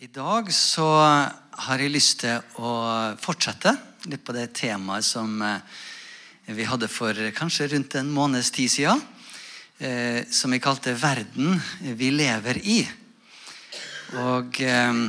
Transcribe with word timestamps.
I 0.00 0.06
dag 0.08 0.46
så 0.48 0.84
har 1.60 1.82
jeg 1.82 1.92
lyst 1.92 2.22
til 2.22 2.38
å 2.64 2.70
fortsette 3.20 3.74
litt 4.08 4.22
på 4.24 4.32
det 4.32 4.46
temaet 4.56 5.04
som 5.04 5.34
eh, 5.44 5.58
vi 6.56 6.64
hadde 6.64 6.88
for 6.88 7.12
kanskje 7.36 7.66
rundt 7.74 7.98
en 8.00 8.08
måneds 8.08 8.48
tid 8.56 8.72
siden. 8.72 9.02
eh, 9.76 10.24
Som 10.32 10.56
vi 10.56 10.58
kalte 10.64 10.96
'Verden 10.96 11.60
vi 12.00 12.08
lever 12.16 12.62
i'. 12.64 12.88
Og 14.24 14.62
eh, 14.64 15.04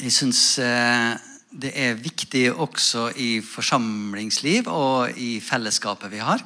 jeg 0.00 0.16
syns 0.16 0.56
det 0.56 1.74
er 1.76 2.00
viktig 2.00 2.48
også 2.56 3.12
i 3.12 3.42
forsamlingsliv 3.44 4.72
og 4.72 5.20
i 5.20 5.36
fellesskapet 5.36 6.08
vi 6.08 6.24
har, 6.24 6.40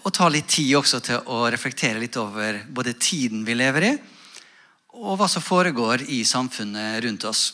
å 0.00 0.10
ta 0.10 0.32
litt 0.32 0.48
tid 0.48 0.76
også 0.80 1.00
til 1.04 1.28
å 1.28 1.44
reflektere 1.50 2.00
litt 2.00 2.16
over 2.16 2.64
både 2.68 2.96
tiden 2.96 3.44
vi 3.44 3.52
lever 3.52 3.92
i, 3.92 3.94
og 4.94 5.18
hva 5.18 5.26
som 5.30 5.42
foregår 5.42 6.06
i 6.12 6.22
samfunnet 6.26 7.02
rundt 7.04 7.26
oss. 7.26 7.44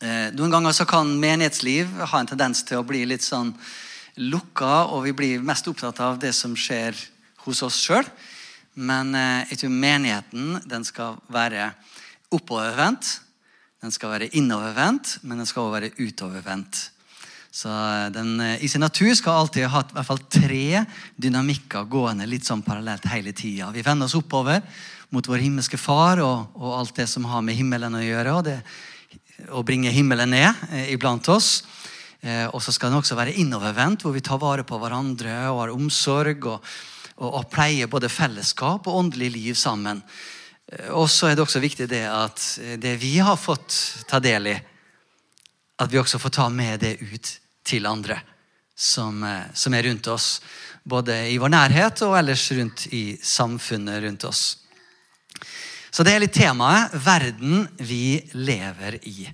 Eh, 0.00 0.32
noen 0.32 0.52
ganger 0.52 0.72
så 0.72 0.86
kan 0.88 1.12
menighetsliv 1.20 1.90
ha 2.00 2.20
en 2.20 2.28
tendens 2.30 2.62
til 2.64 2.80
å 2.80 2.86
bli 2.86 3.02
litt 3.08 3.24
sånn 3.24 3.52
lukka, 4.16 4.86
og 4.94 5.04
vi 5.04 5.14
blir 5.16 5.44
mest 5.44 5.68
opptatt 5.68 6.00
av 6.00 6.18
det 6.20 6.32
som 6.36 6.56
skjer 6.56 6.96
hos 7.44 7.60
oss 7.66 7.80
sjøl. 7.84 8.08
Men 8.80 9.12
eh, 9.14 9.50
jeg 9.52 9.60
tror 9.60 9.74
menigheten 9.74 10.62
den 10.70 10.86
skal 10.88 11.18
være 11.28 11.72
oppovervendt. 12.32 13.18
Den 13.80 13.92
skal 13.92 14.14
være 14.14 14.30
innovervendt, 14.36 15.18
men 15.22 15.40
den 15.40 15.48
skal 15.48 15.66
også 15.66 15.76
være 15.76 15.92
utovervendt. 16.00 16.80
Så 17.52 17.68
eh, 17.68 18.06
den 18.14 18.38
i 18.56 18.70
sin 18.72 18.80
natur 18.80 19.12
skal 19.18 19.42
alltid 19.42 19.68
ha 19.68 19.84
i 19.84 19.98
hvert 19.98 20.08
fall 20.08 20.24
tre 20.32 20.86
dynamikker 21.20 21.84
gående 21.92 22.28
litt 22.30 22.48
sånn 22.48 22.64
parallelt 22.64 23.04
hele 23.12 23.36
tida. 23.36 23.68
Vi 23.74 23.84
vender 23.84 24.08
oss 24.08 24.16
oppover 24.16 24.64
mot 25.10 25.26
vår 25.26 25.42
himmelske 25.42 25.78
Far 25.80 26.22
og, 26.22 26.54
og, 26.54 26.70
alt 26.78 26.96
det 26.96 27.08
som 27.10 27.26
har 27.30 27.42
med 27.42 27.58
himmelen 27.58 27.98
å 27.98 28.02
gjøre. 28.02 28.34
og 28.36 28.46
det, 28.46 28.56
Å 29.50 29.62
bringe 29.66 29.92
himmelen 29.94 30.32
ned 30.34 30.64
eh, 30.70 30.92
iblant 30.94 31.28
oss. 31.32 31.62
Eh, 32.20 32.46
og 32.50 32.62
så 32.62 32.72
skal 32.72 32.92
den 32.92 33.00
også 33.00 33.18
være 33.18 33.36
innovervendt, 33.42 34.04
hvor 34.04 34.14
vi 34.14 34.24
tar 34.24 34.40
vare 34.42 34.66
på 34.66 34.78
hverandre 34.80 35.36
og 35.50 35.64
har 35.64 35.74
omsorg. 35.74 36.46
og, 36.46 36.72
og, 37.20 37.28
og 37.42 37.48
pleier 37.52 37.90
både 37.90 38.12
fellesskap 38.12 38.86
og 38.88 39.02
åndelig 39.04 39.32
liv 39.36 39.58
sammen. 39.58 40.02
Eh, 40.70 40.90
og 40.94 41.08
så 41.10 41.30
er 41.30 41.36
det 41.36 41.46
også 41.46 41.62
viktig 41.62 41.90
det 41.90 42.06
at 42.08 42.46
det 42.80 42.96
vi 43.02 43.16
har 43.18 43.38
fått 43.40 44.04
ta 44.08 44.22
del 44.22 44.52
i, 44.54 44.58
at 45.80 45.88
vi 45.92 45.98
også 45.98 46.20
får 46.20 46.36
ta 46.36 46.50
med 46.52 46.82
det 46.84 46.98
ut 47.00 47.36
til 47.64 47.86
andre 47.88 48.20
som, 48.80 49.22
eh, 49.22 49.52
som 49.54 49.74
er 49.74 49.82
rundt 49.82 50.06
oss. 50.06 50.40
Både 50.82 51.28
i 51.28 51.38
vår 51.38 51.52
nærhet 51.52 52.02
og 52.06 52.16
ellers 52.18 52.46
rundt 52.56 52.86
i 52.96 53.18
samfunnet 53.22 54.02
rundt 54.02 54.24
oss. 54.24 54.56
Så 55.90 56.06
det 56.06 56.14
er 56.14 56.22
litt 56.22 56.36
temaet 56.36 56.94
'Verden 56.94 57.66
vi 57.78 58.22
lever 58.34 59.00
i'. 59.02 59.28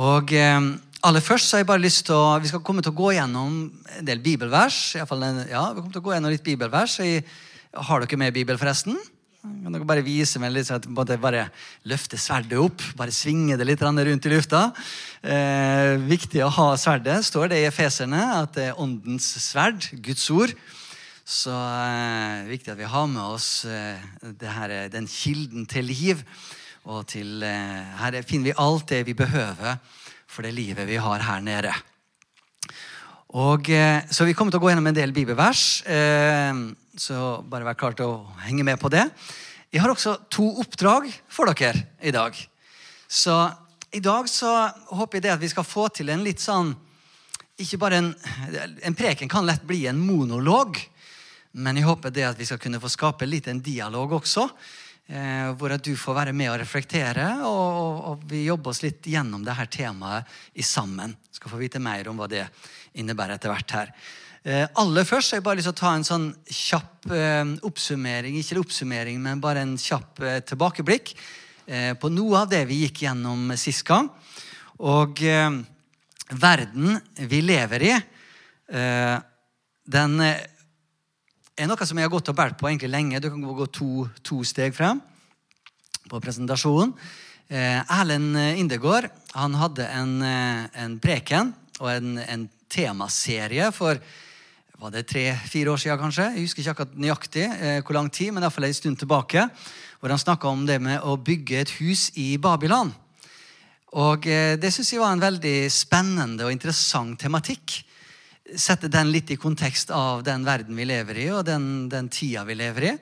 Og 0.00 0.32
eh, 0.32 0.60
aller 1.04 1.20
først 1.20 1.48
så 1.48 1.56
har 1.56 1.62
jeg 1.62 1.72
bare 1.72 1.84
lyst 1.84 2.06
til 2.06 2.16
å, 2.16 2.40
Vi 2.40 2.48
skal 2.48 2.64
komme 2.64 2.82
til 2.82 2.92
å 2.92 3.00
gå 3.00 3.12
gjennom 3.12 3.70
en 3.98 4.04
del 4.04 4.18
bibelvers. 4.18 4.96
I 4.96 5.04
fall, 5.04 5.24
ja, 5.50 5.72
vi 5.72 5.80
kommer 5.80 5.92
til 5.92 6.00
å 6.00 6.08
gå 6.08 6.14
gjennom 6.14 6.32
litt 6.32 6.44
bibelvers. 6.44 6.98
Jeg, 7.04 7.24
har 7.72 8.00
dere 8.04 8.18
med 8.20 8.34
Bibel, 8.34 8.58
forresten? 8.60 8.96
Kan 9.42 9.74
dere 9.74 9.86
bare 9.88 10.04
vise 10.06 10.38
meg 10.38 10.52
litt, 10.54 10.68
så 10.68 10.76
jeg 10.78 11.20
bare 11.20 11.46
løfte 11.88 12.18
sverdet 12.20 12.60
opp? 12.60 12.84
Bare 12.98 13.10
svinge 13.10 13.56
det 13.58 13.66
litt 13.66 13.80
rundt 13.82 14.28
i 14.28 14.30
lufta. 14.30 14.72
Eh, 15.22 15.96
viktig 15.98 16.44
å 16.44 16.52
ha 16.52 16.68
sverdet. 16.76 17.24
Står 17.24 17.48
det 17.50 17.62
i 17.62 17.66
Efeserne 17.66 18.20
at 18.42 18.52
det 18.54 18.68
er 18.70 18.78
åndens 18.78 19.32
sverd, 19.42 19.88
Guds 20.04 20.28
ord. 20.30 20.52
Så 21.22 21.54
eh, 21.54 22.48
viktig 22.50 22.72
at 22.72 22.80
vi 22.80 22.88
har 22.90 23.06
med 23.06 23.22
oss 23.22 23.64
eh, 23.64 24.02
her, 24.42 24.74
den 24.90 25.06
kilden 25.06 25.68
til 25.70 25.86
liv. 25.86 26.24
Og 26.90 27.06
til, 27.12 27.44
eh, 27.46 27.94
her 28.00 28.18
finner 28.26 28.50
vi 28.50 28.58
alt 28.58 28.88
det 28.90 29.04
vi 29.06 29.14
behøver 29.14 29.78
for 30.26 30.42
det 30.42 30.54
livet 30.56 30.88
vi 30.88 30.98
har 30.98 31.22
her 31.22 31.40
nede. 31.44 31.72
Og, 33.38 33.70
eh, 33.70 34.02
så 34.10 34.26
vi 34.26 34.34
kommer 34.34 34.52
til 34.52 34.58
å 34.58 34.64
gå 34.64 34.72
gjennom 34.72 34.90
en 34.90 34.98
del 34.98 35.14
bibelvers. 35.14 35.82
Eh, 35.86 36.52
så 36.98 37.40
bare 37.46 37.70
vær 37.70 37.78
klar 37.78 37.94
til 37.96 38.10
å 38.10 38.26
henge 38.42 38.66
med 38.66 38.80
på 38.82 38.90
det. 38.90 39.06
Jeg 39.72 39.80
har 39.80 39.94
også 39.94 40.18
to 40.28 40.50
oppdrag 40.60 41.06
for 41.30 41.48
dere 41.48 41.86
i 42.02 42.10
dag. 42.10 42.34
Så 43.08 43.36
i 43.92 44.00
dag 44.00 44.26
så 44.28 44.72
håper 44.90 45.16
jeg 45.16 45.22
det 45.22 45.36
at 45.36 45.40
vi 45.40 45.48
skal 45.52 45.64
få 45.64 45.86
til 45.94 46.10
en 46.10 46.24
litt 46.24 46.42
sånn 46.42 46.74
ikke 47.62 47.78
bare 47.78 47.98
en, 48.00 48.14
en 48.82 48.96
preken 48.96 49.30
kan 49.30 49.46
lett 49.46 49.62
bli 49.68 49.84
en 49.86 50.00
monolog. 50.00 50.80
Men 51.52 51.76
jeg 51.76 51.88
håper 51.88 52.14
det 52.14 52.24
at 52.30 52.38
vi 52.38 52.48
skal 52.48 52.60
kunne 52.62 52.80
få 52.80 52.90
skape 52.92 53.28
litt 53.28 53.50
en 53.50 53.60
dialog 53.64 54.16
også. 54.20 54.46
Eh, 55.12 55.50
hvor 55.58 55.74
at 55.74 55.84
du 55.84 55.92
får 55.98 56.16
være 56.16 56.32
med 56.36 56.52
og 56.52 56.60
reflektere, 56.62 57.26
og, 57.44 57.68
og, 57.82 57.96
og 58.12 58.26
vi 58.30 58.46
jobber 58.46 58.72
oss 58.72 58.84
litt 58.84 59.04
gjennom 59.12 59.42
det 59.44 59.56
her 59.58 59.68
temaet 59.68 60.30
i 60.54 60.64
sammen. 60.64 61.12
Skal 61.34 61.52
få 61.52 61.60
vite 61.60 61.82
mer 61.82 62.08
om 62.08 62.20
hva 62.20 62.30
det 62.30 62.46
innebærer 62.96 63.36
etter 63.36 63.52
hvert 63.52 63.74
her. 63.76 63.94
Eh, 64.42 64.64
aller 64.74 65.06
først 65.06 65.30
har 65.30 65.38
jeg 65.38 65.44
bare 65.46 65.60
lyst 65.60 65.68
til 65.68 65.74
å 65.76 65.78
ta 65.78 65.90
en 65.94 66.06
sånn 66.06 66.24
kjapp 66.50 67.12
eh, 67.14 67.50
oppsummering, 67.68 68.34
ikke 68.40 68.58
oppsummering, 68.58 69.20
men 69.22 69.42
bare 69.42 69.62
en 69.62 69.76
kjapp 69.78 70.18
eh, 70.18 70.40
tilbakeblikk 70.42 71.12
eh, 71.66 71.92
på 71.94 72.10
noe 72.10 72.40
av 72.40 72.48
det 72.50 72.64
vi 72.66 72.80
gikk 72.80 73.04
gjennom 73.04 73.52
sist 73.54 73.84
gang. 73.86 74.08
Og 74.82 75.22
eh, 75.22 75.60
verden 76.32 76.96
vi 77.28 77.42
lever 77.44 77.86
i, 77.86 77.92
den 78.72 80.12
er 81.62 81.70
noe 81.70 81.86
som 81.86 81.98
jeg 81.98 82.08
har 82.08 82.12
gått 82.12 82.30
og 82.32 82.36
båret 82.38 82.58
på 82.58 82.66
egentlig 82.66 82.90
lenge. 82.90 83.20
Du 83.22 83.28
kan 83.30 83.42
gå 83.42 83.66
to, 83.70 84.06
to 84.26 84.40
steg 84.46 84.74
frem 84.74 84.98
på 86.10 86.18
presentasjonen. 86.22 86.90
Eh, 87.52 87.78
Erlend 88.00 88.34
Indegård 88.58 89.06
han 89.36 89.54
hadde 89.60 89.86
en, 89.86 90.16
eh, 90.26 90.64
en 90.82 90.96
preken 91.02 91.52
og 91.80 91.88
en, 91.92 92.18
en, 92.18 92.50
temaserie 92.72 93.66
for 93.76 93.98
var 94.80 94.94
det 94.94 95.02
tre-fire 95.04 95.74
år 95.74 95.80
siden, 95.82 95.98
kanskje. 96.00 96.30
Jeg 96.32 96.46
husker 96.46 96.62
ikke 96.62 96.72
akkurat 96.72 96.94
nøyaktig 97.04 97.44
eh, 97.44 97.82
hvor 97.84 97.98
lang 97.98 98.08
tid, 98.08 98.32
men 98.32 98.42
iallfall 98.42 98.64
en 98.66 98.74
stund 98.74 98.96
tilbake. 98.98 99.44
Hvor 100.00 100.10
han 100.10 100.22
snakka 100.22 100.48
om 100.48 100.64
det 100.66 100.78
med 100.80 101.04
å 101.04 101.18
bygge 101.20 101.60
et 101.60 101.74
hus 101.76 102.08
i 102.16 102.32
Babylon. 102.40 102.94
Og 104.00 104.26
eh, 104.26 104.56
Det 104.56 104.72
syns 104.72 104.94
jeg 104.94 105.04
var 105.04 105.12
en 105.12 105.22
veldig 105.22 105.56
spennende 105.70 106.48
og 106.48 106.56
interessant 106.56 107.20
tematikk 107.20 107.82
sette 108.58 108.88
den 108.92 109.10
litt 109.12 109.30
i 109.30 109.38
kontekst 109.40 109.90
av 109.94 110.22
den 110.26 110.44
verden 110.44 110.76
vi 110.76 110.86
lever 110.88 111.20
i, 111.24 111.28
og 111.32 111.44
den, 111.46 111.88
den 111.92 112.08
tida 112.12 112.44
vi 112.48 112.56
lever 112.58 112.88
i. 112.90 112.96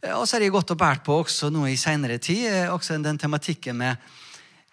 Eh, 0.00 0.16
og 0.16 0.26
så 0.26 0.36
er 0.36 0.44
det 0.44 0.54
gått 0.54 0.72
og 0.74 0.80
båret 0.80 1.04
på 1.06 1.20
også 1.22 1.50
nå 1.52 1.66
i 1.70 1.78
seinere 1.80 2.18
tid, 2.22 2.46
eh, 2.50 2.72
også 2.72 2.98
den 3.02 3.20
tematikken 3.20 3.78
med 3.80 3.96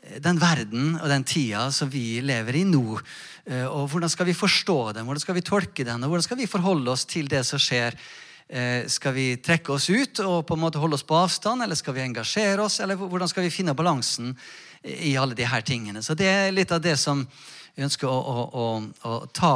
eh, 0.04 0.20
den 0.24 0.40
verden 0.42 0.96
og 1.02 1.10
den 1.12 1.26
tida 1.28 1.68
som 1.76 1.92
vi 1.92 2.22
lever 2.24 2.62
i 2.62 2.68
nå. 2.68 3.02
Og 3.48 3.84
Hvordan 3.88 4.12
skal 4.12 4.28
vi 4.28 4.34
forstå 4.36 4.92
den, 4.98 5.06
hvordan 5.08 5.24
skal 5.24 5.36
vi 5.38 5.42
tolke 5.46 5.86
den, 5.88 6.02
og 6.04 6.10
hvordan 6.12 6.26
skal 6.26 6.36
vi 6.36 6.50
forholde 6.52 6.92
oss 6.92 7.06
til 7.08 7.30
det 7.32 7.46
som 7.48 7.62
skjer? 7.64 7.96
Skal 8.92 9.14
vi 9.16 9.38
trekke 9.40 9.72
oss 9.72 9.86
ut 9.88 10.20
og 10.20 10.42
på 10.48 10.58
en 10.58 10.62
måte 10.66 10.82
holde 10.84 10.96
oss 11.00 11.06
på 11.08 11.16
avstand, 11.16 11.64
eller 11.64 11.80
skal 11.80 11.96
vi 11.96 12.04
engasjere 12.04 12.66
oss? 12.66 12.82
Eller 12.84 13.00
hvordan 13.00 13.32
skal 13.32 13.46
vi 13.46 13.54
finne 13.56 13.76
balansen 13.76 14.34
i 14.84 15.14
alle 15.16 15.48
her 15.48 15.64
tingene? 15.64 16.04
Så 16.04 16.12
Det 16.12 16.28
er 16.28 16.52
litt 16.52 16.76
av 16.76 16.84
det 16.84 16.98
som 17.00 17.24
vi 17.76 17.88
ønsker 17.88 18.12
å, 18.12 18.20
å, 18.20 18.46
å, 18.52 18.68
å 19.08 19.16
ta 19.32 19.56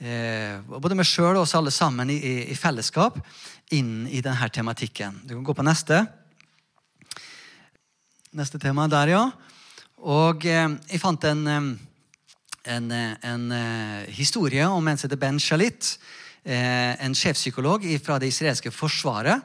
både 0.00 0.96
meg 0.96 1.04
sjøl 1.04 1.34
og 1.34 1.42
oss 1.42 1.52
alle 1.58 1.72
sammen 1.74 2.08
i, 2.08 2.16
i, 2.16 2.34
i, 2.52 2.56
fellesskap 2.56 3.18
inn 3.76 4.06
i 4.08 4.22
denne 4.24 4.48
tematikken. 4.48 5.18
Du 5.26 5.34
kan 5.34 5.44
gå 5.44 5.54
på 5.58 5.66
neste. 5.66 6.00
Neste 8.32 8.60
tema 8.62 8.86
der, 8.88 9.12
ja. 9.12 9.22
Og 10.00 10.46
eh, 10.48 10.72
jeg 10.88 11.02
fant 11.02 11.24
en, 11.28 11.44
en, 11.52 11.68
en, 12.64 12.90
en 12.94 13.46
uh, 13.52 14.08
historie 14.16 14.64
om 14.64 14.88
en 14.88 14.96
som 14.96 15.08
heter 15.10 15.20
Ben 15.20 15.40
Shalit. 15.42 15.98
Eh, 16.40 17.04
en 17.04 17.14
sjefpsykolog 17.14 17.84
fra 18.00 18.16
det 18.18 18.30
israelske 18.32 18.72
forsvaret. 18.72 19.42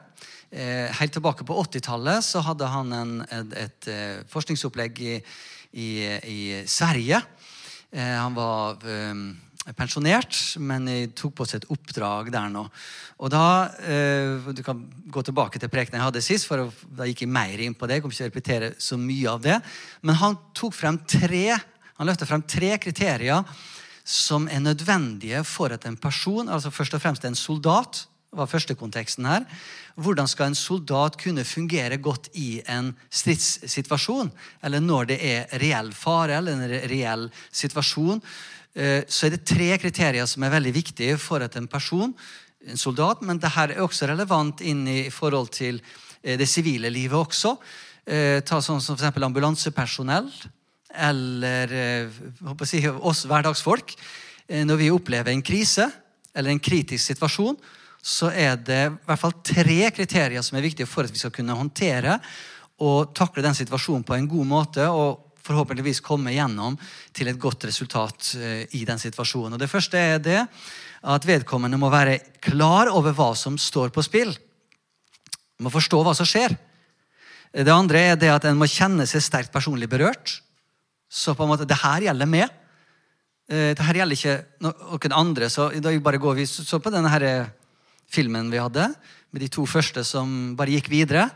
Eh, 0.50 0.88
helt 0.96 1.12
tilbake 1.12 1.44
på 1.44 1.56
80-tallet 1.66 2.30
hadde 2.46 2.68
han 2.72 2.94
et, 3.26 3.52
et, 3.52 3.88
et 3.90 4.30
forskningsopplegg 4.32 5.02
i, 5.04 5.16
i, 5.76 5.88
i 6.24 6.38
Sverige. 6.64 7.20
Eh, 7.92 8.14
han 8.16 8.32
var 8.38 8.80
pensjonert, 9.74 10.36
men 10.62 10.86
jeg 10.86 11.10
tok 11.18 11.34
på 11.40 11.46
seg 11.48 11.62
et 11.62 11.70
oppdrag 11.74 12.30
der 12.30 12.50
nå. 12.52 12.66
Og 13.18 13.30
da, 13.30 13.70
eh, 13.80 14.52
Du 14.52 14.62
kan 14.62 14.78
gå 15.10 15.22
tilbake 15.22 15.58
til 15.58 15.68
prekenen 15.68 16.00
jeg 16.00 16.06
hadde 16.06 16.22
sist, 16.22 16.46
for 16.46 16.70
da 16.96 17.04
gikk 17.04 17.22
jeg 17.22 17.28
mer 17.28 17.58
inn 17.58 17.74
på 17.74 17.86
det. 17.86 17.96
Jeg 17.96 18.02
kommer 18.02 18.14
ikke 18.14 18.22
til 18.22 18.30
å 18.30 18.34
repetere 18.34 18.74
så 18.78 18.96
mye 18.96 19.28
av 19.28 19.42
det. 19.42 19.62
Men 20.02 20.14
han 20.14 20.38
tok 20.54 20.72
frem 20.72 20.98
tre, 20.98 21.58
han 21.98 22.06
løftet 22.06 22.28
frem 22.28 22.42
tre 22.42 22.78
kriterier 22.78 23.44
som 24.04 24.46
er 24.48 24.60
nødvendige 24.60 25.44
for 25.44 25.72
at 25.72 25.84
en 25.84 25.96
person, 25.96 26.48
altså 26.48 26.70
først 26.70 26.94
og 26.94 27.02
fremst 27.02 27.24
en 27.24 27.34
soldat, 27.34 28.06
var 28.36 28.50
første 28.50 28.74
konteksten 28.74 29.24
her. 29.24 29.46
Hvordan 29.96 30.28
skal 30.28 30.50
en 30.50 30.58
soldat 30.58 31.16
kunne 31.20 31.44
fungere 31.44 31.96
godt 32.02 32.28
i 32.34 32.60
en 32.68 32.92
stridssituasjon? 33.08 34.30
Eller 34.62 34.82
når 34.84 35.08
det 35.12 35.18
er 35.24 35.58
reell 35.62 35.92
fare 35.96 36.36
eller 36.36 36.52
en 36.52 36.90
reell 36.90 37.30
situasjon 37.50 38.20
så 38.76 39.26
er 39.26 39.32
det 39.32 39.46
tre 39.48 39.70
kriterier 39.80 40.26
som 40.28 40.44
er 40.44 40.52
veldig 40.52 40.72
viktige 40.76 41.14
for 41.16 41.40
at 41.40 41.56
en 41.56 41.68
person, 41.70 42.10
en 42.66 42.80
soldat, 42.80 43.22
men 43.24 43.38
dette 43.40 43.62
er 43.62 43.80
også 43.80 44.08
relevant 44.10 44.60
inn 44.60 44.84
i 44.90 45.06
forhold 45.14 45.52
til 45.54 45.78
eh, 46.22 46.36
det 46.36 46.48
sivile 46.50 46.90
livet 46.92 47.16
også. 47.16 47.56
Eh, 48.06 48.38
ta 48.46 48.60
sånn 48.62 48.82
som 48.82 48.98
f.eks. 48.98 49.18
ambulansepersonell 49.18 50.28
eller 50.96 51.72
eh, 51.74 52.20
si, 52.68 52.82
oss 52.86 53.24
hverdagsfolk. 53.26 53.96
Eh, 54.46 54.62
når 54.66 54.82
vi 54.82 54.92
opplever 54.94 55.32
en 55.32 55.44
krise 55.44 55.88
eller 56.36 56.52
en 56.52 56.62
kritisk 56.62 57.02
situasjon, 57.02 57.58
så 58.06 58.30
er 58.30 58.54
det 58.62 58.82
i 58.86 59.08
hvert 59.08 59.22
fall 59.22 59.34
tre 59.42 59.90
kriterier 59.90 60.44
som 60.46 60.58
er 60.58 60.66
viktige 60.68 60.86
for 60.86 61.06
at 61.06 61.14
vi 61.14 61.18
skal 61.18 61.34
kunne 61.34 61.56
håndtere 61.58 62.20
og 62.84 63.14
takle 63.16 63.42
den 63.42 63.56
situasjonen 63.56 64.04
på 64.06 64.14
en 64.14 64.28
god 64.30 64.46
måte. 64.46 64.86
og 64.86 65.25
forhåpentligvis 65.46 66.02
komme 66.04 66.34
gjennom 66.34 66.76
til 67.14 67.30
et 67.30 67.40
godt 67.40 67.68
resultat 67.68 68.32
eh, 68.38 68.64
i 68.76 68.84
den 68.88 69.00
situasjonen. 69.00 69.54
Og 69.56 69.62
Det 69.62 69.70
første 69.70 70.00
er 70.00 70.18
det 70.22 70.40
at 71.06 71.28
vedkommende 71.28 71.78
må 71.78 71.90
være 71.92 72.18
klar 72.42 72.90
over 72.90 73.14
hva 73.14 73.30
som 73.38 73.58
står 73.60 73.92
på 73.94 74.04
spill. 74.04 74.34
Må 75.62 75.72
forstå 75.72 76.02
hva 76.04 76.14
som 76.16 76.28
skjer. 76.28 76.56
Det 77.56 77.72
andre 77.72 78.02
er 78.12 78.18
det 78.20 78.32
at 78.32 78.44
en 78.48 78.58
må 78.58 78.68
kjenne 78.68 79.06
seg 79.08 79.24
sterkt 79.24 79.54
personlig 79.54 79.88
berørt. 79.88 80.40
Så 81.08 81.36
på 81.36 81.46
en 81.46 81.52
måte, 81.52 81.68
det 81.68 81.78
her 81.80 82.08
gjelder 82.08 82.28
meg. 82.28 82.50
Eh, 83.48 83.72
det 83.78 83.86
her 83.86 84.02
gjelder 84.02 84.18
ikke 84.18 84.38
noen 84.66 85.16
andre. 85.16 85.50
Så 85.52 85.70
da 85.80 85.94
bare 86.02 86.20
går 86.20 86.42
vi 86.42 86.48
så 86.50 86.82
på 86.82 86.92
denne 86.92 87.12
her 87.12 87.46
filmen 88.10 88.50
vi 88.52 88.60
hadde, 88.62 88.90
med 89.34 89.42
de 89.42 89.48
to 89.50 89.64
første 89.66 90.04
som 90.06 90.54
bare 90.58 90.74
gikk 90.76 90.90
videre. 90.92 91.28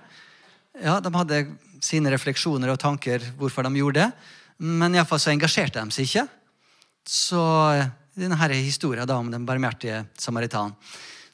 Ja, 0.81 1.01
De 1.03 1.11
hadde 1.13 1.45
sine 1.85 2.13
refleksjoner 2.13 2.73
og 2.73 2.81
tanker 2.81 3.25
hvorfor 3.39 3.67
de 3.67 3.81
gjorde 3.81 4.03
det, 4.03 4.11
men 4.61 4.95
iallfall 4.95 5.21
så 5.23 5.33
engasjerte 5.33 5.81
de 5.81 5.95
seg 5.95 6.09
ikke. 6.09 6.27
Så 7.09 7.41
denne 8.17 8.37
her 8.37 8.53
historien 8.59 9.09
da 9.09 9.17
om 9.17 9.31
den 9.33 9.47
barmhjertige 9.49 10.05
samaritan. 10.21 10.75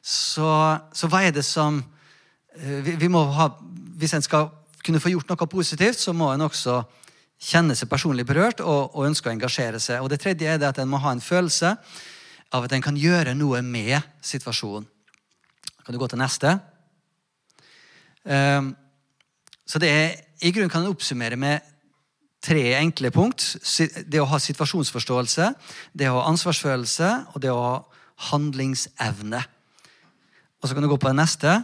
Så, 0.01 0.47
så 0.95 1.09
hva 1.11 1.25
er 1.27 1.33
det 1.35 1.43
som 1.43 1.81
eh, 2.55 2.79
vi, 2.85 2.95
vi 2.95 3.09
må 3.11 3.25
ha, 3.35 3.49
Hvis 3.99 4.13
en 4.15 4.23
skal 4.23 4.47
kunne 4.85 5.01
få 5.03 5.11
gjort 5.11 5.27
noe 5.27 5.49
positivt, 5.51 5.99
så 5.99 6.13
må 6.15 6.29
en 6.31 6.45
også 6.45 6.79
kjenne 7.37 7.75
seg 7.75 7.89
personlig 7.91 8.25
berørt 8.25 8.61
og, 8.63 8.95
og 8.95 9.07
ønske 9.09 9.27
å 9.29 9.33
engasjere 9.33 9.81
seg. 9.83 9.99
Og 10.01 10.09
Det 10.09 10.21
tredje 10.21 10.53
er 10.53 10.61
det 10.61 10.69
at 10.69 10.79
en 10.79 10.89
må 10.89 11.01
ha 11.03 11.11
en 11.11 11.23
følelse 11.23 11.75
av 12.55 12.63
at 12.63 12.73
en 12.73 12.85
kan 12.85 12.97
gjøre 12.97 13.35
noe 13.35 13.59
med 13.65 13.99
situasjonen. 14.23 14.87
Kan 15.83 15.95
du 15.95 15.99
gå 15.99 16.07
til 16.11 16.19
neste? 16.19 16.57
Um, 18.27 18.73
så 19.67 19.79
det 19.79 19.91
er, 19.91 20.15
I 20.41 20.51
grunnen 20.53 20.69
kan 20.69 20.83
en 20.85 20.93
oppsummere 20.93 21.37
med 21.39 21.65
tre 22.43 22.75
enkle 22.77 23.09
punkt. 23.13 23.55
Det 24.05 24.19
å 24.21 24.27
ha 24.29 24.39
situasjonsforståelse, 24.41 25.51
det 25.97 26.09
å 26.11 26.19
ha 26.19 26.27
ansvarsfølelse 26.29 27.11
og 27.33 27.41
det 27.41 27.53
å 27.53 27.61
ha 27.63 27.77
handlingsevne. 28.29 29.41
Og 30.61 30.67
så 30.67 30.75
kan 30.75 30.85
du 30.85 30.89
gå 30.91 30.99
på 31.01 31.09
det 31.09 31.17
neste. 31.17 31.55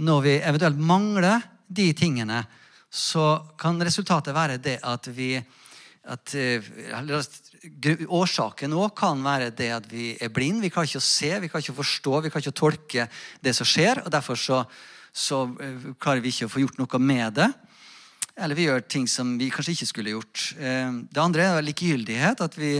Når 0.00 0.24
vi 0.24 0.38
eventuelt 0.40 0.80
mangler 0.80 1.44
de 1.68 1.90
tingene, 1.96 2.44
så 2.88 3.42
kan 3.60 3.80
resultatet 3.82 4.36
være 4.36 4.60
det 4.62 4.78
at 4.86 5.08
vi 5.12 5.34
at, 6.04 6.34
uh, 6.36 7.20
Årsaken 8.12 8.74
òg 8.76 8.90
kan 8.98 9.22
være 9.24 9.48
det 9.56 9.70
at 9.72 9.86
vi 9.88 10.10
er 10.20 10.32
blind. 10.32 10.60
Vi 10.60 10.68
kan 10.72 10.84
ikke 10.84 11.00
se, 11.00 11.30
vi 11.40 11.48
kan 11.48 11.64
ikke 11.64 11.78
forstå, 11.78 12.18
vi 12.26 12.32
kan 12.32 12.44
ikke 12.44 12.58
tolke 12.60 13.06
det 13.40 13.54
som 13.56 13.68
skjer. 13.68 14.02
og 14.04 14.12
Derfor 14.12 14.36
så, 14.36 14.60
så 15.12 15.46
uh, 15.48 15.86
klarer 15.96 16.20
vi 16.24 16.32
ikke 16.32 16.48
å 16.48 16.52
få 16.52 16.64
gjort 16.64 16.80
noe 16.80 17.00
med 17.00 17.40
det. 17.40 17.48
Eller 18.34 18.58
vi 18.58 18.66
gjør 18.66 18.84
ting 18.90 19.06
som 19.10 19.36
vi 19.38 19.50
kanskje 19.54 19.76
ikke 19.76 19.90
skulle 19.90 20.14
gjort. 20.16 20.44
Uh, 20.58 21.02
det 21.06 21.22
andre 21.22 21.48
er 21.48 21.66
likegyldighet. 21.66 22.42
At 22.44 22.58
vi, 22.58 22.76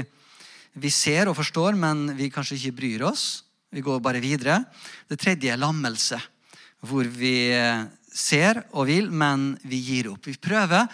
vi 0.75 0.91
ser 0.91 1.31
og 1.31 1.39
forstår, 1.39 1.79
men 1.79 2.09
vi 2.19 2.31
kanskje 2.35 2.59
ikke 2.59 2.79
bryr 2.81 3.09
oss. 3.11 3.45
Vi 3.75 3.83
går 3.83 4.03
bare 4.03 4.23
videre. 4.23 4.63
Det 5.11 5.19
tredje 5.19 5.53
er 5.53 5.61
lammelse. 5.61 6.21
Hvor 6.85 7.07
vi 7.09 7.37
ser 8.15 8.63
og 8.73 8.87
vil, 8.89 9.11
men 9.11 9.55
vi 9.67 9.81
gir 9.83 10.13
opp. 10.13 10.29
Vi 10.29 10.39
prøver, 10.39 10.87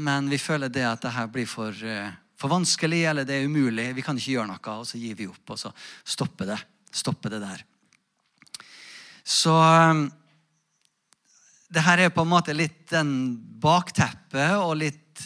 men 0.00 0.30
vi 0.32 0.40
føler 0.40 0.72
det 0.72 0.86
at 0.88 1.04
det 1.04 1.12
her 1.14 1.28
blir 1.30 1.46
for, 1.48 1.70
eh, 1.70 2.10
for 2.40 2.52
vanskelig 2.52 3.04
eller 3.10 3.28
det 3.28 3.36
er 3.36 3.46
umulig. 3.46 3.92
Vi 3.94 4.02
kan 4.02 4.16
ikke 4.16 4.38
gjøre 4.38 4.48
noe, 4.48 4.76
og 4.80 4.86
så 4.88 4.98
gir 4.98 5.14
vi 5.14 5.28
opp, 5.28 5.44
og 5.50 5.60
så 5.60 5.72
stopper 6.04 6.54
det, 6.54 6.60
stopper 6.90 7.36
det 7.36 7.42
der. 7.44 7.64
Så 9.24 9.52
eh, 9.52 10.08
det 11.74 11.82
her 11.84 12.04
er 12.04 12.14
på 12.14 12.22
en 12.22 12.30
måte 12.30 12.54
litt 12.56 12.86
den 12.92 13.12
bakteppet 13.60 14.56
og 14.60 14.76
litt 14.78 15.22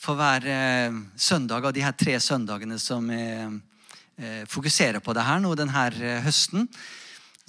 for 0.00 0.16
hver 0.16 0.46
eh, 0.48 1.02
søndag 1.16 1.66
av 1.68 1.76
de 1.76 1.84
her 1.84 1.96
tre 1.96 2.18
søndagene 2.20 2.78
som 2.80 3.08
jeg 3.10 3.60
fokuserer 4.52 5.00
på 5.00 5.14
det 5.16 5.22
her 5.24 5.38
nå 5.40 5.54
denne 5.56 5.86
høsten 6.20 6.66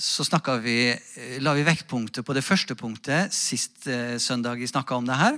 så 0.01 0.25
vi, 0.61 0.89
eh, 0.89 1.39
la 1.41 1.53
vi 1.53 1.63
vektpunktet 1.63 2.25
på 2.25 2.33
det 2.33 2.43
første 2.43 2.75
punktet 2.75 3.33
sist 3.33 3.85
eh, 3.87 4.17
søndag 4.17 4.57
vi 4.57 4.67
snakka 4.67 4.95
om 4.95 5.05
det 5.05 5.15
her. 5.15 5.37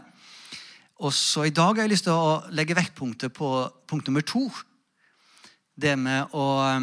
Og 1.00 1.12
så 1.12 1.46
I 1.46 1.50
dag 1.50 1.76
har 1.76 1.84
jeg 1.84 1.90
lyst 1.90 2.06
til 2.06 2.14
å 2.14 2.48
legge 2.50 2.76
vektpunktet 2.76 3.34
på 3.34 3.70
punkt 3.88 4.08
nummer 4.08 4.22
to. 4.22 4.50
Det 5.76 5.98
med 6.00 6.32
å 6.32 6.80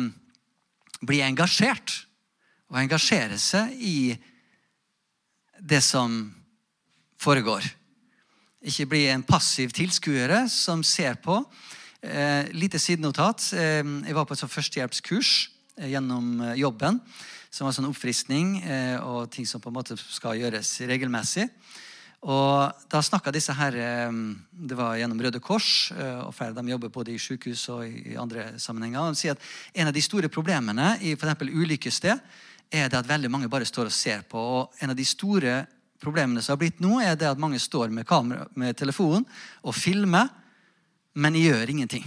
bli 1.00 1.22
engasjert. 1.22 2.04
Og 2.68 2.76
engasjere 2.76 3.38
seg 3.38 3.72
i 3.80 4.12
det 5.60 5.80
som 5.84 6.32
foregår. 7.20 7.64
Ikke 8.60 8.88
bli 8.88 9.06
en 9.08 9.24
passiv 9.24 9.72
tilskuere 9.76 10.46
som 10.52 10.82
ser 10.84 11.20
på. 11.22 11.40
Eh, 12.02 12.48
lite 12.52 12.78
sidenotat. 12.78 13.52
Eh, 13.52 13.84
jeg 14.06 14.16
var 14.16 14.24
på 14.24 14.36
et 14.36 14.44
førstehjelpskurs 14.48 15.50
eh, 15.76 15.90
gjennom 15.92 16.40
eh, 16.40 16.56
jobben 16.60 17.00
som 17.50 17.66
var 17.66 17.74
sånn 17.74 17.88
oppfriskning 17.90 18.60
eh, 18.62 18.96
og 19.02 19.30
ting 19.32 19.48
som 19.48 19.60
på 19.60 19.72
en 19.72 19.76
måte 19.80 19.96
skal 19.98 20.38
gjøres 20.38 20.70
regelmessig. 20.88 21.48
Og 22.20 22.84
da 22.92 23.00
snakka 23.00 23.32
disse 23.32 23.52
her 23.56 23.76
eh, 23.80 24.20
Det 24.52 24.76
var 24.76 24.98
gjennom 25.00 25.20
Røde 25.24 25.40
Kors, 25.40 25.90
og 25.96 26.34
flere 26.36 26.56
dem 26.56 26.68
jobber 26.68 26.92
både 26.92 27.12
i 27.12 27.18
sykehus 27.20 27.66
og 27.72 27.84
i 27.88 28.16
andre 28.20 28.52
sammenhenger. 28.60 29.12
De 29.12 29.20
sier 29.20 29.36
at 29.36 29.50
En 29.74 29.88
av 29.88 29.96
de 29.96 30.04
store 30.04 30.28
problemene 30.28 30.94
i 31.00 31.16
f.eks. 31.16 31.48
ulykkessted 31.48 32.20
er 32.70 32.88
det 32.88 33.00
at 33.00 33.08
veldig 33.08 33.30
mange 33.30 33.50
bare 33.50 33.66
står 33.68 33.90
og 33.90 33.94
ser 33.94 34.22
på. 34.30 34.38
Og 34.38 34.82
en 34.82 34.92
av 34.92 34.98
de 34.98 35.06
store 35.06 35.64
problemene 36.00 36.42
som 36.42 36.54
har 36.54 36.62
blitt 36.62 36.80
nå, 36.82 37.00
er 37.02 37.16
det 37.18 37.28
at 37.28 37.40
mange 37.40 37.58
står 37.60 37.90
med, 37.92 38.06
kamera, 38.08 38.46
med 38.56 38.76
telefon 38.78 39.26
og 39.62 39.76
filmer, 39.76 40.30
men 41.14 41.36
gjør 41.36 41.72
ingenting. 41.74 42.06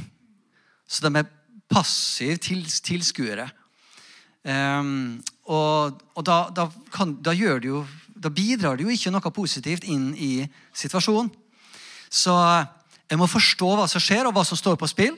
Så 0.88 1.04
de 1.04 1.12
er 1.20 1.30
passive 1.70 2.40
tilskuere. 2.40 3.50
Um, 4.44 5.22
og, 5.48 6.02
og 6.16 6.26
da, 6.28 6.38
da, 6.52 6.68
kan, 6.92 7.14
da, 7.24 7.32
jo, 7.36 7.84
da, 8.12 8.32
bidrar 8.32 8.78
det 8.78 8.88
jo 8.88 8.92
ikke 8.92 9.12
noe 9.14 9.36
positivt 9.36 9.88
inn 9.88 10.12
i 10.20 10.48
situasjonen. 10.76 11.32
Så 12.14 12.34
jeg 13.10 13.20
må 13.20 13.28
forstå 13.30 13.70
hva 13.78 13.88
som 13.90 14.04
skjer, 14.04 14.28
og 14.28 14.36
hva 14.36 14.44
som 14.48 14.60
står 14.60 14.78
på 14.80 14.90
spill. 14.92 15.16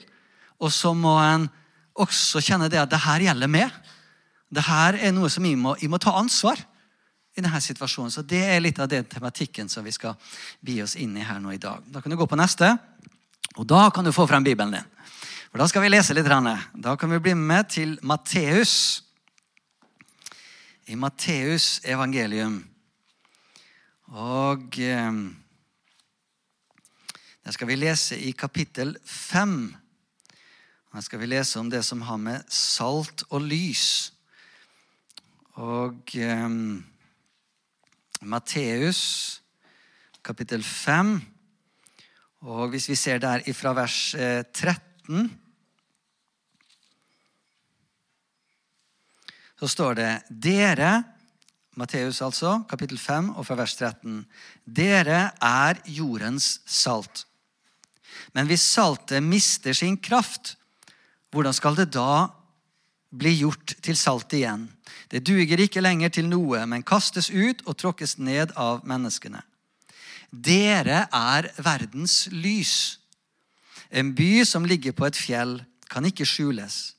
Og 0.62 0.72
så 0.74 0.94
må 0.96 1.18
en 1.22 1.50
også 1.96 2.42
kjenne 2.44 2.70
det 2.72 2.80
at 2.82 2.92
det 2.92 3.04
her 3.06 3.24
gjelder 3.30 3.52
meg. 3.52 3.74
Det 4.50 4.64
her 4.68 4.98
er 5.02 5.14
noe 5.16 5.30
som 5.32 5.46
jeg 5.46 5.58
må, 5.58 5.76
jeg 5.82 5.90
må 5.90 6.00
ta 6.02 6.14
ansvar 6.20 6.60
i 7.36 7.44
denne 7.44 7.62
situasjonen. 7.62 8.14
Så 8.14 8.24
det 8.24 8.44
er 8.46 8.62
litt 8.64 8.80
av 8.80 8.90
den 8.92 9.08
tematikken 9.10 9.70
som 9.72 9.86
vi 9.86 9.94
skal 9.96 10.16
bi 10.64 10.78
oss 10.84 10.96
inn 11.00 11.16
i 11.18 11.26
her 11.26 11.42
nå 11.44 11.56
i 11.56 11.62
dag. 11.62 11.84
Da 11.92 12.02
kan 12.02 12.14
du 12.14 12.18
gå 12.20 12.28
på 12.30 12.40
neste, 12.40 12.76
og 13.56 13.66
da 13.68 13.90
kan 13.94 14.06
du 14.06 14.14
få 14.16 14.28
frem 14.28 14.44
Bibelen 14.46 14.78
din. 14.78 14.92
For 15.52 15.60
Da 15.60 15.68
skal 15.68 15.86
vi 15.86 15.90
lese 15.90 16.14
litt. 16.14 16.28
Da 16.28 16.96
kan 16.96 17.12
vi 17.12 17.20
bli 17.20 17.34
med 17.34 17.70
til 17.70 18.00
Matteus 18.04 19.04
i 20.88 20.96
Matteus 20.96 21.80
evangelium. 21.84 22.60
Og 24.12 24.80
eh, 24.80 25.14
der 27.46 27.52
skal 27.52 27.68
vi 27.68 27.76
lese 27.76 28.20
i 28.20 28.32
kapittel 28.32 28.98
5. 29.06 29.76
Her 30.94 31.02
skal 31.02 31.20
vi 31.20 31.26
lese 31.26 31.60
om 31.60 31.70
det 31.70 31.86
som 31.86 32.02
har 32.02 32.18
med 32.18 32.44
salt 32.50 33.24
og 33.30 33.42
lys. 33.42 34.14
Og 35.56 36.12
eh, 36.20 36.50
Matteus 38.28 39.02
kapittel 40.26 40.64
5. 40.64 41.16
Og 42.46 42.70
hvis 42.74 42.90
vi 42.92 42.98
ser 43.00 43.22
der 43.24 43.46
ifra 43.48 43.72
vers 43.78 44.00
13 44.12 44.76
eh, 45.16 45.30
så 49.56 49.70
står 49.72 49.96
det 49.96 50.12
Dere, 50.30 50.92
Matteus 51.80 52.20
altså, 52.22 52.58
kapittel 52.68 53.00
5 53.00 53.32
og 53.40 53.46
fra 53.48 53.56
vers 53.56 53.78
13. 53.80 54.26
Dere 54.68 55.30
er 55.40 55.80
jordens 55.88 56.60
salt. 56.68 57.24
Men 58.36 58.52
hvis 58.52 58.68
saltet 58.76 59.24
mister 59.24 59.74
sin 59.74 59.96
kraft, 59.96 60.58
hvordan 61.32 61.56
skal 61.56 61.80
det 61.80 61.94
da 61.96 62.28
bli 63.18 63.34
gjort 63.40 63.76
til 63.84 63.98
salt 63.98 64.34
igjen? 64.36 64.68
Det 65.10 65.24
duger 65.26 65.62
ikke 65.64 65.84
lenger 65.84 66.12
til 66.18 66.30
noe, 66.30 66.66
men 66.68 66.86
kastes 66.86 67.30
ut 67.32 67.64
og 67.66 67.78
tråkkes 67.80 68.18
ned 68.18 68.54
av 68.60 68.84
menneskene. 68.88 69.42
Dere 70.30 71.06
er 71.14 71.50
verdens 71.64 72.26
lys. 72.34 72.98
En 73.90 74.12
by 74.18 74.44
som 74.48 74.66
ligger 74.68 74.96
på 74.96 75.08
et 75.08 75.18
fjell, 75.18 75.60
kan 75.90 76.06
ikke 76.08 76.26
skjules. 76.28 76.96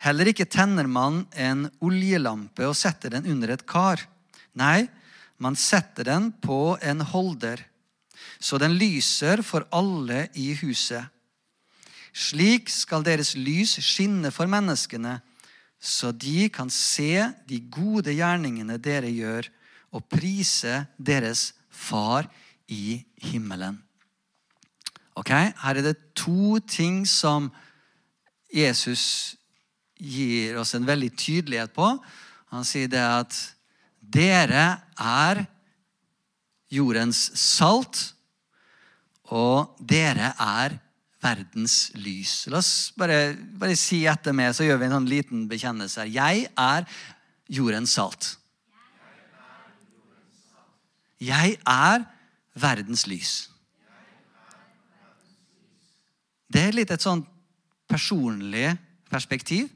Heller 0.00 0.30
ikke 0.32 0.48
tenner 0.48 0.88
man 0.88 1.22
en 1.36 1.66
oljelampe 1.84 2.64
og 2.66 2.76
setter 2.76 3.14
den 3.14 3.28
under 3.30 3.52
et 3.54 3.66
kar. 3.68 4.00
Nei, 4.56 4.88
man 5.40 5.56
setter 5.56 6.08
den 6.08 6.30
på 6.42 6.76
en 6.82 7.04
holder, 7.12 7.62
så 8.40 8.58
den 8.60 8.76
lyser 8.80 9.44
for 9.44 9.66
alle 9.72 10.26
i 10.36 10.50
huset. 10.60 11.04
Slik 12.12 12.70
skal 12.72 13.04
deres 13.06 13.34
lys 13.38 13.76
skinne 13.84 14.32
for 14.34 14.50
menneskene, 14.50 15.18
så 15.80 16.10
de 16.12 16.48
kan 16.52 16.68
se 16.70 17.24
de 17.48 17.60
gode 17.72 18.12
gjerningene 18.12 18.76
dere 18.82 19.10
gjør, 19.12 19.48
og 19.90 20.06
prise 20.10 20.84
deres 20.98 21.50
Far 21.70 22.26
i 22.68 23.00
himmelen. 23.24 23.78
Ok, 25.16 25.30
Her 25.30 25.78
er 25.78 25.82
det 25.82 26.12
to 26.18 26.58
ting 26.60 27.06
som 27.08 27.48
Jesus 28.52 29.36
gir 29.96 30.58
oss 30.60 30.74
en 30.76 30.86
veldig 30.86 31.10
tydelighet 31.16 31.72
på. 31.72 31.88
Han 32.52 32.66
sier 32.66 32.90
det 32.90 33.00
at 33.00 33.38
dere 34.00 34.66
er 34.98 35.44
jordens 36.70 37.30
salt, 37.38 38.12
og 39.30 39.76
dere 39.78 40.34
er 40.36 40.78
verdens 41.20 41.90
lys. 42.00 42.46
La 42.50 42.60
oss 42.60 42.90
bare, 42.98 43.34
bare 43.36 43.76
si 43.78 44.02
etter 44.08 44.34
meg, 44.36 44.54
så 44.56 44.64
gjør 44.64 44.80
vi 44.80 44.88
en 44.88 44.96
sånn 44.96 45.08
liten 45.10 45.46
bekjennelse. 45.50 46.04
her. 46.04 46.12
Jeg 46.12 46.46
er 46.56 46.86
jordens 47.50 47.96
salt. 47.96 48.36
Jeg 51.20 51.58
er 51.68 52.06
verdens 52.56 53.04
lys. 53.06 53.34
Det 56.50 56.62
er 56.66 56.74
litt 56.74 56.90
et 56.90 57.04
sånn 57.04 57.20
personlig 57.90 58.72
perspektiv. 59.10 59.68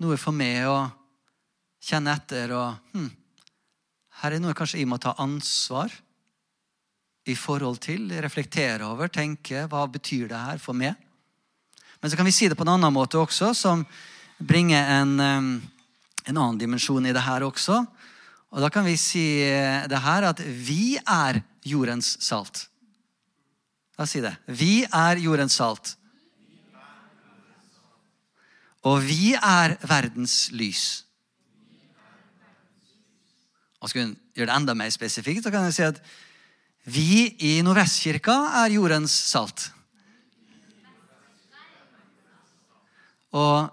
Noe 0.00 0.16
for 0.20 0.36
meg 0.36 0.68
å 0.68 0.78
kjenne 1.80 2.12
etter 2.12 2.52
og 2.56 2.92
hm, 2.92 3.08
Her 4.16 4.32
er 4.32 4.40
noe 4.40 4.56
kanskje 4.56 4.78
jeg 4.80 4.88
må 4.88 4.96
ta 5.00 5.12
ansvar 5.20 5.92
i 7.26 7.34
forhold 7.34 7.80
til, 7.82 8.08
reflektere 8.22 8.86
over, 8.86 9.10
tenke 9.10 9.64
hva 9.70 9.86
betyr 9.90 10.28
det 10.30 10.38
her 10.38 10.62
for 10.62 10.78
meg? 10.78 10.94
Men 12.00 12.12
så 12.12 12.18
kan 12.18 12.28
vi 12.28 12.34
si 12.34 12.46
det 12.48 12.58
på 12.58 12.66
en 12.66 12.74
annen 12.76 12.94
måte 12.94 13.18
også, 13.18 13.50
som 13.56 13.82
bringer 14.38 14.92
en, 15.00 15.18
en 15.18 16.36
annen 16.36 16.60
dimensjon 16.60 17.08
i 17.08 17.14
det 17.16 17.24
her 17.24 17.46
også. 17.46 17.80
Og 18.54 18.62
da 18.62 18.70
kan 18.70 18.86
vi 18.86 18.94
si 19.00 19.26
det 19.90 20.02
her 20.04 20.28
at 20.28 20.42
vi 20.44 20.96
er 21.00 21.40
jordens 21.66 22.14
salt. 22.22 22.66
La 23.96 24.04
oss 24.04 24.12
si 24.14 24.22
det. 24.22 24.34
Vi 24.46 24.84
er 24.84 25.22
jordens 25.24 25.56
salt. 25.56 25.96
Og 28.86 29.00
vi 29.02 29.32
er 29.34 29.74
verdens 29.82 30.46
lys. 30.54 30.84
Og 33.80 33.90
skal 33.90 34.04
vi 34.04 34.38
gjøre 34.38 34.50
det 34.52 34.56
enda 34.60 34.76
mer 34.78 34.92
spesifikt, 34.94 35.42
så 35.44 35.50
kan 35.50 35.66
hun 35.66 35.74
si 35.74 35.84
at 35.84 35.98
vi 36.86 37.34
i 37.42 37.56
Nordvestkirka 37.66 38.34
er 38.62 38.76
jordens 38.76 39.10
salt. 39.10 39.70
Og 43.34 43.66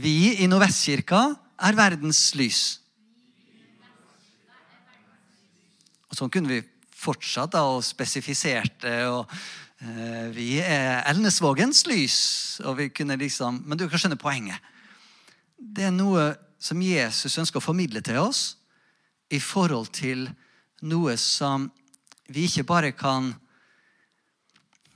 vi 0.00 0.40
i 0.40 0.48
Nordvestkirka 0.48 1.26
er 1.60 1.76
verdens 1.76 2.22
lys. 2.38 2.62
Og 6.08 6.16
Sånn 6.16 6.32
kunne 6.32 6.52
vi 6.54 6.62
fortsatt 7.04 7.52
da, 7.52 7.66
og 7.68 7.84
spesifisert 7.84 8.80
det. 8.86 8.96
og 9.12 9.28
eh, 9.84 10.32
Vi 10.32 10.48
er 10.62 11.04
Elnesvågens 11.10 11.84
lys. 11.90 12.18
og 12.64 12.78
vi 12.80 12.88
kunne 12.88 13.18
liksom, 13.20 13.62
Men 13.66 13.78
du 13.78 13.88
kan 13.88 13.98
skjønne 13.98 14.16
poenget. 14.16 14.58
Det 15.58 15.84
er 15.84 15.92
noe 15.92 16.32
som 16.58 16.80
Jesus 16.80 17.38
ønsker 17.38 17.60
å 17.60 17.68
formidle 17.68 18.00
til 18.00 18.22
oss 18.24 18.56
i 19.28 19.40
forhold 19.40 19.92
til 19.92 20.30
noe 20.80 21.16
som 21.20 21.68
vi 22.32 22.46
ikke 22.48 22.66
bare 22.68 22.92
kan 22.96 23.32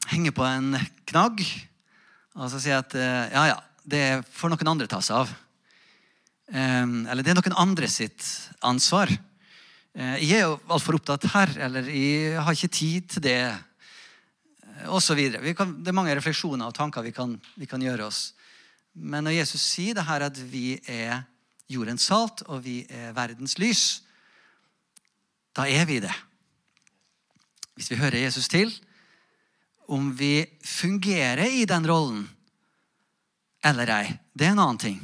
henge 0.08 0.32
på 0.32 0.44
en 0.48 0.76
knagg 1.08 1.42
og 2.38 2.46
så 2.52 2.60
si 2.62 2.70
at 2.70 2.94
eh, 2.94 3.32
ja, 3.34 3.44
ja, 3.50 3.56
det 3.82 4.02
får 4.30 4.52
noen 4.52 4.70
andre 4.70 4.86
ta 4.90 5.00
seg 5.02 5.24
av. 5.24 5.30
Eller 6.48 7.24
det 7.24 7.32
er 7.32 7.36
noen 7.36 7.56
andre 7.58 7.88
sitt 7.90 8.22
ansvar. 8.64 9.10
Eh, 9.10 10.20
jeg 10.22 10.36
er 10.36 10.44
jo 10.46 10.60
altfor 10.70 11.00
opptatt 11.00 11.26
her, 11.32 11.54
eller 11.66 11.90
jeg 11.90 12.38
har 12.38 12.54
ikke 12.54 12.76
tid 12.78 13.08
til 13.14 13.26
det, 13.26 13.40
Og 14.86 15.02
så 15.02 15.14
vi 15.18 15.54
kan, 15.58 15.82
Det 15.82 15.88
er 15.90 15.96
mange 15.98 16.14
refleksjoner 16.14 16.68
og 16.68 16.74
tanker 16.74 17.02
vi 17.02 17.10
kan, 17.10 17.34
vi 17.56 17.66
kan 17.66 17.82
gjøre 17.82 18.06
oss. 18.06 18.32
Men 18.94 19.24
når 19.24 19.42
Jesus 19.42 19.60
sier 19.60 19.94
det 19.94 20.06
her 20.06 20.22
at 20.22 20.38
vi 20.38 20.78
er 20.86 21.24
jordens 21.68 22.06
salt, 22.06 22.42
og 22.46 22.62
vi 22.62 22.86
er 22.88 23.12
verdens 23.12 23.58
lys, 23.58 24.02
da 25.52 25.66
er 25.66 25.84
vi 25.84 25.98
det 25.98 26.14
hvis 27.78 27.92
vi 27.92 28.00
hører 28.00 28.24
Jesus 28.24 28.48
til, 28.50 28.72
om 29.88 30.10
vi 30.18 30.42
fungerer 30.66 31.46
i 31.46 31.62
den 31.68 31.86
rollen 31.86 32.24
eller 33.64 33.90
ei, 33.94 34.08
det 34.34 34.48
er 34.48 34.54
en 34.54 34.62
annen 34.62 34.80
ting. 34.82 34.98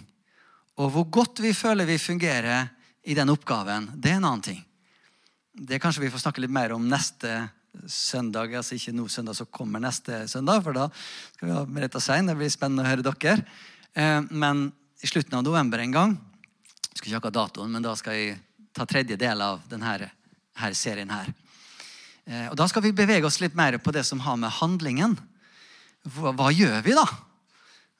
Og 0.83 0.91
hvor 0.91 1.07
godt 1.07 1.43
vi 1.43 1.53
føler 1.55 1.87
vi 1.87 2.01
fungerer 2.03 2.73
i 3.07 3.15
den 3.15 3.31
oppgaven, 3.31 3.93
det 3.95 4.11
er 4.11 4.19
en 4.19 4.27
annen 4.27 4.43
ting. 4.43 4.59
Det 5.55 5.79
kanskje 5.83 6.03
vi 6.03 6.11
får 6.11 6.25
snakke 6.25 6.43
litt 6.43 6.55
mer 6.55 6.75
om 6.75 6.89
neste 6.91 7.31
søndag. 7.87 8.55
altså 8.59 8.75
Ikke 8.75 8.95
nå 8.95 9.07
søndag 9.09 9.39
som 9.39 9.51
kommer 9.55 9.83
neste 9.83 10.25
søndag, 10.31 10.65
for 10.67 10.75
da 10.75 10.89
skal 11.37 11.49
vi 11.49 11.55
ha 11.55 11.63
Mereta 11.71 12.03
Sein. 12.03 12.27
Det 12.27 12.35
blir 12.39 12.51
spennende 12.51 12.83
å 12.83 12.91
høre 12.91 13.07
dere. 13.07 13.37
Eh, 13.95 14.21
men 14.31 14.67
i 14.99 15.11
slutten 15.11 15.39
av 15.39 15.47
november 15.47 15.79
en 15.79 15.95
gang 15.95 16.19
jeg 16.91 16.99
skal 16.99 17.09
ikke 17.11 17.23
akkurat 17.23 17.39
datoen, 17.39 17.73
men 17.75 17.87
da 17.87 17.95
skal 17.99 18.19
jeg 18.19 18.37
ta 18.75 18.87
tredje 18.87 19.19
del 19.19 19.41
av 19.43 19.63
denne 19.71 20.11
serien 20.75 21.11
her. 21.11 21.31
Eh, 22.25 22.49
og 22.49 22.57
Da 22.57 22.67
skal 22.69 22.85
vi 22.87 22.95
bevege 22.97 23.27
oss 23.27 23.41
litt 23.43 23.57
mer 23.57 23.77
på 23.79 23.93
det 23.93 24.05
som 24.07 24.23
har 24.25 24.37
med 24.41 24.53
handlingen. 24.61 25.17
Hva, 26.05 26.33
hva, 26.37 26.51
gjør 26.53 26.81
vi 26.85 26.97
da 26.97 27.07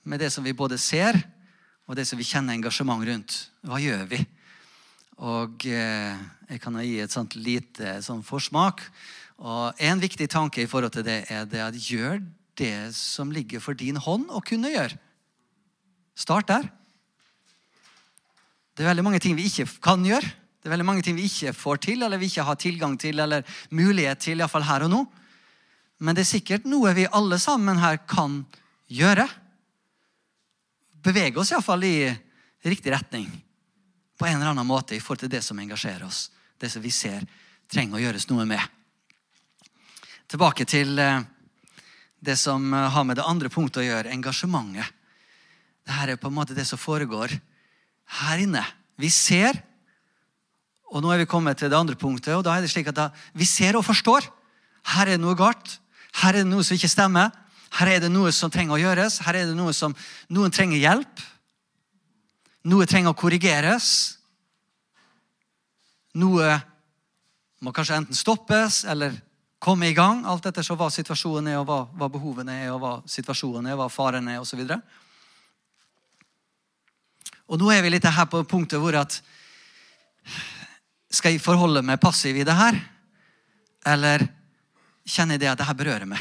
med 0.05 0.21
det 0.21 0.31
som 0.33 0.45
vi 0.45 0.53
både 0.53 0.77
ser, 0.81 1.17
og 1.89 1.97
det 1.97 2.07
som 2.09 2.19
vi 2.21 2.27
kjenner 2.29 2.57
engasjement 2.57 3.05
rundt? 3.05 3.37
Hva 3.65 3.81
gjør 3.81 4.07
vi? 4.09 4.21
Og 5.25 5.67
eh, 5.69 6.17
Jeg 6.49 6.61
kan 6.61 6.77
gi 6.81 7.01
et 7.01 7.13
sånt 7.13 7.37
lite 7.37 8.01
sånn 8.05 8.23
forsmak. 8.25 8.83
Og 9.41 9.73
En 9.81 10.01
viktig 10.01 10.29
tanke 10.29 10.63
i 10.63 10.69
forhold 10.69 10.93
til 10.93 11.05
det 11.05 11.25
er 11.33 11.45
det 11.49 11.61
at 11.61 11.77
gjør 11.77 12.21
det 12.57 12.95
som 12.95 13.33
ligger 13.33 13.61
for 13.61 13.75
din 13.75 13.97
hånd 13.97 14.31
å 14.31 14.41
kunne 14.45 14.71
gjøre. 14.71 14.97
Start 16.15 16.49
der. 16.49 16.69
Det 18.75 18.85
er 18.85 18.91
veldig 18.93 19.05
mange 19.07 19.21
ting 19.23 19.35
vi 19.37 19.49
ikke 19.49 19.67
kan 19.83 20.05
gjøre. 20.07 20.44
Det 20.65 20.71
er 20.71 20.79
veldig 20.79 20.87
mange 20.89 21.03
ting 21.05 21.13
vi 21.13 21.27
ikke 21.29 21.51
får 21.53 21.81
til, 21.85 22.03
eller 22.07 22.17
vi 22.17 22.31
ikke 22.31 22.43
har 22.49 22.57
tilgang 22.57 22.95
til, 22.97 23.19
eller 23.21 23.43
mulighet 23.77 24.23
til, 24.25 24.39
iallfall 24.41 24.65
her 24.65 24.87
og 24.87 24.89
nå. 24.95 25.01
Men 26.01 26.17
det 26.17 26.23
er 26.23 26.31
sikkert 26.31 26.65
noe 26.65 26.95
vi 26.97 27.03
alle 27.05 27.37
sammen 27.37 27.83
her 27.83 27.99
kan 28.09 28.39
gjøre. 28.89 29.27
Bevege 31.05 31.43
oss 31.43 31.53
iallfall 31.53 31.85
i 31.85 31.99
riktig 32.65 32.95
retning. 32.95 33.27
På 34.17 34.25
en 34.25 34.39
eller 34.39 34.55
annen 34.55 34.65
måte 34.65 34.97
i 34.97 35.03
forhold 35.05 35.27
til 35.27 35.35
det 35.35 35.43
som 35.45 35.61
engasjerer 35.61 36.07
oss. 36.09 36.31
Det 36.57 36.73
som 36.73 36.81
vi 36.81 36.95
ser 36.97 37.29
trenger 37.69 38.01
å 38.01 38.03
gjøres 38.07 38.31
noe 38.33 38.49
med. 38.49 38.65
Tilbake 40.33 40.65
til 40.65 40.97
eh, 40.97 41.29
det 42.25 42.39
som 42.41 42.73
har 42.73 43.05
med 43.05 43.21
det 43.21 43.29
andre 43.29 43.53
punktet 43.53 43.83
å 43.83 43.87
gjøre, 43.91 44.17
engasjementet. 44.17 44.97
Dette 45.85 46.17
er 46.17 46.17
på 46.17 46.33
en 46.33 46.39
måte 46.41 46.57
det 46.57 46.65
som 46.65 46.81
foregår 46.81 47.37
her 48.23 48.47
inne. 48.49 48.65
Vi 48.97 49.13
ser 49.13 49.61
og 50.95 51.03
nå 51.03 51.11
er 51.11 51.25
vi 51.25 51.27
kommet 51.27 51.59
til 51.59 51.71
det 51.73 51.79
andre 51.79 51.99
punktet, 51.99 52.37
og 52.37 52.45
da 52.47 52.55
er 52.55 52.63
det 52.63 52.71
slik 52.71 52.87
at 52.93 52.99
da, 52.99 53.09
vi 53.35 53.47
ser 53.49 53.75
og 53.75 53.83
forstår. 53.83 54.29
Her 54.95 55.09
er 55.09 55.17
det 55.17 55.25
noe 55.25 55.35
galt. 55.35 55.79
Her 56.21 56.37
er 56.37 56.45
det 56.45 56.51
noe 56.53 56.63
som 56.63 56.77
ikke 56.79 56.93
stemmer. 56.93 57.33
Her 57.75 57.91
er 57.97 58.05
det 58.05 58.13
noe 58.15 58.31
som 58.31 58.53
trenger 58.55 58.77
å 58.77 58.79
gjøres. 58.79 59.19
Her 59.27 59.41
er 59.41 59.49
det 59.51 59.57
noe 59.59 59.75
som 59.75 59.97
Noen 60.31 60.55
trenger 60.55 60.79
hjelp. 60.79 61.25
Noe 62.71 62.87
trenger 62.87 63.11
å 63.11 63.19
korrigeres. 63.19 63.89
Noe 66.15 66.55
må 67.65 67.73
kanskje 67.75 67.99
enten 67.99 68.17
stoppes 68.17 68.85
eller 68.87 69.17
komme 69.59 69.91
i 69.91 69.97
gang. 69.97 70.23
Alt 70.31 70.47
etter 70.47 70.77
hva 70.79 70.91
situasjonen 70.95 71.51
er, 71.51 71.59
og 71.59 71.67
hva, 71.67 71.81
hva 71.91 72.11
behovene 72.13 72.55
er, 72.63 72.71
og 72.71 72.83
hva 72.85 72.95
situasjonen 73.11 73.73
er, 73.73 73.79
hva 73.81 73.91
faren 73.91 74.31
er, 74.31 74.39
osv. 74.45 74.63
Og, 74.63 74.79
og 77.51 77.65
nå 77.65 77.73
er 77.75 77.83
vi 77.83 77.97
litt 77.97 78.07
her 78.07 78.31
på 78.31 78.45
punktet 78.47 78.79
hvor 78.79 78.95
at 79.01 79.19
skal 81.15 81.35
jeg 81.35 81.43
forholde 81.43 81.83
meg 81.87 82.03
passiv 82.03 82.37
i 82.37 82.47
det 82.47 82.57
her? 82.59 82.79
Eller 83.95 84.27
kjenner 85.07 85.37
jeg 85.37 85.45
det 85.45 85.51
at 85.53 85.61
det 85.61 85.69
her 85.69 85.79
berører 85.79 86.09
meg? 86.11 86.21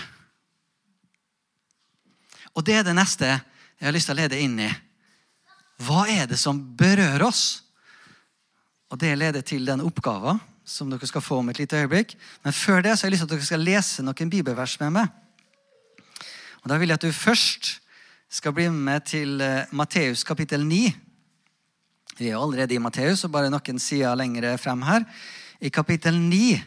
Og 2.54 2.66
det 2.66 2.80
er 2.80 2.86
det 2.86 2.96
neste 2.98 3.30
jeg 3.30 3.88
har 3.88 3.96
lyst 3.96 4.10
til 4.10 4.16
å 4.16 4.22
lede 4.22 4.40
inn 4.40 4.58
i. 4.62 4.70
Hva 5.84 6.06
er 6.12 6.28
det 6.30 6.38
som 6.40 6.60
berører 6.78 7.26
oss? 7.26 7.64
Og 8.94 9.00
Det 9.02 9.16
leder 9.18 9.42
til 9.42 9.66
den 9.66 9.82
oppgaven 9.82 10.38
som 10.64 10.92
dere 10.92 11.08
skal 11.10 11.24
få 11.26 11.40
om 11.42 11.50
et 11.50 11.58
lite 11.60 11.80
øyeblikk. 11.82 12.14
Men 12.44 12.54
før 12.54 12.84
det 12.86 12.94
så 12.94 13.04
har 13.04 13.10
jeg 13.10 13.16
lyst 13.16 13.24
til 13.26 13.32
at 13.32 13.34
dere 13.34 13.48
skal 13.48 13.66
lese 13.66 14.06
noen 14.06 14.30
bibelvers 14.30 14.78
med 14.80 14.94
meg. 15.00 15.08
Og 16.62 16.70
Da 16.70 16.78
vil 16.78 16.94
jeg 16.94 17.02
at 17.02 17.08
du 17.08 17.12
først 17.12 17.80
skal 18.30 18.54
bli 18.54 18.70
med 18.70 19.06
til 19.06 19.42
eh, 19.42 19.66
Matteus 19.72 20.24
kapittel 20.24 20.64
9. 20.66 20.94
Vi 22.18 22.30
er 22.30 22.38
allerede 22.38 22.76
i 22.76 22.82
Matteus, 22.82 23.24
og 23.26 23.32
bare 23.34 23.50
noen 23.50 23.80
sider 23.82 24.16
lenger 24.16 24.58
frem 24.62 24.84
her. 24.86 25.06
I 25.64 25.72
kapittel 25.74 26.20
9 26.20 26.62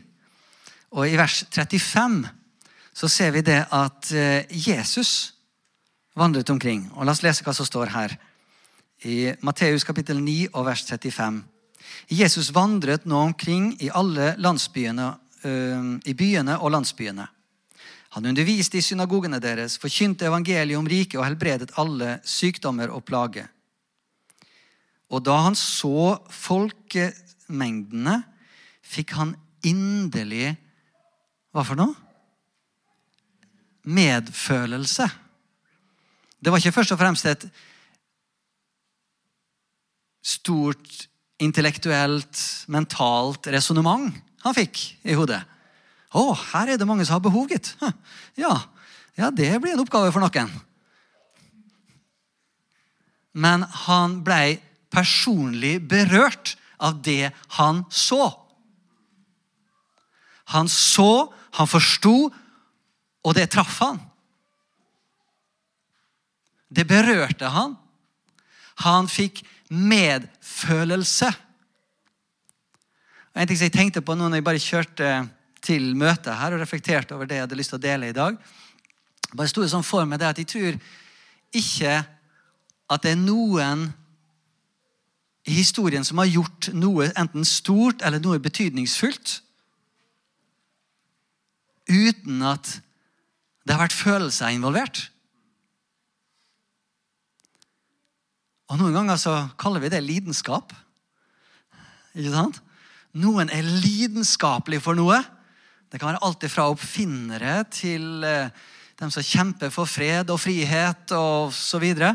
og 0.97 1.07
i 1.07 1.17
vers 1.19 1.45
35 1.51 2.25
så 2.97 3.09
ser 3.13 3.35
vi 3.35 3.43
det 3.45 3.61
at 3.77 4.13
eh, 4.17 4.47
Jesus 4.49 5.35
vandret 6.17 6.51
omkring. 6.51 6.87
Og 6.97 7.05
La 7.05 7.13
oss 7.13 7.23
lese 7.23 7.45
hva 7.45 7.53
som 7.55 7.69
står 7.69 7.93
her. 7.93 8.17
I 9.05 9.35
Matteus 9.45 9.85
kapittel 9.85 10.23
9 10.25 10.49
og 10.55 10.65
vers 10.71 10.87
35. 10.89 11.43
Jesus 12.09 12.49
vandret 12.55 13.05
nå 13.07 13.21
omkring 13.29 13.75
i 13.85 13.91
alle 13.93 14.33
landsbyene, 14.41 15.11
øh, 15.45 15.91
i 16.05 16.15
byene 16.15 16.57
og 16.59 16.73
landsbyene. 16.73 17.27
Han 18.17 18.27
underviste 18.33 18.79
i 18.79 18.85
synagogene 18.85 19.39
deres, 19.45 19.77
forkynte 19.79 20.27
evangeliet 20.27 20.79
om 20.79 20.89
riket 20.89 21.21
og 21.21 21.27
helbredet 21.27 21.75
alle 21.77 22.17
sykdommer 22.25 22.89
og 22.89 23.05
plager. 23.05 23.51
Og 25.13 25.23
da 25.23 25.37
han 25.47 25.57
så 25.59 26.17
folkemengdene, 26.35 28.21
fikk 28.87 29.17
han 29.19 29.35
inderlig 29.67 30.55
Hva 31.55 31.63
for 31.65 31.79
noe? 31.79 31.95
Medfølelse. 33.87 35.07
Det 36.43 36.53
var 36.53 36.61
ikke 36.61 36.75
først 36.75 36.93
og 36.93 37.01
fremst 37.01 37.27
et 37.31 37.47
stort 40.27 41.07
intellektuelt, 41.43 42.43
mentalt 42.73 43.47
resonnement 43.55 44.11
han 44.45 44.57
fikk 44.57 44.83
i 45.07 45.17
hodet. 45.17 45.41
Å, 46.17 46.23
her 46.53 46.73
er 46.73 46.79
det 46.81 46.87
mange 46.89 47.07
som 47.07 47.17
har 47.17 47.25
behov, 47.25 47.49
gitt. 47.51 47.73
Ja, 48.37 48.53
ja, 49.17 49.31
det 49.33 49.49
blir 49.63 49.75
en 49.75 49.83
oppgave 49.83 50.13
for 50.13 50.21
noen. 50.23 50.51
Men 53.37 53.65
han 53.87 54.21
blei 54.25 54.59
personlig 54.97 55.79
berørt 55.89 56.57
av 56.81 57.01
det 57.05 57.31
han 57.59 57.85
så. 57.93 58.31
Han 60.55 60.69
så, 60.71 61.33
han 61.59 61.69
forsto, 61.69 62.31
og 63.27 63.35
det 63.35 63.49
traff 63.53 63.81
han. 63.83 63.99
Det 66.69 66.87
berørte 66.87 67.51
han. 67.51 67.75
Han 68.87 69.09
fikk 69.11 69.43
medfølelse. 69.73 71.33
En 73.37 73.49
ting 73.49 73.59
som 73.59 73.67
jeg 73.67 73.75
tenkte 73.75 74.05
på 74.05 74.15
nå 74.17 74.29
når 74.29 74.41
jeg 74.41 74.47
bare 74.47 74.63
kjørte 74.63 75.11
til 75.67 75.91
møtet 75.99 76.39
her 76.39 76.55
og 76.55 76.63
reflekterte 76.63 77.17
over 77.17 77.29
det 77.29 77.41
jeg 77.41 77.47
hadde 77.47 77.59
lyst 77.59 77.73
til 77.75 77.81
å 77.81 77.85
dele 77.85 78.11
i 78.11 78.17
dag, 78.17 78.37
bare 79.35 79.51
sto 79.51 79.65
det 79.65 79.73
sånn 79.73 79.85
for 79.85 80.07
meg 80.09 80.23
det 80.23 80.29
at 80.31 80.41
jeg 80.41 80.49
tror 80.53 80.79
ikke 81.57 81.95
at 82.87 83.03
det 83.03 83.13
er 83.17 83.19
noen 83.19 83.89
historien 85.47 86.05
som 86.05 86.19
har 86.19 86.31
gjort 86.31 86.71
noe 86.75 87.11
enten 87.15 87.47
stort 87.47 88.03
eller 88.03 88.23
noe 88.23 88.43
betydningsfullt 88.43 89.41
uten 91.87 92.43
at 92.43 92.81
det 93.67 93.75
har 93.75 93.85
vært 93.85 93.95
følelser 93.99 94.55
involvert. 94.55 95.05
Og 98.71 98.81
Noen 98.81 98.95
ganger 98.99 99.19
så 99.19 99.35
kaller 99.59 99.83
vi 99.83 99.91
det 99.93 100.03
lidenskap. 100.03 100.75
Ikke 102.17 102.33
sant? 102.35 102.59
Noen 103.17 103.51
er 103.55 103.67
lidenskapelig 103.67 104.81
for 104.83 104.99
noe. 104.99 105.21
Det 105.91 106.01
kan 106.01 106.11
være 106.11 106.23
alt 106.27 106.47
fra 106.51 106.67
oppfinnere 106.73 107.61
til 107.71 108.25
eh, 108.27 108.51
dem 108.99 109.13
som 109.15 109.25
kjemper 109.25 109.71
for 109.73 109.89
fred 109.89 110.31
og 110.35 110.41
frihet 110.43 111.15
og 111.15 111.55
så 111.55 111.79
videre. 111.83 112.15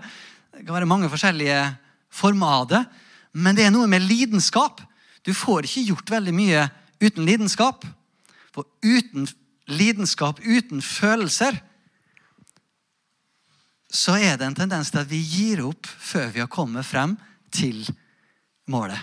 Det 0.52 0.66
kan 0.66 0.76
være 0.76 0.90
mange 0.90 1.10
forskjellige 1.12 1.62
former 2.12 2.58
av 2.60 2.68
det. 2.72 2.82
Men 3.32 3.56
det 3.56 3.66
er 3.68 3.74
noe 3.74 3.88
med 3.90 4.04
lidenskap. 4.04 4.82
Du 5.24 5.34
får 5.38 5.68
ikke 5.68 5.88
gjort 5.92 6.12
veldig 6.12 6.34
mye 6.36 6.66
uten 7.02 7.26
lidenskap. 7.28 7.86
For 8.52 8.68
uten 8.84 9.28
lidenskap, 9.72 10.42
uten 10.44 10.82
følelser, 10.84 11.56
så 13.92 14.16
er 14.16 14.38
det 14.40 14.48
en 14.48 14.56
tendens 14.56 14.92
til 14.92 15.02
at 15.02 15.10
vi 15.12 15.20
gir 15.20 15.64
opp 15.68 15.88
før 15.88 16.32
vi 16.32 16.44
har 16.44 16.52
kommet 16.52 16.88
frem 16.88 17.18
til 17.52 17.84
målet. 18.72 19.00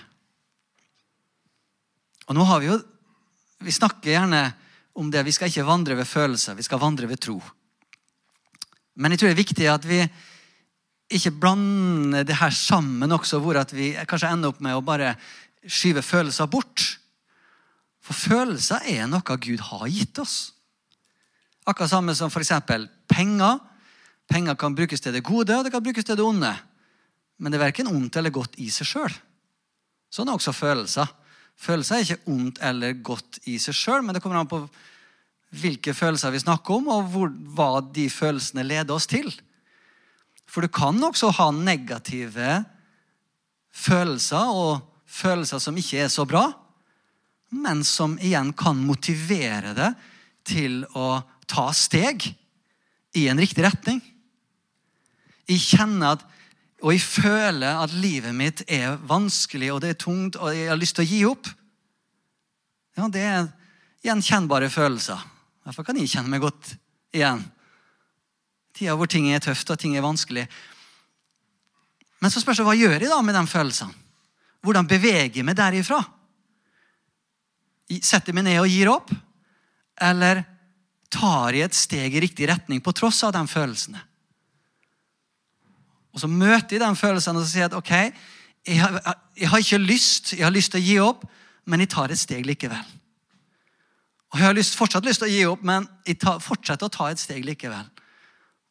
Og 2.29 2.37
nå 2.37 2.45
har 2.45 2.61
Vi 2.61 2.69
jo, 2.69 2.79
vi 3.65 3.73
snakker 3.73 4.13
gjerne 4.13 4.43
om 4.99 5.11
det. 5.11 5.25
Vi 5.25 5.33
skal 5.33 5.49
ikke 5.49 5.67
vandre 5.69 5.97
ved 5.97 6.09
følelser, 6.09 6.57
vi 6.57 6.65
skal 6.67 6.81
vandre 6.81 7.09
ved 7.09 7.21
tro. 7.21 7.39
Men 8.99 9.13
jeg 9.13 9.21
tror 9.21 9.31
det 9.31 9.37
er 9.37 9.45
viktig 9.45 9.69
at 9.71 9.87
vi 9.89 10.01
ikke 11.09 11.33
blande 11.41 12.25
det 12.29 12.37
her 12.37 12.53
sammen 12.53 13.13
også, 13.13 13.41
hvor 13.41 13.59
vi 13.73 13.95
kanskje 14.09 14.33
ender 14.33 14.53
opp 14.53 14.61
med 14.65 14.77
å 14.77 14.85
bare 14.85 15.15
skyve 15.65 16.03
følelser 16.05 16.49
bort. 16.51 16.85
For 18.05 18.17
følelser 18.17 18.85
er 18.89 19.09
noe 19.09 19.41
Gud 19.41 19.63
har 19.71 19.89
gitt 19.89 20.21
oss. 20.21 20.37
Akkurat 21.69 21.91
samme 21.91 22.15
som 22.17 22.33
f.eks. 22.33 22.53
penger 23.09 23.59
Penger 24.29 24.59
kan 24.61 24.75
brukes 24.77 25.01
til 25.01 25.15
det 25.17 25.25
gode, 25.25 25.57
og 25.57 25.65
det 25.65 25.73
kan 25.73 25.81
brukes 25.81 26.05
til 26.05 26.19
det 26.19 26.25
onde. 26.25 26.51
Men 27.41 27.53
det 27.53 27.57
er 27.59 27.65
verken 27.65 27.89
ondt 27.89 28.19
eller 28.21 28.35
godt 28.35 28.59
i 28.61 28.69
seg 28.73 28.91
sjøl. 28.91 29.15
Sånn 30.13 30.29
er 30.29 30.37
også 30.37 30.53
følelser. 30.53 31.09
Følelser 31.59 31.97
er 31.97 32.05
ikke 32.05 32.35
ondt 32.35 32.61
eller 32.65 32.99
godt 33.05 33.41
i 33.49 33.57
seg 33.63 33.77
sjøl, 33.77 34.05
men 34.05 34.13
det 34.13 34.23
kommer 34.23 34.43
an 34.43 34.51
på 34.51 34.61
hvilke 35.59 35.95
følelser 35.97 36.35
vi 36.35 36.43
snakker 36.43 36.77
om, 36.77 36.91
og 36.93 37.09
hvor, 37.15 37.33
hva 37.57 37.71
de 37.81 38.05
følelsene 38.13 38.67
leder 38.67 38.93
oss 38.93 39.09
til. 39.09 39.33
For 40.49 40.65
du 40.65 40.71
kan 40.73 40.97
også 41.05 41.31
ha 41.37 41.51
negative 41.53 42.63
følelser, 43.75 44.49
og 44.49 44.81
følelser 45.09 45.61
som 45.63 45.77
ikke 45.79 46.03
er 46.05 46.13
så 46.13 46.25
bra, 46.29 46.47
men 47.55 47.85
som 47.87 48.17
igjen 48.21 48.53
kan 48.57 48.81
motivere 48.81 49.75
deg 49.77 50.09
til 50.49 50.83
å 50.97 51.21
ta 51.49 51.69
steg 51.77 52.27
i 53.17 53.27
en 53.29 53.41
riktig 53.41 53.65
retning. 53.65 54.01
Jeg 55.49 55.65
kjenner 55.65 56.17
at, 56.17 56.25
og 56.85 56.93
jeg 56.93 57.03
føler 57.03 57.81
at 57.83 57.95
livet 57.97 58.37
mitt 58.37 58.63
er 58.69 58.99
vanskelig 59.09 59.73
og 59.73 59.81
det 59.83 59.95
er 59.95 60.03
tungt, 60.03 60.37
og 60.37 60.53
jeg 60.55 60.69
har 60.71 60.79
lyst 60.81 60.99
til 60.99 61.07
å 61.07 61.11
gi 61.13 61.23
opp. 61.29 61.49
Ja, 62.99 63.09
Det 63.09 63.23
er 63.23 63.49
gjenkjennbare 64.05 64.69
følelser. 64.71 65.21
Derfor 65.65 65.87
kan 65.87 65.97
jeg 65.97 66.11
kjenne 66.11 66.33
meg 66.33 66.43
godt 66.45 66.75
igjen. 67.15 67.43
Tida 68.79 68.95
hvor 68.95 69.11
ting 69.11 69.27
er 69.33 69.43
tøft 69.43 69.71
og 69.75 69.79
ting 69.81 69.97
er 69.99 70.05
vanskelig. 70.05 70.45
Men 72.23 72.31
så 72.31 72.43
spørs 72.43 72.61
det 72.61 72.67
hva 72.67 72.77
gjør 72.79 72.99
jeg 72.99 73.11
da 73.11 73.19
med 73.27 73.35
de 73.35 73.43
følelsene? 73.51 74.07
Hvordan 74.63 74.87
beveger 74.91 75.39
jeg 75.39 75.47
meg 75.47 75.57
derifra? 75.59 76.01
Setter 77.89 78.31
jeg 78.31 78.39
meg 78.39 78.49
ned 78.49 78.61
og 78.63 78.71
gir 78.71 78.91
opp? 78.91 79.11
Eller 80.03 80.43
tar 81.11 81.57
jeg 81.57 81.69
et 81.69 81.79
steg 81.79 82.15
i 82.15 82.23
riktig 82.23 82.49
retning 82.51 82.83
på 82.85 82.95
tross 82.95 83.23
av 83.27 83.35
de 83.35 83.43
følelsene? 83.51 84.03
Og 86.15 86.23
Så 86.23 86.31
møter 86.31 86.77
jeg 86.77 86.83
de 86.83 86.99
følelsene 86.99 87.39
og 87.39 87.47
så 87.47 87.53
sier 87.53 87.69
at 87.69 87.77
ok, 87.79 87.93
jeg 88.67 88.81
har, 88.83 88.99
jeg 89.39 89.49
har, 89.49 89.63
ikke 89.63 89.79
lyst 89.79 90.33
jeg 90.35 90.45
har 90.45 90.55
lyst 90.55 90.75
til 90.75 90.83
å 90.83 90.87
gi 90.87 90.97
opp, 91.03 91.23
men 91.65 91.85
jeg 91.85 91.93
tar 91.95 92.11
et 92.13 92.19
steg 92.21 92.47
likevel. 92.47 92.95
Og 94.29 94.39
Jeg 94.39 94.45
har 94.45 94.57
lyst, 94.57 94.77
fortsatt 94.77 95.07
lyst 95.07 95.23
til 95.23 95.29
å 95.29 95.33
gi 95.33 95.45
opp, 95.49 95.63
men 95.65 95.87
jeg 96.07 96.19
tar, 96.21 96.43
fortsetter 96.43 96.87
å 96.87 96.93
ta 96.93 97.09
et 97.11 97.23
steg 97.23 97.47
likevel. 97.47 97.87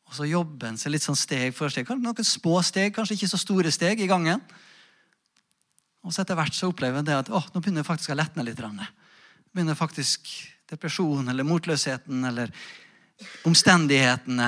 Og 0.07 0.15
så 0.15 0.27
jobber 0.27 0.69
en 0.69 0.79
seg 0.79 0.93
litt 0.93 1.03
sånn 1.03 1.19
steg 1.19 1.55
for 1.55 1.71
steg. 1.71 1.87
Kanskje 1.87 2.07
noen 2.07 2.27
små 2.27 2.61
steg, 2.63 2.93
kanskje 2.95 3.17
ikke 3.17 3.31
så 3.33 3.39
store 3.41 3.71
steg 3.75 3.99
i 3.99 4.09
gangen. 4.09 4.43
Og 6.07 6.13
så 6.15 6.23
etter 6.23 6.37
hvert 6.39 6.55
så 6.55 6.69
opplever 6.71 7.01
en 7.01 7.07
det 7.07 7.17
at 7.17 7.31
å, 7.31 7.41
nå 7.51 7.59
begynner 7.59 7.83
jeg 7.83 7.89
faktisk 7.89 8.13
å 8.13 8.17
letne 8.17 8.45
litt. 8.47 8.61
Begynner 9.51 9.75
faktisk 9.75 10.29
depresjonen 10.71 11.27
eller 11.31 11.47
motløsheten 11.47 12.23
eller 12.29 12.53
omstendighetene 13.47 14.47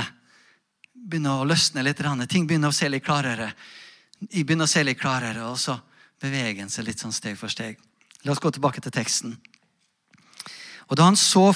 begynner 1.09 1.41
å 1.41 1.47
løsne 1.47 1.83
litt. 1.83 1.99
Ting 2.29 2.47
begynner 2.47 2.71
å 2.71 2.75
se 2.75 2.89
litt 2.89 3.03
klarere. 3.03 3.51
Jeg 4.29 4.45
begynner 4.45 4.67
å 4.67 4.71
se 4.71 4.83
litt 4.83 4.99
klarere, 4.99 5.45
og 5.47 5.59
så 5.59 5.77
beveger 6.19 6.63
han 6.63 6.71
seg 6.71 6.87
litt 6.87 6.99
sånn 6.99 7.15
steg 7.15 7.37
for 7.39 7.51
steg. 7.51 7.79
La 8.23 8.33
oss 8.33 8.41
gå 8.43 8.51
tilbake 8.51 8.83
til 8.83 8.93
teksten. 8.93 9.37
Og 10.89 10.97
Da 10.97 11.05
han 11.05 11.15
så 11.15 11.51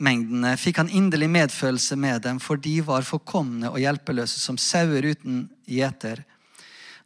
folkemengdene, 0.00 0.56
fikk 0.56 0.78
han 0.78 0.88
inderlig 0.88 1.28
medfølelse 1.28 1.96
med 1.96 2.22
dem, 2.22 2.40
for 2.40 2.56
de 2.56 2.80
var 2.80 3.02
forkomne 3.02 3.68
og 3.70 3.80
hjelpeløse 3.80 4.40
som 4.40 4.56
sauer 4.56 5.04
uten 5.04 5.50
gjeter. 5.66 6.24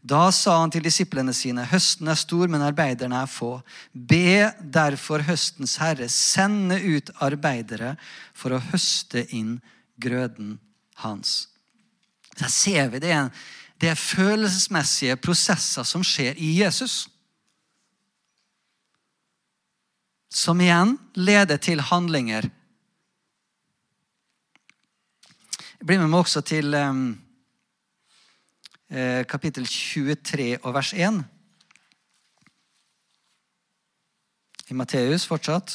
Da 0.00 0.30
sa 0.30 0.60
han 0.60 0.70
til 0.70 0.84
disiplene 0.84 1.32
sine, 1.32 1.64
høsten 1.64 2.08
er 2.08 2.14
stor, 2.14 2.46
men 2.46 2.62
arbeiderne 2.62 3.22
er 3.22 3.26
få. 3.26 3.62
Be 3.92 4.52
derfor 4.60 5.24
høstens 5.24 5.78
herre 5.80 6.08
sende 6.08 6.78
ut 6.78 7.10
arbeidere 7.20 7.96
for 8.34 8.52
å 8.52 8.62
høste 8.70 9.26
inn 9.32 9.60
grøden 9.98 10.60
hans. 11.02 11.48
Der 12.38 12.48
ser 12.48 12.90
vi 12.92 13.00
det, 13.00 13.30
det 13.80 13.90
er 13.90 13.98
følelsesmessige 13.98 15.16
prosesser 15.16 15.84
som 15.84 16.04
skjer 16.04 16.36
i 16.38 16.60
Jesus. 16.60 17.08
Som 20.30 20.60
igjen 20.60 20.98
leder 21.14 21.56
til 21.56 21.80
handlinger. 21.80 22.50
Bli 25.84 25.98
med 26.00 26.08
meg 26.08 26.22
også 26.22 26.40
til 26.40 26.72
ehm, 26.72 27.00
eh, 28.88 29.20
kapittel 29.28 29.66
23 29.68 30.46
og 30.62 30.70
vers 30.72 30.94
1. 30.96 31.18
I 34.72 34.76
Matteus 34.80 35.26
fortsatt. 35.28 35.74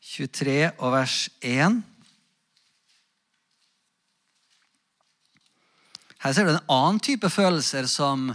23 0.00 0.70
og 0.78 0.94
vers 0.94 1.18
1. 1.44 1.76
Her 6.24 6.32
ser 6.32 6.48
du 6.48 6.54
en 6.54 6.64
annen 6.64 7.04
type 7.04 7.28
følelser 7.28 7.92
som 7.92 8.30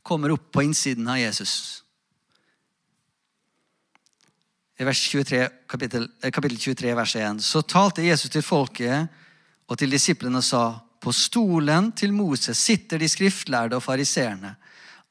kommer 0.00 0.32
opp 0.32 0.48
på 0.56 0.64
innsiden 0.70 1.04
av 1.04 1.20
Jesus. 1.20 1.82
I 4.80 4.84
vers 4.84 5.00
23, 5.12 5.48
kapittel, 5.68 6.08
eh, 6.22 6.30
kapittel 6.30 6.58
23, 6.58 6.94
vers 6.94 7.16
1, 7.16 7.42
så 7.44 7.60
talte 7.62 8.02
Jesus 8.02 8.30
til 8.32 8.40
folket 8.40 9.10
og 9.68 9.76
til 9.76 9.92
disiplene 9.92 10.40
og 10.40 10.46
sa 10.46 10.62
på 11.00 11.12
stolen 11.12 11.90
til 11.92 12.14
Moses 12.16 12.58
sitter 12.58 12.96
de 12.98 13.08
skriftlærde 13.08 13.76
og 13.76 13.84
fariseerne. 13.84 14.54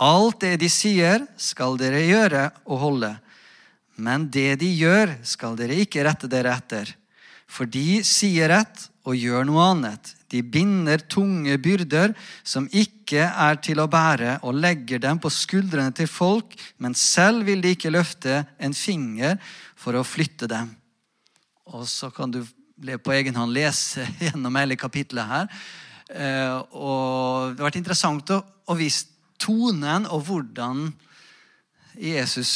Alt 0.01 0.41
det 0.41 0.55
de 0.63 0.69
sier, 0.73 1.21
skal 1.38 1.77
dere 1.77 2.01
gjøre 2.01 2.47
og 2.65 2.82
holde. 2.82 3.12
Men 4.01 4.25
det 4.34 4.58
de 4.63 4.71
gjør, 4.73 5.19
skal 5.21 5.53
dere 5.60 5.77
ikke 5.84 6.01
rette 6.08 6.29
dere 6.32 6.55
etter. 6.58 6.89
For 7.45 7.69
de 7.69 8.01
sier 8.01 8.49
rett 8.49 8.88
og 9.09 9.17
gjør 9.17 9.47
noe 9.47 9.65
annet. 9.71 10.13
De 10.29 10.43
binder 10.45 11.01
tunge 11.09 11.55
byrder 11.61 12.13
som 12.45 12.67
ikke 12.69 13.25
er 13.25 13.57
til 13.65 13.81
å 13.81 13.89
bære, 13.89 14.37
og 14.45 14.59
legger 14.61 15.01
dem 15.01 15.21
på 15.21 15.31
skuldrene 15.33 15.93
til 15.97 16.09
folk, 16.09 16.53
men 16.77 16.93
selv 16.97 17.47
vil 17.49 17.63
de 17.63 17.73
ikke 17.73 17.93
løfte 17.93 18.43
en 18.61 18.75
finger 18.77 19.39
for 19.79 19.97
å 19.97 20.05
flytte 20.05 20.49
dem. 20.51 20.69
Og 21.73 21.87
så 21.89 22.11
kan 22.13 22.31
du 22.31 22.43
på 23.03 23.13
egen 23.17 23.35
hånd 23.35 23.53
lese 23.55 24.05
gjennom 24.29 24.55
hele 24.61 24.77
kapitlet 24.79 25.29
her. 25.29 25.49
Eh, 26.09 26.55
og 26.73 27.53
det 27.53 27.61
har 27.61 27.67
vært 27.69 27.81
interessant 27.81 28.33
å, 28.33 28.43
vise 28.77 29.09
tonen 29.41 30.05
og 30.13 30.27
hvordan 30.27 30.89
Jesus 31.97 32.51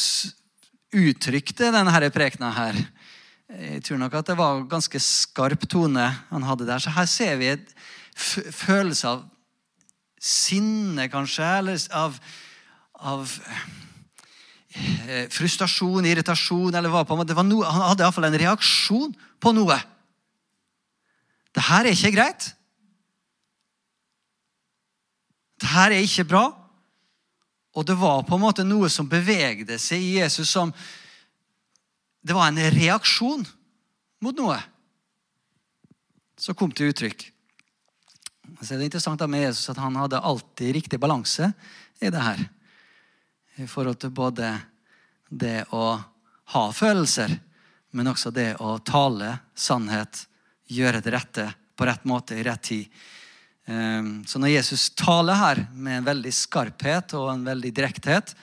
uttrykte 0.93 1.71
denne 1.73 2.09
prekena 2.13 2.51
her. 2.53 2.77
Jeg 3.53 3.83
tror 3.85 3.99
nok 4.01 4.15
at 4.17 4.29
det 4.31 4.37
var 4.39 4.63
ganske 4.65 4.99
skarp 5.03 5.67
tone 5.69 6.07
han 6.31 6.45
hadde 6.47 6.65
der. 6.65 6.81
Så 6.81 6.89
her 6.93 7.05
ser 7.05 7.35
vi 7.37 7.51
et 7.53 7.73
følelse 8.15 9.11
av 9.11 9.21
sinne, 10.23 11.05
kanskje, 11.11 11.45
eller 11.59 11.83
av, 11.93 12.15
av 12.97 13.35
eh, 14.73 15.27
frustrasjon, 15.33 16.07
irritasjon, 16.09 16.73
eller 16.73 16.89
hva 16.89 17.03
på 17.05 17.13
en 17.13 17.21
måte. 17.21 17.37
Noe, 17.45 17.67
han 17.67 17.91
hadde 17.91 18.05
iallfall 18.05 18.29
en 18.29 18.39
reaksjon 18.41 19.13
på 19.43 19.53
noe. 19.53 19.77
Det 21.53 21.67
her 21.67 21.85
er 21.85 21.93
ikke 21.93 22.13
greit. 22.15 22.49
Det 25.61 25.69
her 25.75 25.93
er 25.93 26.01
ikke 26.01 26.25
bra. 26.33 26.47
Og 27.77 27.85
det 27.85 27.99
var 28.01 28.25
på 28.25 28.37
en 28.37 28.45
måte 28.47 28.65
noe 28.65 28.89
som 28.89 29.09
bevegde 29.09 29.77
seg 29.81 30.01
i 30.01 30.17
Jesus 30.17 30.49
som 30.49 30.73
det 32.23 32.35
var 32.35 32.47
en 32.47 32.71
reaksjon 32.71 33.43
mot 34.23 34.37
noe 34.39 34.57
som 36.39 36.55
kom 36.55 36.71
til 36.71 36.91
uttrykk. 36.91 37.25
Så 38.61 38.73
det 38.73 38.81
er 38.81 38.87
interessant 38.87 39.23
med 39.27 39.43
Jesus 39.45 39.69
at 39.71 39.79
han 39.83 39.95
hadde 39.99 40.21
alltid 40.23 40.73
riktig 40.75 40.99
balanse 40.99 41.51
i 41.99 42.11
det 42.11 42.21
her. 42.23 42.43
I 43.59 43.67
forhold 43.69 43.99
til 44.01 44.13
både 44.15 44.49
det 45.29 45.65
å 45.75 45.97
ha 46.53 46.63
følelser, 46.73 47.35
men 47.93 48.09
også 48.09 48.31
det 48.33 48.53
å 48.63 48.77
tale 48.85 49.35
sannhet, 49.55 50.25
gjøre 50.73 51.03
det 51.03 51.13
rette 51.13 51.47
på 51.77 51.85
rett 51.85 52.05
måte 52.09 52.37
i 52.39 52.45
rett 52.45 52.63
tid. 52.63 53.03
Ehm, 53.65 54.23
så 54.25 54.39
når 54.39 54.55
Jesus 54.55 54.89
taler 54.97 55.37
her 55.37 55.63
med 55.73 55.99
en 55.99 56.07
veldig 56.07 56.33
skarphet 56.33 57.15
og 57.19 57.29
en 57.33 57.45
veldig 57.45 57.71
direkthet, 57.75 58.33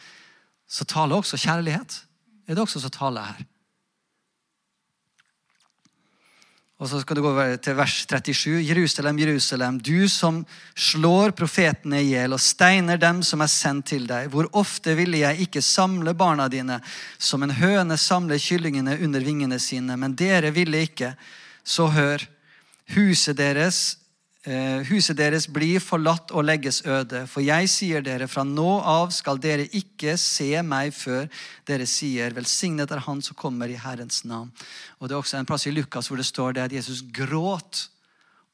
så 0.70 0.86
taler 0.88 1.18
også 1.18 1.40
kjærlighet. 1.40 1.96
Er 2.46 2.54
det 2.54 2.62
også 2.62 2.82
som 2.82 2.92
taler 2.94 3.32
her? 3.32 3.48
Og 6.80 6.88
så 6.88 7.02
skal 7.02 7.18
du 7.18 7.26
gå 7.26 7.32
til 7.60 7.76
vers 7.76 7.94
37. 8.08 8.54
Jerusalem, 8.64 9.18
Jerusalem, 9.20 9.78
du 9.84 10.08
som 10.08 10.38
slår 10.72 11.34
profetene 11.36 12.00
i 12.00 12.14
hjel 12.14 12.32
og 12.32 12.40
steiner 12.40 12.96
dem 12.96 13.20
som 13.26 13.44
er 13.44 13.52
sendt 13.52 13.90
til 13.92 14.06
deg. 14.08 14.30
Hvor 14.32 14.48
ofte 14.56 14.94
ville 14.96 15.20
jeg 15.20 15.44
ikke 15.44 15.60
samle 15.60 16.14
barna 16.16 16.48
dine 16.48 16.78
som 17.20 17.44
en 17.44 17.52
høne 17.52 18.00
samler 18.00 18.40
kyllingene 18.40 18.96
under 19.04 19.20
vingene 19.20 19.60
sine, 19.60 19.98
men 20.00 20.16
dere 20.16 20.54
ville 20.56 20.80
ikke. 20.88 21.12
Så 21.60 21.90
hør, 21.92 22.24
huset 22.96 23.36
deres 23.36 23.99
huset 24.40 25.18
deres 25.18 25.44
blir 25.53 25.83
forlatt 25.85 26.31
og 26.33 26.46
legges 26.48 26.81
øde. 26.88 27.26
For 27.29 27.44
jeg 27.44 27.68
sier 27.68 28.05
dere, 28.05 28.29
fra 28.29 28.40
nå 28.44 28.79
av 28.81 29.11
skal 29.12 29.40
dere 29.40 29.66
ikke 29.76 30.14
se 30.16 30.62
meg 30.64 30.94
før 30.96 31.26
dere 31.68 31.85
sier, 31.87 32.33
velsignet 32.33 32.90
er 32.90 33.05
Han 33.05 33.20
som 33.20 33.37
kommer 33.37 33.68
i 33.68 33.76
Herrens 33.76 34.24
navn. 34.24 34.50
Og 34.98 35.09
Det 35.09 35.14
er 35.14 35.20
også 35.20 35.37
en 35.37 35.46
plass 35.46 35.66
i 35.66 35.74
Lukas 35.74 36.09
hvor 36.09 36.16
det 36.16 36.26
står 36.26 36.57
det 36.57 36.62
at 36.62 36.72
Jesus 36.72 37.03
gråt 37.12 37.90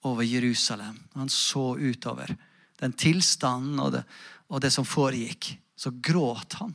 over 0.03 0.23
Jerusalem. 0.23 0.99
Han 1.15 1.29
så 1.29 1.77
utover 1.79 2.35
den 2.81 2.93
tilstanden 2.93 3.79
og 3.81 3.93
det, 3.93 4.03
og 4.49 4.61
det 4.61 4.73
som 4.73 4.85
foregikk. 4.85 5.57
Så 5.77 5.93
gråt 6.03 6.57
han. 6.61 6.75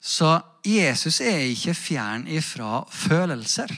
Så 0.00 0.36
Jesus 0.66 1.20
er 1.20 1.48
ikke 1.48 1.74
fjern 1.74 2.26
ifra 2.30 2.84
følelser. 2.90 3.72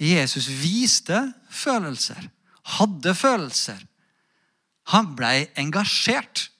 Jesus 0.00 0.48
viste 0.50 1.18
følelser, 1.48 2.28
hadde 2.76 3.14
følelser. 3.16 3.80
Han 4.92 5.14
ble 5.18 5.48
engasjert. 5.58 6.50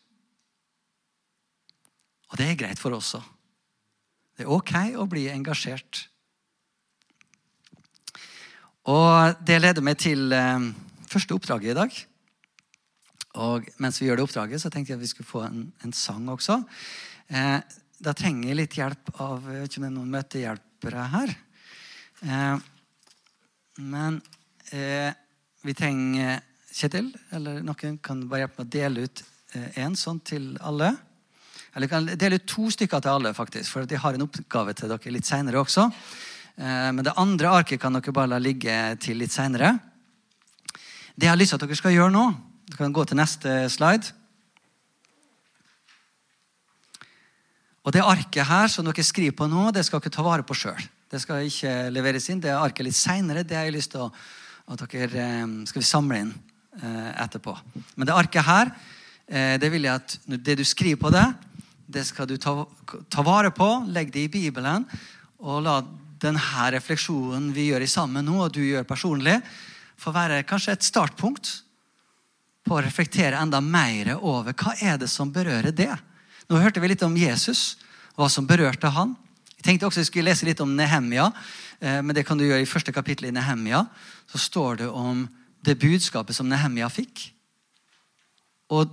Og 2.33 2.41
det 2.41 2.51
er 2.51 2.61
greit 2.61 2.81
for 2.81 2.97
oss 2.97 3.15
òg. 3.19 3.25
Det 4.37 4.45
er 4.45 4.53
ok 4.53 4.75
å 5.01 5.07
bli 5.09 5.29
engasjert. 5.33 6.03
Og 8.93 9.39
det 9.47 9.57
leder 9.63 9.85
meg 9.85 9.97
til 9.99 10.29
eh, 10.37 10.69
første 11.09 11.35
oppdraget 11.35 11.73
i 11.73 11.79
dag. 11.79 11.97
Og 13.47 13.67
mens 13.83 13.99
vi 14.01 14.09
gjør 14.09 14.21
det 14.21 14.27
oppdraget, 14.27 14.63
så 14.63 14.71
tenkte 14.73 14.93
jeg 14.93 15.01
at 15.01 15.05
vi 15.05 15.11
skulle 15.11 15.29
få 15.29 15.43
en, 15.47 15.65
en 15.85 15.97
sang 15.97 16.29
også. 16.33 16.61
Eh, 17.29 17.59
da 17.97 18.13
trenger 18.17 18.51
jeg 18.51 18.61
litt 18.61 18.77
hjelp 18.77 19.11
av 19.25 19.49
jeg 19.49 19.63
vet 19.63 19.73
ikke 19.73 19.81
om 19.81 19.87
det 19.87 19.91
er 19.91 19.97
noen 19.97 20.15
møtehjelpere 20.15 21.07
her. 21.15 21.35
Eh, 22.27 22.67
men 23.77 24.21
eh, 24.73 25.13
vi 25.67 25.75
trenger 25.77 26.41
Kjetil 26.77 27.09
eller 27.33 27.63
noen 27.65 27.97
kan 28.05 28.19
bare 28.29 28.43
hjelpe 28.45 28.61
meg 28.61 28.67
å 28.67 28.73
dele 28.75 29.05
ut 29.07 29.23
eh, 29.57 29.79
en 29.85 29.95
sånn 29.97 30.19
til 30.21 30.51
alle. 30.61 30.91
Eller 31.77 31.89
kan 31.89 32.09
dele 32.09 32.37
ut 32.37 32.49
to 32.49 32.69
stykker 32.73 33.01
til 33.01 33.15
alle, 33.15 33.33
faktisk, 33.37 33.71
for 33.73 33.89
de 33.89 34.01
har 34.01 34.17
en 34.17 34.25
oppgave 34.27 34.75
til 34.77 34.93
dere 34.93 35.13
litt 35.15 35.29
seinere 35.29 35.61
også. 35.63 35.87
Eh, 36.57 36.91
men 36.93 37.05
det 37.05 37.17
andre 37.21 37.55
arket 37.63 37.81
kan 37.81 37.97
dere 37.97 38.13
bare 38.17 38.35
la 38.35 38.41
ligge 38.43 38.77
til 39.01 39.21
litt 39.21 39.33
seinere. 39.33 39.73
Det 41.17 41.25
jeg 41.25 41.33
har 41.33 41.41
lyst 41.41 41.55
til 41.55 41.61
at 41.61 41.65
dere 41.65 41.81
skal 41.81 41.97
gjøre 41.97 42.13
nå 42.13 42.27
Dere 42.67 42.81
kan 42.81 42.95
gå 42.97 43.05
til 43.07 43.17
neste 43.21 43.51
slide. 43.71 44.11
Og 47.87 47.93
Det 47.95 48.03
arket 48.03 48.49
her 48.49 48.67
som 48.69 48.85
dere 48.85 49.05
skriver 49.07 49.37
på 49.39 49.47
nå, 49.47 49.71
det 49.71 49.85
skal 49.87 50.03
dere 50.03 50.13
ta 50.17 50.25
vare 50.27 50.43
på 50.43 50.57
sjøl. 50.59 50.83
Det 51.07 51.21
skal 51.23 51.47
ikke 51.47 51.73
leveres 51.95 52.25
inn. 52.33 52.41
Det 52.43 52.51
er 52.51 52.59
arket 52.59 52.89
litt 52.89 52.99
seinere. 52.99 53.45
Det 53.47 53.55
har 53.55 53.69
jeg 53.69 53.77
lyst 53.77 53.93
til 53.95 54.09
å, 54.09 54.11
at 54.75 54.81
dere 54.91 55.23
eh, 55.23 55.43
skal 55.71 55.83
vi 55.83 55.87
samle 55.87 56.23
inn 56.25 56.33
eh, 56.83 57.11
etterpå. 57.23 57.55
Men 57.95 58.09
det 58.09 58.17
arket 58.17 58.47
her, 58.47 58.73
eh, 59.31 59.55
det 59.63 59.71
vil 59.71 59.87
jeg 59.87 60.01
at 60.01 60.17
det 60.27 60.57
du 60.59 60.65
skriver 60.67 60.99
på 61.05 61.13
det, 61.15 61.27
det 61.87 62.03
skal 62.09 62.27
du 62.27 62.35
ta, 62.43 62.57
ta 63.07 63.23
vare 63.23 63.53
på. 63.55 63.69
Legg 63.95 64.11
det 64.11 64.25
i 64.27 64.33
Bibelen. 64.33 64.89
Og 65.47 65.63
la 65.63 65.77
denne 66.19 66.71
refleksjonen 66.75 67.53
vi 67.55 67.69
gjør 67.69 67.87
sammen 67.87 68.27
nå, 68.27 68.41
og 68.43 68.57
du 68.57 68.65
gjør 68.65 68.89
personlig, 68.89 69.37
få 69.97 70.11
være 70.11 70.43
kanskje 70.49 70.75
et 70.75 70.89
startpunkt 70.89 71.53
på 72.67 72.75
å 72.75 72.83
reflektere 72.83 73.39
enda 73.39 73.61
mer 73.63 74.17
over 74.17 74.57
hva 74.59 74.75
er 74.83 74.99
det 74.99 75.07
som 75.13 75.31
berører 75.31 75.71
det. 75.71 75.93
Nå 76.51 76.59
hørte 76.59 76.83
vi 76.83 76.91
litt 76.91 77.05
om 77.07 77.15
Jesus, 77.15 77.77
hva 78.19 78.27
som 78.33 78.49
berørte 78.49 78.91
han 78.91 79.15
tenkte 79.67 79.89
også 79.89 80.03
jeg 80.03 80.11
skulle 80.11 80.31
lese 80.31 80.47
litt 80.49 80.63
om 80.65 80.75
Nehemia, 80.79 81.31
eh, 81.81 81.99
men 82.03 82.15
det 82.17 82.27
kan 82.29 82.39
du 82.39 82.47
gjøre 82.47 82.63
i 82.65 82.69
første 82.71 82.95
kapittel 82.95 83.29
i 83.29 83.35
Nehemia. 83.35 83.85
Så 84.31 84.41
står 84.43 84.83
det 84.83 84.91
om 84.91 85.27
det 85.67 85.79
budskapet 85.83 86.37
som 86.37 86.49
Nehemia 86.49 86.89
fikk. 86.93 87.29
Og 88.71 88.91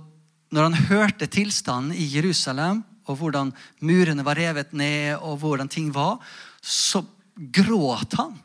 når 0.54 0.68
han 0.68 0.82
hørte 0.90 1.30
tilstanden 1.30 1.94
i 1.96 2.06
Jerusalem, 2.12 2.82
og 3.04 3.18
hvordan 3.20 3.50
murene 3.84 4.24
var 4.24 4.38
revet 4.38 4.72
ned, 4.72 5.18
og 5.20 5.42
hvordan 5.42 5.68
ting 5.68 5.90
var, 5.94 6.20
så 6.62 7.02
gråt 7.34 8.16
han. 8.20 8.36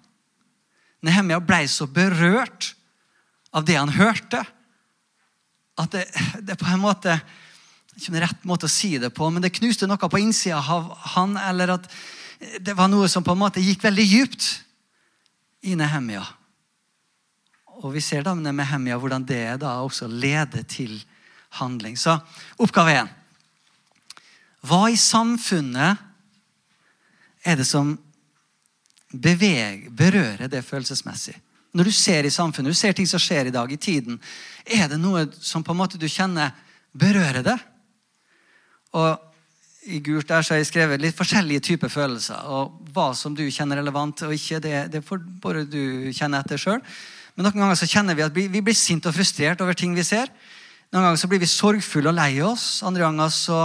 Nehemia 1.05 1.39
ble 1.39 1.63
så 1.71 1.87
berørt 1.87 2.73
av 3.55 3.65
det 3.65 3.77
han 3.79 3.93
hørte, 3.93 4.41
at 5.79 5.93
det, 5.95 6.07
det 6.43 6.57
på 6.59 6.67
en 6.67 6.81
måte 6.83 7.15
ikke 7.99 8.13
en 8.13 8.21
rett 8.23 8.47
måte 8.47 8.67
å 8.67 8.71
si 8.71 8.93
det 8.99 9.11
på, 9.15 9.27
men 9.31 9.43
det 9.43 9.53
knuste 9.57 9.87
noe 9.87 10.09
på 10.09 10.21
innsida 10.21 10.59
av 10.59 10.91
han, 11.15 11.35
eller 11.39 11.75
at 11.75 11.89
det 12.39 12.73
var 12.73 12.87
noe 12.87 13.07
som 13.11 13.23
på 13.23 13.35
en 13.35 13.41
måte 13.41 13.63
gikk 13.63 13.83
veldig 13.83 14.05
djupt 14.07 14.49
i 15.67 15.75
Nehemia. 15.75 16.23
Og 17.79 17.93
vi 17.95 18.03
ser 18.03 18.23
da 18.23 18.33
med 18.35 18.55
Nehemia 18.55 18.97
hvordan 18.99 19.25
det 19.27 19.59
da 19.61 19.77
også 19.83 20.07
leder 20.07 20.63
til 20.67 20.97
handling. 21.59 21.97
Så 21.99 22.15
oppgave 22.59 22.95
én. 23.01 23.11
Hva 24.63 24.87
i 24.91 24.97
samfunnet 24.99 25.99
er 27.47 27.59
det 27.59 27.67
som 27.67 27.93
beveger, 29.11 29.87
berører 29.89 30.51
det 30.51 30.65
følelsesmessig? 30.67 31.35
Når 31.71 31.83
du 31.87 31.91
ser 31.93 32.25
i 32.25 32.33
samfunnet, 32.33 32.73
du 32.73 32.77
ser 32.77 32.95
ting 32.97 33.07
som 33.07 33.21
skjer 33.21 33.47
i 33.47 33.53
dag, 33.53 33.71
i 33.71 33.77
tiden, 33.77 34.19
er 34.65 34.87
det 34.89 34.99
noe 34.99 35.27
som 35.39 35.63
på 35.63 35.71
en 35.71 35.79
måte 35.79 35.99
du 36.01 36.07
kjenner 36.09 36.55
berører 36.97 37.43
det? 37.45 37.57
Og 38.97 39.28
i 39.89 39.99
gult 40.05 40.29
der 40.29 40.45
så 40.45 40.53
har 40.53 40.61
jeg 40.61 40.69
skrevet 40.69 41.01
litt 41.01 41.17
forskjellige 41.17 41.63
typer 41.71 41.91
følelser. 41.91 42.45
Og 42.45 42.91
hva 42.93 43.09
som 43.17 43.33
du 43.35 43.45
kjenner 43.49 43.81
relevant 43.81 44.21
og 44.27 44.35
ikke, 44.35 44.61
det, 44.63 44.75
det 44.93 45.03
får 45.05 45.23
bare 45.41 45.65
du 45.65 46.11
kjenne 46.15 46.41
etter 46.41 46.61
sjøl. 46.61 46.81
Men 47.35 47.47
noen 47.47 47.63
ganger 47.63 47.79
så 47.79 47.89
kjenner 47.89 48.17
vi 48.17 48.25
at 48.25 48.35
vi, 48.35 48.47
vi 48.51 48.61
blir 48.65 48.77
sint 48.77 49.05
og 49.09 49.15
frustrert 49.15 49.61
over 49.63 49.77
ting 49.77 49.95
vi 49.97 50.05
ser. 50.05 50.29
Noen 50.93 51.07
ganger 51.07 51.21
så 51.21 51.29
blir 51.31 51.41
vi 51.41 51.49
sorgfulle 51.49 52.11
og 52.11 52.17
lei 52.17 52.33
oss. 52.45 52.81
Andre 52.85 53.05
ganger 53.05 53.33
så 53.33 53.61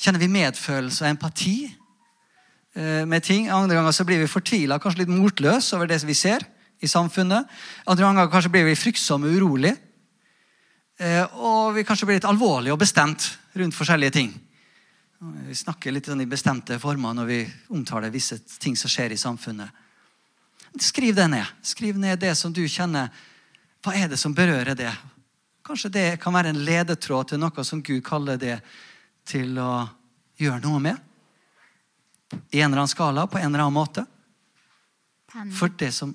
kjenner 0.00 0.22
vi 0.22 0.30
medfølelse 0.32 1.04
og 1.04 1.10
empati 1.10 1.56
eh, 1.66 3.04
med 3.06 3.26
ting. 3.26 3.50
Andre 3.52 3.78
ganger 3.78 3.94
så 3.94 4.06
blir 4.08 4.22
vi 4.22 4.30
fortvila, 4.30 4.80
kanskje 4.82 5.04
litt 5.04 5.14
motløse 5.14 5.76
over 5.76 5.90
det 5.90 6.00
vi 6.06 6.16
ser 6.18 6.46
i 6.80 6.88
samfunnet. 6.90 7.48
Andre 7.86 8.06
ganger 8.06 8.30
kanskje 8.32 8.54
blir 8.54 8.68
vi 8.70 8.78
fryktsomme 8.78 9.28
og 9.28 9.40
urolige. 9.40 9.76
Eh, 11.00 11.24
og 11.40 11.74
vi 11.76 11.84
kanskje 11.88 12.08
blir 12.08 12.20
litt 12.20 12.28
alvorlige 12.28 12.74
og 12.74 12.80
bestemt 12.80 13.32
rundt 13.56 13.76
forskjellige 13.76 14.16
ting. 14.16 14.32
Vi 15.20 15.54
snakker 15.54 15.92
litt 15.92 16.06
sånn 16.08 16.22
i 16.24 16.28
bestemte 16.28 16.78
former 16.80 17.12
når 17.12 17.26
vi 17.28 17.38
omtaler 17.76 18.12
visse 18.12 18.38
ting 18.56 18.76
som 18.78 18.88
skjer 18.88 19.12
i 19.12 19.18
samfunnet. 19.20 19.68
Skriv 20.80 21.12
det 21.14 21.26
ned. 21.28 21.44
Skriv 21.66 21.98
ned 22.00 22.22
det 22.22 22.32
som 22.40 22.54
du 22.56 22.62
kjenner. 22.64 23.10
Hva 23.84 23.92
er 23.98 24.08
det 24.08 24.16
som 24.20 24.32
berører 24.32 24.72
det? 24.78 24.92
Kanskje 25.66 25.90
det 25.92 26.06
kan 26.22 26.32
være 26.32 26.54
en 26.54 26.62
ledetråd 26.64 27.32
til 27.32 27.42
noe 27.42 27.64
som 27.68 27.82
Gud 27.84 28.00
kaller 28.06 28.40
det 28.40 28.56
til 29.28 29.58
å 29.60 29.84
gjøre 30.40 30.62
noe 30.64 30.80
med? 30.88 30.96
I 32.54 32.62
en 32.62 32.70
eller 32.70 32.84
annen 32.84 32.92
skala, 32.94 33.26
på 33.28 33.42
en 33.42 33.50
eller 33.50 33.66
annen 33.66 33.76
måte. 33.76 34.06
Pennen 35.30 35.52
For 35.52 35.74
det 35.76 35.90
som 35.94 36.14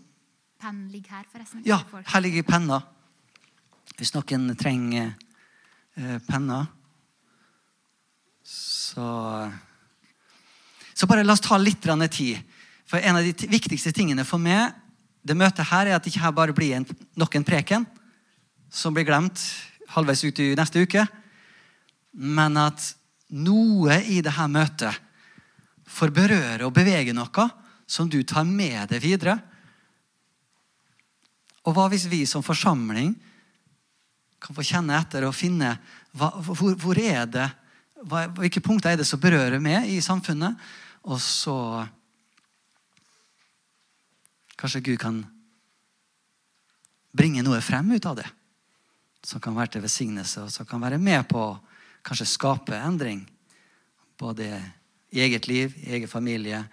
penn 0.61 0.87
ligger 0.89 1.19
her, 1.19 1.27
forresten. 1.29 1.61
Ja, 1.67 1.77
her 2.09 2.25
ligger 2.25 2.47
penna. 2.47 2.81
Hvis 3.99 4.15
noen 4.15 4.49
trenger 4.57 5.13
eh, 5.93 6.17
penner 6.25 6.65
så 8.45 9.51
Så 10.95 11.07
bare 11.07 11.25
la 11.25 11.33
oss 11.33 11.43
ta 11.43 11.57
litt 11.57 11.81
tid. 12.11 12.39
For 12.87 12.97
en 12.97 13.17
av 13.17 13.23
de 13.23 13.47
viktigste 13.49 13.91
tingene 13.91 14.23
for 14.23 14.39
meg 14.39 14.71
det 15.25 15.35
møtet 15.35 15.65
her, 15.67 15.87
er 15.87 15.95
at 15.97 16.03
det 16.05 16.13
ikke 16.13 16.31
bare 16.31 16.53
blir 16.53 16.75
en, 16.77 16.85
nok 17.17 17.35
en 17.35 17.43
preken 17.43 17.85
som 18.69 18.93
blir 18.93 19.07
glemt 19.07 19.41
halvveis 19.89 20.23
ut 20.23 20.39
i 20.39 20.53
neste 20.55 20.83
uke, 20.85 21.05
men 22.13 22.57
at 22.61 22.93
noe 23.33 23.97
i 24.05 24.21
dette 24.21 24.47
møtet 24.47 25.01
får 25.89 26.13
berøre 26.13 26.67
og 26.67 26.73
bevege 26.75 27.13
noe 27.13 27.49
som 27.87 28.09
du 28.09 28.21
tar 28.23 28.45
med 28.45 28.89
deg 28.93 29.01
videre. 29.01 29.35
Og 31.65 31.73
hva 31.73 31.89
hvis 31.89 32.05
vi 32.11 32.21
som 32.29 32.45
forsamling 32.45 33.15
kan 34.41 34.55
få 34.55 34.65
kjenne 34.65 34.97
etter 34.99 35.25
og 35.25 35.33
finne 35.33 35.73
hva, 36.13 36.29
hvor, 36.37 36.75
hvor 36.77 37.01
er 37.01 37.25
det 37.25 37.49
hva, 38.05 38.25
Hvilke 38.37 38.63
punkt 38.63 38.85
er 38.85 38.97
det 38.99 39.07
som 39.07 39.21
berører 39.21 39.61
meg 39.63 39.89
i 39.91 40.01
samfunnet? 40.03 40.57
Og 41.05 41.21
så 41.21 41.85
Kanskje 44.55 44.81
Gud 44.85 44.99
kan 45.01 45.17
bringe 47.11 47.43
noe 47.43 47.59
frem 47.63 47.91
ut 47.91 48.05
av 48.07 48.15
det. 48.21 48.27
Som 49.25 49.41
kan 49.43 49.55
være 49.57 49.75
til 49.75 49.83
velsignelse, 49.83 50.45
og 50.45 50.53
som 50.53 50.67
kan 50.69 50.81
være 50.81 50.99
med 51.01 51.25
på 51.27 51.41
å 51.41 51.57
kanskje 52.05 52.29
skape 52.29 52.77
endring. 52.77 53.25
Både 54.19 54.47
i 55.11 55.21
eget 55.25 55.49
liv, 55.51 55.75
i 55.83 55.91
egen 55.97 56.11
familie, 56.11 56.63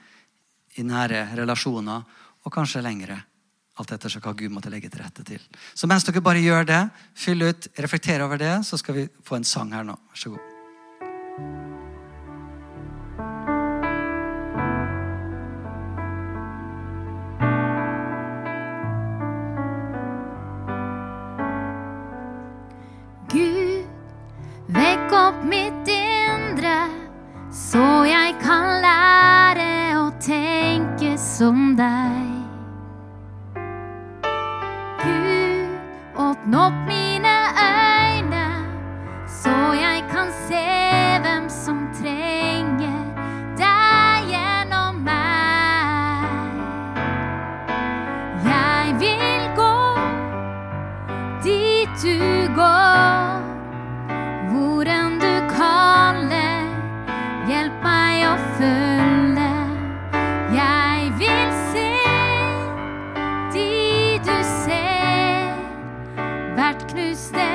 i 0.78 0.86
nære 0.86 1.26
relasjoner, 1.38 2.06
og 2.42 2.54
kanskje 2.54 2.84
lengre. 2.84 3.18
Alt 3.80 3.94
etter 3.96 4.20
hva 4.20 4.34
Gud 4.36 4.52
måtte 4.52 4.70
legge 4.72 4.90
til 4.92 5.02
rette 5.02 5.24
til. 5.26 5.42
Så 5.74 5.88
mens 5.88 6.04
dere 6.04 6.24
bare 6.24 6.44
gjør 6.44 6.68
det, 6.68 6.82
fyll 7.16 7.48
ut, 7.48 7.70
reflekter 7.80 8.24
over 8.24 8.40
det, 8.40 8.54
så 8.68 8.78
skal 8.80 9.00
vi 9.00 9.10
få 9.24 9.40
en 9.40 9.48
sang 9.48 9.72
her 9.72 9.86
nå. 9.86 9.96
Vær 10.12 10.24
så 10.26 10.34
god. 10.34 10.51
Gud, 11.32 11.44
vekk 24.68 25.12
opp 25.16 25.40
mitt 25.48 25.88
indre, 25.88 26.90
så 27.48 27.80
jeg 28.04 28.36
kan 28.44 28.82
lære 28.84 29.96
å 30.02 30.10
tenke 30.20 31.16
som 31.16 31.72
deg. 31.80 32.28
Gud, 35.00 35.80
åpne 36.12 36.66
opp 36.66 36.84
mine 36.84 37.01
hvert 66.92 67.08
knuste 67.08 67.51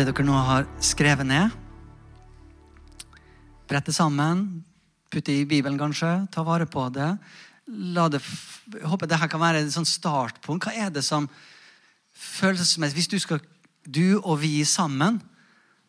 Det 0.00 0.14
dere 0.14 0.24
nå 0.24 0.32
har 0.32 0.64
skrevet 0.80 1.28
ned, 1.28 1.52
brett 3.68 3.84
det 3.84 3.92
sammen, 3.92 4.62
putt 5.12 5.26
det 5.26 5.34
i 5.42 5.44
Bibelen 5.44 5.76
kanskje, 5.76 6.22
ta 6.32 6.40
vare 6.40 6.64
på 6.64 6.86
det. 6.88 7.10
Det 7.68 8.20
jeg 8.22 8.86
håper 8.88 9.10
dette 9.10 9.28
kan 9.28 9.42
være 9.42 9.60
et 9.60 9.74
sånn 9.74 9.84
startpunkt. 9.84 10.64
Hva 10.64 10.86
er 10.86 10.94
det 10.94 11.04
som 11.04 11.28
følelsesmessig 12.16 12.96
Hvis 12.96 13.10
du 13.12 13.18
skal 13.20 13.44
du 13.84 14.16
og 14.22 14.40
vi 14.40 14.64
sammen 14.64 15.20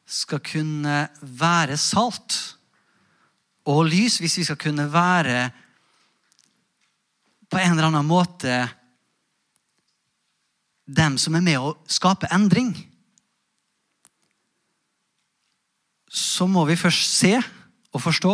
skal 0.04 0.44
kunne 0.44 1.08
være 1.24 1.80
salt 1.80 2.42
og 3.64 3.86
lys, 3.88 4.20
hvis 4.20 4.42
vi 4.42 4.48
skal 4.50 4.60
kunne 4.60 4.92
være 4.92 5.48
på 7.48 7.64
en 7.64 7.78
eller 7.78 7.94
annen 7.94 8.12
måte 8.12 8.60
dem 10.84 11.16
som 11.16 11.40
er 11.40 11.48
med 11.48 11.64
å 11.64 11.78
skape 11.88 12.28
endring, 12.36 12.76
så 16.12 16.48
må 16.50 16.66
vi 16.68 16.76
først 16.76 17.08
se 17.08 17.38
og 17.92 18.04
forstå. 18.04 18.34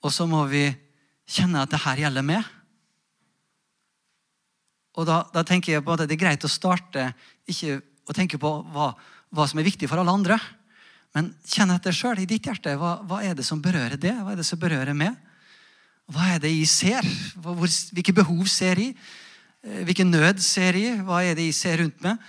Og 0.00 0.12
så 0.14 0.26
må 0.30 0.44
vi 0.50 0.68
kjenne 1.30 1.64
at 1.64 1.72
det 1.72 1.82
her 1.82 2.04
gjelder 2.06 2.26
meg. 2.26 2.46
Og 4.98 5.06
da, 5.08 5.24
da, 5.34 5.42
tenker 5.46 5.74
jeg 5.74 5.84
på 5.86 5.94
at 5.94 6.04
det 6.04 6.14
er 6.16 6.22
greit 6.22 6.46
å 6.46 6.50
starte 6.50 7.10
ikke 7.50 7.80
å 8.10 8.14
tenke 8.14 8.38
på 8.42 8.50
hva, 8.74 8.92
hva 9.30 9.46
som 9.48 9.60
er 9.60 9.66
viktig 9.66 9.88
for 9.90 10.02
alle 10.02 10.14
andre. 10.14 10.38
Men 11.16 11.32
kjenn 11.46 11.72
etter 11.74 11.94
sjøl 11.94 12.22
i 12.22 12.28
ditt 12.30 12.46
hjerte. 12.46 12.76
Hva, 12.78 12.98
hva, 13.06 13.22
er 13.26 13.34
det 13.38 13.46
som 13.46 13.62
berører 13.62 13.98
det? 13.98 14.14
Hva 14.14 14.34
er 14.34 14.40
det 14.40 14.46
som 14.46 14.60
berører 14.60 14.94
meg? 14.94 15.18
Hva 16.10 16.34
er 16.34 16.42
det 16.42 16.52
jeg 16.52 16.70
ser? 16.70 17.10
Hvilke 17.42 18.14
behov 18.14 18.46
ser 18.50 18.82
jeg? 18.82 18.94
Eh, 19.66 19.82
hvilken 19.86 20.10
nød 20.10 20.42
ser 20.42 20.78
jeg? 20.78 21.02
Hva 21.06 21.22
er 21.26 21.38
det 21.38 21.50
jeg 21.50 21.58
ser 21.58 21.82
rundt 21.82 22.06
meg? 22.06 22.22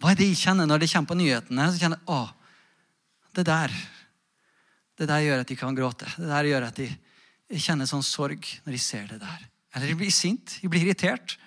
Hva 0.00 0.12
er 0.12 0.18
det 0.18 0.30
jeg 0.30 0.40
kjenner 0.40 0.68
når 0.68 0.82
det 0.82 0.90
kommer 0.92 1.12
på 1.12 1.18
nyhetene? 1.20 1.66
Så 1.70 1.82
kjenner 1.82 2.00
jeg, 2.00 2.08
å, 2.16 2.20
det 3.36 3.46
der 3.48 3.74
det 5.00 5.06
der 5.08 5.22
gjør 5.24 5.40
at 5.40 5.48
de 5.48 5.56
kan 5.56 5.76
gråte. 5.76 6.08
Det 6.20 6.28
der 6.28 6.46
gjør 6.50 6.66
at 6.66 6.76
de 6.76 6.90
kjenner 7.56 7.88
sånn 7.88 8.04
sorg 8.04 8.44
når 8.66 8.74
de 8.76 8.80
ser 8.84 9.06
det 9.08 9.20
der. 9.22 9.46
Eller 9.72 9.88
de 9.88 9.96
blir 9.96 10.12
sint, 10.12 10.58
de 10.60 10.68
blir 10.68 10.84
irritert. 10.84 11.38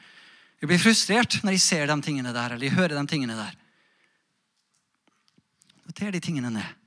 De 0.58 0.70
blir 0.70 0.82
frustrert 0.82 1.38
når 1.44 1.54
de 1.54 1.60
ser 1.62 1.86
de 1.86 1.98
tingene 2.02 2.34
der, 2.34 2.56
eller 2.56 2.66
de 2.66 2.74
hører 2.74 2.96
de 2.98 3.04
tingene 3.12 3.36
der. 3.38 3.54
Noter 5.86 6.16
de 6.16 6.22
tingene 6.24 6.50
ned. 6.56 6.82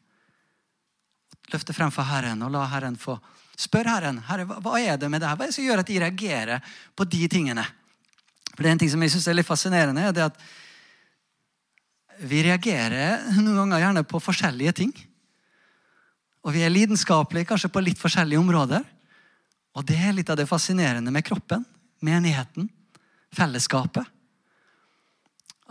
Løfte 1.52 1.76
frem 1.76 1.92
for 1.94 2.08
Herren 2.08 2.42
og 2.42 2.50
la 2.50 2.66
Herren 2.72 2.98
få 2.98 3.14
Spør 3.56 3.88
Herren 3.88 4.18
Herre, 4.26 4.44
hva 4.44 4.74
er 4.76 4.98
det 5.00 5.08
med 5.08 5.22
det 5.22 5.30
her? 5.30 5.36
Hva 5.38 5.46
er 5.46 5.52
det 5.52 5.56
som 5.56 5.64
gjør 5.64 5.80
at 5.80 5.88
de 5.88 6.00
reagerer 6.02 6.72
på 6.92 7.06
de 7.08 7.22
tingene. 7.32 7.62
For 8.50 8.60
det 8.60 8.68
er 8.68 8.74
En 8.74 8.82
ting 8.82 8.90
som 8.92 9.04
jeg 9.04 9.14
synes 9.14 9.28
er 9.30 9.38
litt 9.38 9.48
fascinerende, 9.48 10.02
er 10.02 10.12
det 10.12 10.26
at 10.26 10.42
vi 12.18 12.42
reagerer 12.46 13.26
noen 13.36 13.56
ganger 13.64 13.82
gjerne 13.82 14.04
på 14.08 14.20
forskjellige 14.22 14.74
ting. 14.80 14.92
Og 16.46 16.54
vi 16.54 16.62
er 16.62 16.72
lidenskapelige 16.72 17.50
kanskje 17.50 17.72
på 17.72 17.82
litt 17.82 18.00
forskjellige 18.00 18.40
områder. 18.40 18.84
Og 19.76 19.84
det 19.88 19.98
er 20.00 20.14
litt 20.16 20.30
av 20.32 20.38
det 20.38 20.48
fascinerende 20.48 21.12
med 21.12 21.26
kroppen, 21.26 21.64
menigheten, 22.06 22.68
fellesskapet. 23.34 24.06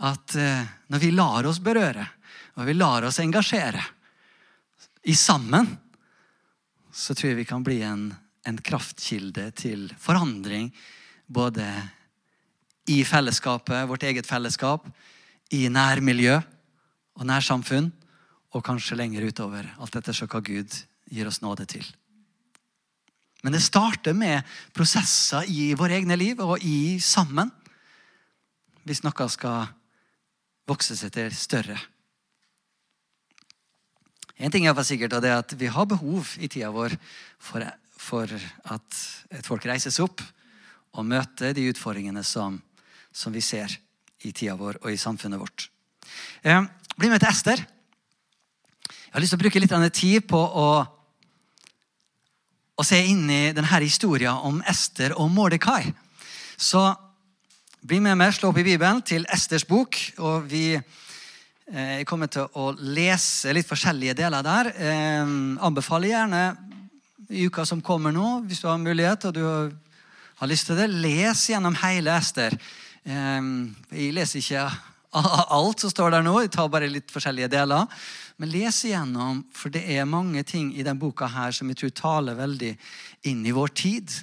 At 0.06 0.36
eh, 0.36 0.68
når 0.92 1.02
vi 1.02 1.10
lar 1.14 1.48
oss 1.48 1.62
berøre, 1.64 2.04
og 2.56 2.68
vi 2.68 2.76
lar 2.76 3.06
oss 3.08 3.18
engasjere 3.20 3.82
i 5.08 5.14
sammen, 5.16 5.68
så 6.92 7.14
tror 7.16 7.30
jeg 7.30 7.40
vi 7.40 7.48
kan 7.48 7.64
bli 7.64 7.80
en, 7.84 8.10
en 8.46 8.60
kraftkilde 8.60 9.48
til 9.56 9.88
forandring. 10.00 10.70
Både 11.26 11.66
i 12.92 13.00
fellesskapet, 13.04 13.88
vårt 13.88 14.06
eget 14.06 14.28
fellesskap, 14.28 14.86
i 15.54 15.66
nærmiljø 15.70 16.38
og 17.16 17.26
nærsamfunn 17.28 17.90
og 18.56 18.64
kanskje 18.64 18.98
lenger 18.98 19.26
utover. 19.28 19.68
Alt 19.78 19.98
etter 19.98 20.26
hva 20.26 20.42
Gud 20.42 20.80
gir 21.12 21.28
oss 21.28 21.42
nåde 21.44 21.66
til. 21.70 21.86
Men 23.44 23.54
det 23.54 23.62
starter 23.62 24.16
med 24.16 24.42
prosesser 24.74 25.46
i 25.46 25.70
våre 25.78 26.00
egne 26.00 26.16
liv 26.18 26.40
og 26.42 26.62
i 26.66 26.98
sammen. 27.02 27.52
Hvis 28.86 29.04
noe 29.04 29.28
skal 29.30 29.68
vokse 30.66 30.96
seg 30.98 31.12
til 31.14 31.34
større. 31.36 31.76
En 34.36 34.52
ting 34.52 34.66
er 34.66 34.82
sikkert, 34.84 35.14
og 35.16 35.22
det 35.22 35.30
er 35.30 35.40
at 35.40 35.54
vi 35.56 35.70
har 35.70 35.86
behov 35.88 36.34
i 36.42 36.48
tida 36.48 36.68
vår 36.74 36.96
for, 37.38 37.62
for 37.96 38.28
at 38.28 38.98
et 39.30 39.46
folk 39.46 39.64
reises 39.64 40.00
opp 40.02 40.20
og 40.96 41.06
møter 41.06 41.54
de 41.56 41.70
utfordringene 41.70 42.24
som, 42.24 42.58
som 43.12 43.32
vi 43.32 43.40
ser 43.40 43.78
i 44.24 44.32
tida 44.32 44.56
vår 44.56 44.80
og 44.82 44.92
i 44.92 45.00
samfunnet 45.00 45.40
vårt. 45.40 45.68
Eh, 46.42 46.62
bli 46.96 47.10
med 47.12 47.20
til 47.20 47.30
Ester. 47.30 47.62
Jeg 48.86 49.12
har 49.12 49.22
lyst 49.22 49.32
til 49.34 49.40
å 49.40 49.44
bruke 49.44 49.60
litt 49.60 49.94
tid 49.96 50.26
på 50.28 50.38
å, 50.38 50.68
å 52.76 52.84
se 52.84 53.00
inn 53.04 53.24
i 53.30 53.52
denne 53.56 53.80
historien 53.80 54.36
om 54.48 54.62
Ester 54.68 55.16
og 55.16 55.30
Mordekai. 55.32 55.92
Så 56.56 56.82
bli 57.86 58.00
med 58.02 58.16
meg, 58.18 58.34
slå 58.34 58.50
opp 58.50 58.60
i 58.60 58.66
Bibelen, 58.66 59.02
til 59.02 59.26
Esters 59.32 59.66
bok. 59.68 59.96
og 60.18 60.46
vi 60.50 60.74
eh, 60.74 62.04
kommer 62.04 62.26
til 62.26 62.48
å 62.58 62.72
lese 62.76 63.52
litt 63.52 63.68
forskjellige 63.68 64.16
deler 64.18 64.42
der. 64.42 64.72
Eh, 64.74 65.34
anbefaler 65.62 66.08
gjerne 66.10 66.42
i 67.30 67.46
uka 67.46 67.64
som 67.66 67.82
kommer 67.82 68.12
nå, 68.14 68.42
hvis 68.46 68.62
du 68.62 68.68
har 68.68 68.78
mulighet 68.78 69.28
og 69.28 69.34
du 69.34 69.44
har 70.40 70.50
lyst 70.50 70.68
til 70.68 70.76
det, 70.78 70.88
les 70.90 71.46
gjennom 71.50 71.76
hele 71.82 72.16
Ester. 72.16 72.56
Jeg 73.06 74.12
leser 74.16 74.40
ikke 74.42 74.66
alt 75.16 75.80
som 75.80 75.92
står 75.92 76.16
der 76.16 76.24
nå, 76.26 76.34
jeg 76.42 76.52
tar 76.54 76.70
bare 76.72 76.88
litt 76.90 77.12
forskjellige 77.12 77.50
deler. 77.52 77.86
Men 78.36 78.52
les 78.52 78.82
igjennom, 78.84 79.44
for 79.54 79.72
det 79.72 79.84
er 79.94 80.08
mange 80.08 80.42
ting 80.44 80.72
i 80.74 80.82
denne 80.82 81.00
boka 81.00 81.28
her 81.30 81.54
som 81.56 81.70
jeg 81.70 81.80
tror 81.80 81.94
taler 81.96 82.36
veldig 82.36 82.72
inn 83.30 83.44
i 83.46 83.54
vår 83.56 83.72
tid. 83.78 84.16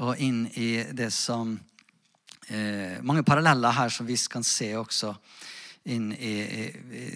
Og 0.00 0.18
inn 0.22 0.46
i 0.58 0.70
det 0.90 1.12
som 1.14 1.52
eh, 2.48 2.98
Mange 3.06 3.22
paralleller 3.22 3.76
her 3.76 3.92
som 3.94 4.06
vi 4.06 4.16
kan 4.30 4.42
se 4.42 4.72
også 4.74 5.12
inn 5.94 6.08
i, 6.16 6.32
i, 6.40 7.10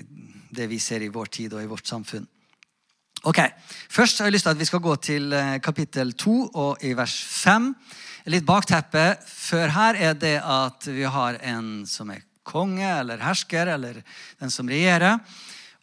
det 0.54 0.68
vi 0.70 0.78
ser 0.78 1.02
i 1.02 1.10
vår 1.10 1.32
tid 1.40 1.56
og 1.56 1.64
i 1.64 1.70
vårt 1.70 1.88
samfunn. 1.88 2.26
Ok, 3.26 3.40
Først 3.90 4.20
har 4.20 4.28
jeg 4.28 4.36
lyst 4.36 4.46
til 4.46 4.54
at 4.54 4.60
vi 4.60 4.68
skal 4.68 4.84
gå 4.84 4.94
til 5.02 5.32
eh, 5.34 5.56
kapittel 5.58 6.12
2 6.14 6.36
og 6.54 6.84
i 6.86 6.92
vers 6.94 7.16
5. 7.42 7.72
Litt 8.28 8.44
bakteppe 8.44 9.14
før 9.24 9.70
her 9.72 9.96
er 9.96 10.16
det 10.20 10.34
at 10.44 10.84
vi 10.92 11.06
har 11.08 11.38
en 11.48 11.86
som 11.88 12.10
er 12.12 12.26
konge 12.44 12.84
eller 12.84 13.22
hersker, 13.24 13.70
eller 13.72 14.02
den 14.36 14.52
som 14.52 14.68
regjerer. 14.68 15.16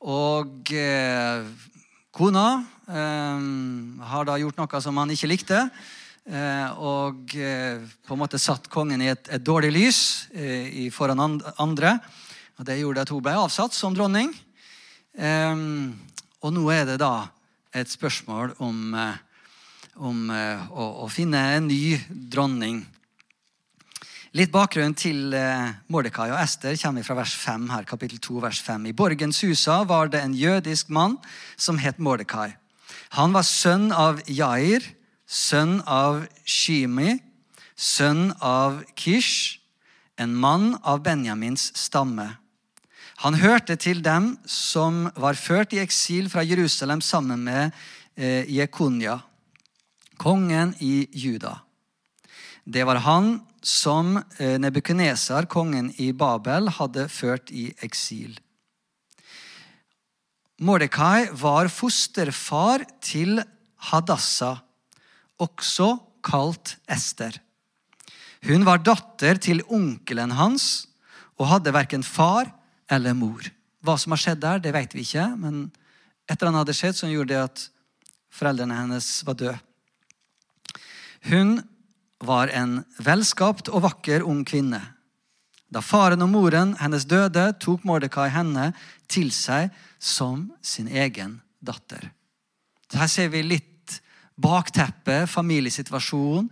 Og 0.05 0.69
eh, 0.69 1.41
kona 2.13 2.45
eh, 2.86 3.47
har 4.12 4.29
da 4.29 4.38
gjort 4.38 4.62
noe 4.62 4.81
som 4.86 5.01
han 5.01 5.15
ikke 5.15 5.31
likte. 5.31 5.63
Eh, 6.29 6.69
og 6.77 7.34
eh, 7.34 7.81
på 8.05 8.13
en 8.13 8.21
måte 8.21 8.38
satt 8.41 8.69
kongen 8.69 9.01
i 9.01 9.10
et, 9.15 9.25
et 9.25 9.41
dårlig 9.41 9.73
lys 9.73 9.99
eh, 10.38 10.86
foran 10.93 11.25
andre. 11.25 11.97
Og 12.60 12.69
Det 12.69 12.77
gjorde 12.77 13.08
at 13.08 13.15
hun 13.15 13.25
ble 13.25 13.34
avsatt 13.41 13.73
som 13.73 13.97
dronning. 13.97 14.29
Eh, 15.17 15.65
og 16.45 16.53
nå 16.53 16.69
er 16.77 16.86
det 16.93 17.01
da 17.01 17.15
et 17.73 17.89
spørsmål 17.89 18.53
om, 18.62 18.99
om 19.95 20.29
å, 20.31 20.86
å 21.05 21.08
finne 21.12 21.39
en 21.55 21.67
ny 21.69 21.95
dronning. 22.10 22.84
Litt 24.36 24.51
bakgrunn 24.51 24.91
til 24.99 25.31
eh, 25.31 25.69
Mordekai 25.88 26.27
og 26.27 26.41
Ester 26.41 26.75
kommer 26.81 27.05
fra 27.08 27.15
vers 27.21 27.31
5 27.39 27.69
her, 27.71 27.86
kapittel 27.88 28.19
2, 28.19 28.41
vers 28.43 28.58
5. 28.60 28.89
I 28.89 28.91
borgen 28.91 29.31
Susa 29.31 29.77
var 29.88 30.10
det 30.12 30.19
en 30.19 30.34
jødisk 30.36 30.89
mann 30.91 31.15
som 31.55 31.79
het 31.79 32.01
Mordekai. 32.03 32.49
Han 33.15 33.31
var 33.31 33.47
sønn 33.47 33.93
av 33.95 34.19
Jair, 34.27 34.84
sønn 35.23 35.77
av 35.88 36.25
Shimi, 36.43 37.15
sønn 37.79 38.34
av 38.43 38.81
Kish, 38.99 39.62
en 40.19 40.36
mann 40.36 40.73
av 40.84 40.99
Benjamins 41.05 41.69
stamme. 41.79 42.34
Han 43.23 43.39
hørte 43.39 43.79
til 43.79 44.03
dem 44.03 44.34
som 44.43 45.05
var 45.15 45.39
ført 45.39 45.71
i 45.71 45.79
eksil 45.79 46.27
fra 46.27 46.43
Jerusalem 46.43 46.99
sammen 46.99 47.47
med 47.47 47.71
eh, 48.19 48.43
kongen 50.17 50.73
i 50.80 51.08
Juda. 51.12 51.60
Det 52.65 52.83
var 52.87 53.04
han 53.06 53.40
som 53.65 54.17
eh, 54.37 54.58
Nebukadnesar, 54.62 55.46
kongen 55.50 55.92
i 56.02 56.12
Babel, 56.13 56.69
hadde 56.77 57.08
ført 57.10 57.52
i 57.54 57.67
eksil. 57.85 58.37
Mordekai 60.65 61.27
var 61.35 61.67
fosterfar 61.67 62.85
til 63.04 63.42
Hadassa, 63.90 64.56
også 65.42 65.90
kalt 66.25 66.77
Ester. 66.90 67.35
Hun 68.46 68.65
var 68.65 68.83
datter 68.85 69.40
til 69.42 69.63
onkelen 69.73 70.35
hans 70.37 70.85
og 71.35 71.50
hadde 71.50 71.73
verken 71.75 72.06
far 72.06 72.52
eller 72.92 73.17
mor. 73.17 73.44
Hva 73.85 73.98
som 74.00 74.13
har 74.13 74.21
skjedd 74.21 74.42
der, 74.42 74.62
det 74.62 74.73
vet 74.73 74.94
vi 74.96 75.04
ikke, 75.06 75.27
men 75.37 75.67
et 76.25 76.37
eller 76.37 76.52
annet 76.52 76.63
hadde 76.63 76.77
skjedd 76.77 76.98
som 76.98 77.12
gjorde 77.12 77.33
det 77.33 77.42
at 77.42 77.65
foreldrene 78.33 78.77
hennes 78.77 79.10
var 79.27 79.37
døde. 79.37 79.58
Hun 81.26 81.58
var 82.21 82.52
en 82.54 82.84
velskapt 83.02 83.69
og 83.73 83.82
vakker 83.86 84.26
ung 84.26 84.44
kvinne. 84.46 84.82
Da 85.73 85.82
faren 85.82 86.21
og 86.21 86.30
moren 86.30 86.76
hennes 86.80 87.08
døde, 87.10 87.50
tok 87.60 87.84
Mordekai 87.88 88.30
henne 88.34 88.69
til 89.12 89.32
seg 89.34 89.73
som 90.00 90.52
sin 90.62 90.88
egen 90.88 91.40
datter. 91.65 92.12
Så 92.92 93.02
her 93.02 93.12
ser 93.12 93.32
vi 93.34 93.42
litt 93.44 93.98
bakteppe, 94.38 95.23
familiesituasjon. 95.32 96.48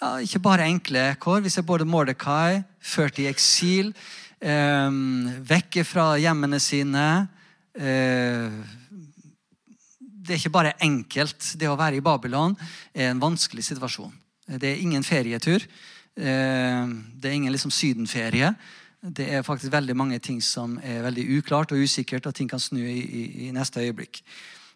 Ja, 0.00 0.16
ikke 0.24 0.40
bare 0.42 0.68
enkle 0.70 1.10
kår. 1.20 1.44
Vi 1.44 1.52
ser 1.52 1.66
både 1.66 1.86
Mordekai 1.86 2.62
ført 2.80 3.20
i 3.20 3.28
eksil, 3.28 3.92
eh, 4.40 4.90
vekke 5.52 5.84
fra 5.84 6.14
hjemmene 6.16 6.60
sine. 6.60 7.28
Eh, 7.74 8.50
det 10.24 10.34
er 10.34 10.40
ikke 10.40 10.54
bare 10.54 10.76
enkelt. 10.84 11.52
Det 11.60 11.68
å 11.68 11.76
være 11.78 11.98
i 11.98 12.04
Babylon 12.04 12.56
er 12.94 13.10
en 13.10 13.20
vanskelig 13.20 13.66
situasjon. 13.66 14.12
Det 14.46 14.70
er 14.70 14.80
ingen 14.80 15.04
ferietur. 15.04 15.64
Eh, 16.16 16.86
det 17.20 17.28
er 17.28 17.36
ingen 17.36 17.52
liksom 17.52 17.72
sydenferie. 17.74 18.54
Det 19.04 19.26
er 19.36 19.44
faktisk 19.44 19.72
veldig 19.72 19.96
mange 19.96 20.18
ting 20.24 20.40
som 20.42 20.78
er 20.80 21.02
veldig 21.04 21.24
uklart 21.38 21.74
og 21.76 21.82
usikkert, 21.84 22.26
og 22.26 22.34
ting 22.34 22.48
kan 22.48 22.60
snu 22.60 22.80
i, 22.80 23.00
i, 23.04 23.24
i 23.48 23.50
neste 23.52 23.82
øyeblikk. 23.84 24.22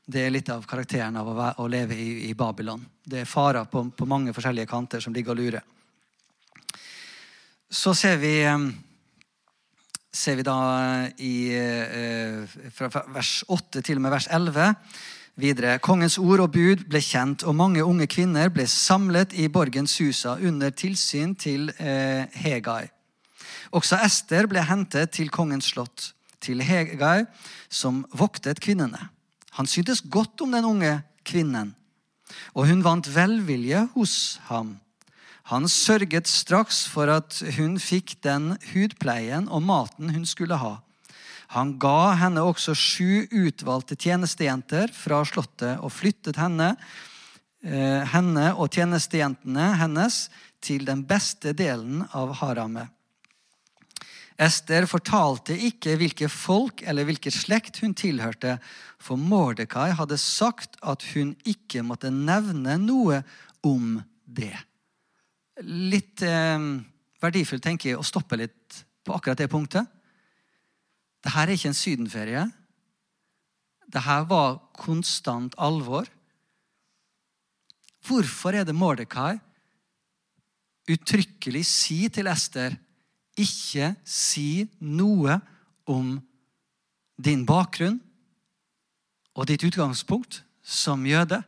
Det 0.09 0.25
er 0.25 0.33
litt 0.33 0.49
av 0.53 0.65
karakteren 0.69 1.17
av 1.21 1.29
å, 1.29 1.37
være, 1.37 1.55
å 1.65 1.69
leve 1.69 1.97
i, 1.97 2.09
i, 2.29 2.35
Babylon. 2.37 2.85
Det 3.05 3.23
er 3.23 3.29
farer 3.29 3.69
på, 3.69 3.87
på, 3.97 4.09
mange 4.09 4.35
forskjellige 4.37 4.69
kanter 4.69 5.05
som 5.05 5.17
ligger 5.17 5.33
og 5.33 5.41
lurer. 5.41 5.65
Så 7.69 7.93
ser 7.97 8.17
vi, 8.21 8.35
ser 10.13 10.39
vi 10.41 10.45
da 10.45 10.59
i, 11.25 11.35
eh, 11.57 12.59
fra 12.73 13.05
vers 13.13 13.33
8 13.49 13.85
til 13.85 14.01
og 14.01 14.05
med 14.05 14.17
vers 14.17 14.29
11 14.33 14.77
Videre, 15.39 15.77
Kongens 15.79 16.17
ord 16.19 16.41
og 16.43 16.49
bud 16.51 16.81
ble 16.91 16.99
kjent, 16.99 17.45
og 17.47 17.55
mange 17.55 17.85
unge 17.87 18.09
kvinner 18.11 18.49
ble 18.51 18.65
samlet 18.67 19.37
i 19.39 19.45
borgen 19.47 19.87
Susa 19.87 20.33
under 20.35 20.73
tilsyn 20.75 21.37
til 21.39 21.69
eh, 21.79 22.27
Hegai. 22.43 22.89
Også 23.71 24.01
Ester 24.03 24.49
ble 24.51 24.65
hentet 24.67 25.13
til 25.15 25.31
kongens 25.31 25.71
slott, 25.71 26.09
til 26.43 26.59
Hegai, 26.67 27.29
som 27.71 28.01
voktet 28.11 28.59
kvinnene. 28.59 28.99
Han 29.55 29.71
syntes 29.71 30.03
godt 30.03 30.43
om 30.43 30.59
den 30.59 30.67
unge 30.67 30.97
kvinnen, 31.23 31.71
og 32.59 32.67
hun 32.73 32.83
vant 32.83 33.07
velvilje 33.15 33.85
hos 33.95 34.41
ham. 34.51 34.75
Han 35.55 35.71
sørget 35.71 36.27
straks 36.27 36.83
for 36.91 37.15
at 37.15 37.39
hun 37.61 37.79
fikk 37.79 38.17
den 38.27 38.57
hudpleien 38.73 39.47
og 39.47 39.63
maten 39.63 40.11
hun 40.11 40.27
skulle 40.27 40.59
ha. 40.59 40.81
Han 41.57 41.79
ga 41.81 42.13
henne 42.21 42.45
også 42.45 42.75
sju 42.77 43.25
utvalgte 43.33 43.97
tjenestejenter 43.97 44.93
fra 44.93 45.23
slottet 45.25 45.81
og 45.81 45.93
flyttet 45.95 46.37
henne, 46.37 46.75
eh, 47.65 48.05
henne 48.13 48.51
og 48.55 48.69
tjenestejentene 48.69 49.71
hennes 49.81 50.27
til 50.61 50.85
den 50.85 51.07
beste 51.09 51.55
delen 51.57 52.05
av 52.13 52.35
haramet. 52.43 52.93
Ester 54.39 54.85
fortalte 54.87 55.57
ikke 55.57 55.97
hvilke 55.99 56.29
folk 56.31 56.85
eller 56.87 57.09
hvilken 57.09 57.35
slekt 57.35 57.81
hun 57.83 57.97
tilhørte, 57.99 58.59
for 59.03 59.19
Mordekai 59.19 59.91
hadde 59.99 60.19
sagt 60.21 60.77
at 60.83 61.03
hun 61.15 61.33
ikke 61.49 61.83
måtte 61.83 62.13
nevne 62.15 62.77
noe 62.79 63.25
om 63.67 63.97
det. 64.23 64.55
Litt 65.65 66.23
eh, 66.23 66.69
verdifullt 67.25 67.65
tenker 67.65 67.95
jeg 67.95 67.99
å 67.99 68.07
stoppe 68.07 68.39
litt 68.39 68.85
på 69.03 69.17
akkurat 69.17 69.41
det 69.41 69.49
punktet. 69.51 69.89
Dette 71.25 71.43
er 71.43 71.53
ikke 71.55 71.71
en 71.73 71.77
sydenferie. 71.77 72.45
Dette 73.89 74.19
var 74.31 74.59
konstant 74.77 75.55
alvor. 75.59 76.09
Hvorfor 78.07 78.55
er 78.55 78.65
det 78.65 78.77
Mordekai 78.77 79.37
uttrykkelig 80.89 81.65
sier 81.69 82.13
til 82.13 82.31
Ester 82.31 82.77
ikke 83.39 83.93
si 84.09 84.65
noe 84.81 85.37
om 85.89 86.15
din 87.19 87.45
bakgrunn 87.47 87.99
og 89.37 89.49
ditt 89.51 89.67
utgangspunkt 89.67 90.41
som 90.63 91.05
jøde? 91.07 91.43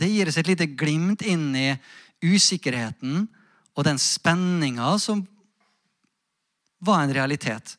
Det 0.00 0.08
gir 0.08 0.30
oss 0.30 0.38
et 0.40 0.48
lite 0.48 0.70
glimt 0.78 1.24
inn 1.26 1.50
i 1.58 1.68
usikkerheten 2.24 3.26
og 3.74 3.84
den 3.86 4.00
spenninga 4.00 4.94
som 5.02 5.24
var 6.80 7.04
en 7.04 7.14
realitet 7.14 7.76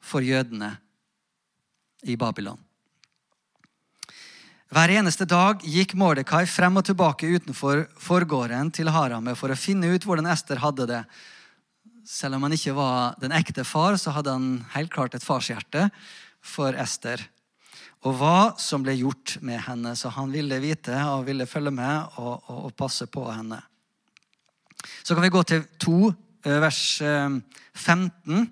for 0.00 0.24
jødene 0.24 0.74
i 2.06 2.16
Babylon. 2.16 2.58
Hver 4.68 4.92
eneste 4.92 5.24
dag 5.24 5.62
gikk 5.64 5.94
Mordekai 5.96 6.42
frem 6.44 6.76
og 6.76 6.84
tilbake 6.84 7.30
utenfor 7.32 7.86
forgården 8.04 8.68
til 8.76 8.90
Haramet 8.92 9.38
for 9.40 9.48
å 9.48 9.56
finne 9.56 9.88
ut 9.94 10.04
hvordan 10.04 10.28
Ester 10.28 10.60
hadde 10.60 10.84
det. 10.90 11.00
Selv 12.04 12.36
om 12.36 12.44
han 12.44 12.56
ikke 12.56 12.76
var 12.76 13.16
den 13.20 13.32
ekte 13.36 13.64
far, 13.64 13.96
så 13.96 14.12
hadde 14.12 14.34
han 14.36 14.50
helt 14.74 14.92
klart 14.92 15.16
et 15.16 15.24
farshjerte 15.24 15.88
for 16.44 16.76
Ester. 16.76 17.24
Og 18.04 18.20
hva 18.20 18.52
som 18.60 18.84
ble 18.84 18.92
gjort 19.00 19.38
med 19.40 19.58
henne. 19.64 19.94
Så 19.96 20.12
han 20.14 20.30
ville 20.36 20.60
vite 20.62 21.00
og 21.14 21.24
ville 21.26 21.48
følge 21.48 21.72
med 21.74 22.20
og, 22.20 22.44
og, 22.46 22.60
og 22.68 22.76
passe 22.76 23.08
på 23.08 23.24
henne. 23.24 23.62
Så 25.02 25.16
kan 25.16 25.24
vi 25.24 25.32
gå 25.32 25.42
til 25.48 25.64
to 25.80 26.12
vers 26.42 27.00
15. 27.74 28.40
Eh, 28.40 28.46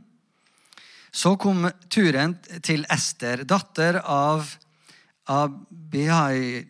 så 1.11 1.37
kom 1.41 1.64
turen 1.89 2.37
til 2.62 2.84
Ester, 2.93 3.45
datter 3.49 4.01
av 4.03 4.49
Abihai 5.32 6.66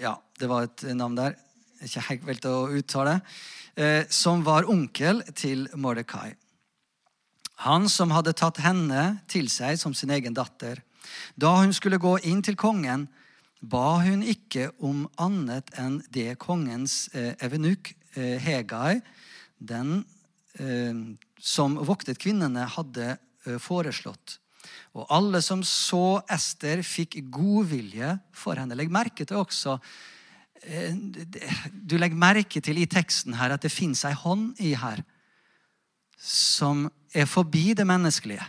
Ja, 0.00 0.16
det 0.38 0.48
var 0.48 0.66
et 0.66 0.84
navn 0.96 1.18
der. 1.18 1.36
Ikke 1.82 2.02
helt 2.08 2.46
å 2.48 2.70
uttale. 2.72 3.20
Eh, 3.76 4.04
som 4.08 4.42
var 4.44 4.68
onkel 4.70 5.22
til 5.34 5.68
Mordekai. 5.74 6.32
Han 7.62 7.88
som 7.88 8.10
hadde 8.10 8.32
tatt 8.34 8.58
henne 8.64 9.20
til 9.30 9.48
seg 9.52 9.78
som 9.78 9.94
sin 9.94 10.10
egen 10.10 10.34
datter. 10.34 10.80
Da 11.36 11.54
hun 11.60 11.72
skulle 11.72 12.00
gå 12.02 12.16
inn 12.26 12.42
til 12.42 12.56
kongen, 12.56 13.06
ba 13.62 14.00
hun 14.02 14.24
ikke 14.26 14.72
om 14.82 15.04
annet 15.20 15.70
enn 15.78 16.00
det 16.10 16.38
kongens 16.42 17.06
evenuk, 17.14 17.94
Hegai, 18.16 19.00
den 19.56 20.02
Eh, 20.02 20.21
som 21.42 21.76
voktet 21.86 22.20
kvinnene, 22.22 22.66
hadde 22.76 23.14
eh, 23.46 23.58
foreslått. 23.62 24.38
Og 24.94 25.08
alle 25.10 25.40
som 25.42 25.62
så 25.66 26.20
Ester, 26.30 26.84
fikk 26.86 27.18
godvilje 27.32 28.14
for 28.36 28.60
henne. 28.60 28.76
Legg 28.78 28.92
merke 28.92 29.26
til 29.26 29.40
også 29.40 29.78
eh, 30.62 30.92
Du 31.72 31.96
legger 31.98 32.18
merke 32.18 32.62
til 32.62 32.78
i 32.78 32.86
teksten 32.86 33.38
her 33.40 33.56
at 33.56 33.64
det 33.64 33.72
fins 33.72 34.04
ei 34.08 34.14
hånd 34.14 34.60
i 34.62 34.74
her 34.78 35.02
som 36.22 36.84
er 37.10 37.26
forbi 37.26 37.72
det 37.74 37.86
menneskelige. 37.88 38.44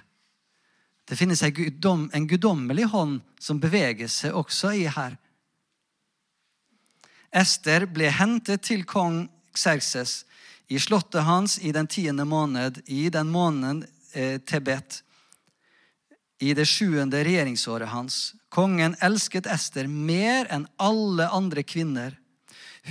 Det 1.09 1.17
finnes 1.17 1.41
en 1.43 2.27
guddommelig 2.29 2.85
hånd 2.91 3.15
som 3.41 3.59
beveger 3.59 4.07
seg 4.07 4.37
også 4.37 4.75
i 4.77 4.85
her. 4.85 5.17
Ester 7.33 7.87
ble 7.89 8.11
hentet 8.13 8.61
til 8.69 8.85
kong 8.85 9.23
Xerxes 9.57 10.21
i 10.67 10.79
slottet 10.79 11.23
hans 11.23 11.59
i 11.59 11.71
den 11.71 11.87
tiende 11.87 12.25
måned, 12.25 12.81
i 12.85 13.09
den 13.09 13.29
måneden 13.29 13.83
eh, 14.13 14.39
Tebet, 14.41 15.03
i 16.39 16.53
det 16.53 16.65
sjuende 16.67 17.23
regjeringsåret 17.23 17.91
hans. 17.91 18.33
Kongen 18.49 18.95
elsket 19.01 19.47
Ester 19.49 19.87
mer 19.87 20.49
enn 20.51 20.67
alle 20.81 21.29
andre 21.31 21.63
kvinner. 21.63 22.17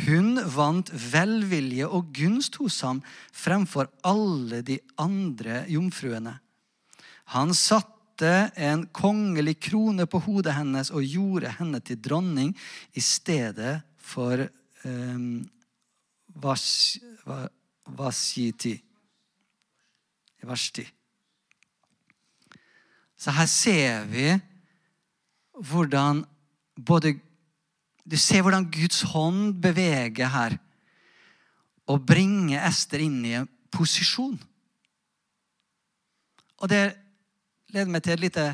Hun 0.06 0.38
vant 0.54 0.88
velvilje 0.92 1.86
og 1.86 2.14
gunst 2.16 2.56
hos 2.62 2.80
ham 2.86 3.02
fremfor 3.32 3.90
alle 4.08 4.62
de 4.64 4.78
andre 5.00 5.64
jomfruene. 5.68 6.38
Han 7.36 7.52
satte 7.56 8.32
en 8.56 8.86
kongelig 8.94 9.58
krone 9.68 10.06
på 10.08 10.20
hodet 10.24 10.56
hennes 10.56 10.92
og 10.94 11.04
gjorde 11.04 11.52
henne 11.58 11.80
til 11.84 12.00
dronning 12.00 12.54
i 12.96 13.04
stedet 13.04 13.80
for 14.00 14.46
um, 14.84 15.42
vas, 16.40 16.98
va, 17.86 18.06
Vasiti. 18.06 18.74
Vashti. 20.42 20.82
Så 23.16 23.30
her 23.30 23.46
ser 23.46 24.06
vi 24.10 24.26
hvordan 25.54 26.24
både 26.74 27.20
Du 28.02 28.16
ser 28.18 28.42
hvordan 28.42 28.64
Guds 28.66 29.04
hånd 29.06 29.60
beveger 29.62 30.26
her 30.26 30.56
og 31.86 32.02
bringer 32.02 32.64
Ester 32.66 32.98
inn 32.98 33.20
i 33.22 33.36
en 33.38 33.46
posisjon. 33.70 34.34
Og 36.58 36.66
det 36.66 36.80
leder 37.70 37.92
meg 37.94 38.02
til 38.02 38.16
en 38.16 38.24
lite 38.24 38.46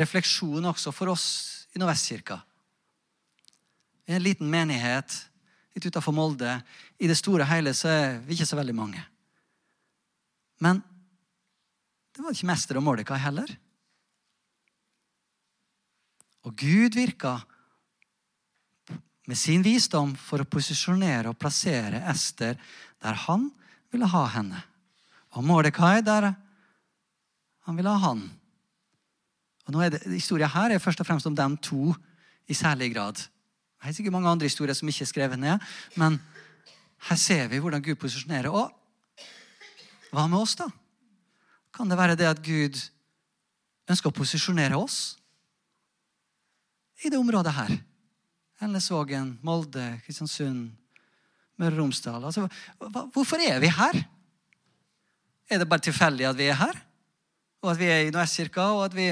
refleksjon 0.00 0.64
også 0.72 0.94
for 0.96 1.12
oss 1.12 1.26
i 1.76 1.82
Nordvestkirka. 1.82 2.38
I 4.08 4.16
en 4.16 4.24
liten 4.24 4.48
menighet 4.48 5.18
litt 5.74 5.90
utafor 5.90 6.16
Molde. 6.16 6.56
I 7.04 7.08
det 7.10 7.18
store 7.20 7.44
og 7.44 7.50
hele 7.50 7.74
så 7.76 7.90
er 7.92 8.18
vi 8.24 8.32
ikke 8.32 8.48
så 8.48 8.56
veldig 8.56 8.74
mange. 8.76 9.02
Men 10.64 10.80
det 12.14 12.22
var 12.22 12.32
ikke 12.32 12.48
Mester 12.48 12.78
og 12.78 12.84
Mordekai 12.86 13.18
heller. 13.20 13.50
Og 16.44 16.54
Gud 16.56 16.96
virka 16.96 17.38
med 19.24 19.40
sin 19.40 19.64
visdom 19.64 20.12
for 20.20 20.40
å 20.40 20.48
posisjonere 20.48 21.32
og 21.32 21.38
plassere 21.40 22.02
Ester 22.12 22.56
der 23.02 23.20
han 23.26 23.48
ville 23.92 24.08
ha 24.08 24.24
henne. 24.36 24.60
Og 25.34 25.44
Mordekai 25.44 26.00
der 26.04 26.30
han 27.64 27.78
ville 27.78 27.92
ha 27.92 28.00
han. 28.10 28.24
Og 29.64 29.72
nå 29.72 29.80
er 29.80 29.94
det, 29.94 30.02
Historia 30.12 30.48
her 30.52 30.74
er 30.74 30.82
først 30.82 31.00
og 31.00 31.08
fremst 31.08 31.28
om 31.28 31.36
dem 31.36 31.56
to 31.56 31.94
i 32.48 32.56
særlig 32.56 32.92
grad. 32.92 33.16
Det 33.16 33.90
er 33.90 33.96
sikkert 33.96 34.16
mange 34.16 34.30
andre 34.30 34.48
historier 34.48 34.76
som 34.76 34.88
ikke 34.88 35.04
er 35.04 35.10
skrevet 35.10 35.40
ned. 35.40 35.60
Men 35.96 36.20
her 37.08 37.20
ser 37.20 37.48
vi 37.52 37.60
hvordan 37.60 37.82
Gud 37.84 37.98
posisjonerer. 38.00 38.52
Og 38.52 38.70
hva 40.14 40.26
med 40.30 40.40
oss, 40.40 40.56
da? 40.56 40.68
Kan 41.74 41.90
det 41.90 41.98
være 41.98 42.16
det 42.16 42.28
at 42.30 42.42
Gud 42.44 42.78
ønsker 43.90 44.10
å 44.10 44.16
posisjonere 44.16 44.78
oss 44.78 45.16
i 47.04 47.10
det 47.10 47.18
området 47.18 47.52
her? 47.56 47.74
Elnesvågen, 48.64 49.34
Molde, 49.44 49.98
Kristiansund, 50.06 50.70
Møre 51.60 51.74
og 51.74 51.82
Romsdal. 51.82 52.22
Altså, 52.24 52.46
hvorfor 53.14 53.42
er 53.42 53.58
vi 53.62 53.70
her? 53.70 53.98
Er 55.50 55.60
det 55.60 55.68
bare 55.68 55.84
tilfeldig 55.84 56.28
at 56.30 56.38
vi 56.38 56.48
er 56.48 56.58
her? 56.58 56.78
Og 57.64 57.74
at 57.74 57.80
vi 57.80 57.90
er 57.90 58.06
i 58.06 58.14
Noes-kirka, 58.14 58.64
og 58.78 58.86
at 58.86 58.96
vi 58.96 59.10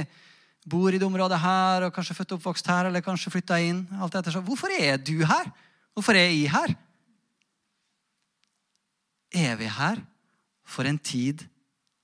bor 0.69 0.95
i 0.95 0.99
det 1.01 1.07
området 1.07 1.41
her, 1.43 1.87
og 1.87 1.93
kanskje 1.95 2.17
født 2.17 2.33
og 2.33 2.41
oppvokst 2.41 2.71
her, 2.71 2.89
eller 2.89 3.05
kanskje 3.05 3.35
flytta 3.35 3.59
inn? 3.61 3.85
alt 4.01 4.17
etter. 4.17 4.39
Hvorfor 4.47 4.73
er 4.79 4.97
du 5.03 5.19
her? 5.27 5.51
Hvorfor 5.93 6.17
er 6.17 6.31
jeg 6.31 6.51
her? 6.55 6.75
Er 9.33 9.57
vi 9.57 9.69
her 9.71 10.03
for 10.69 10.89
en 10.89 10.99
tid 11.01 11.47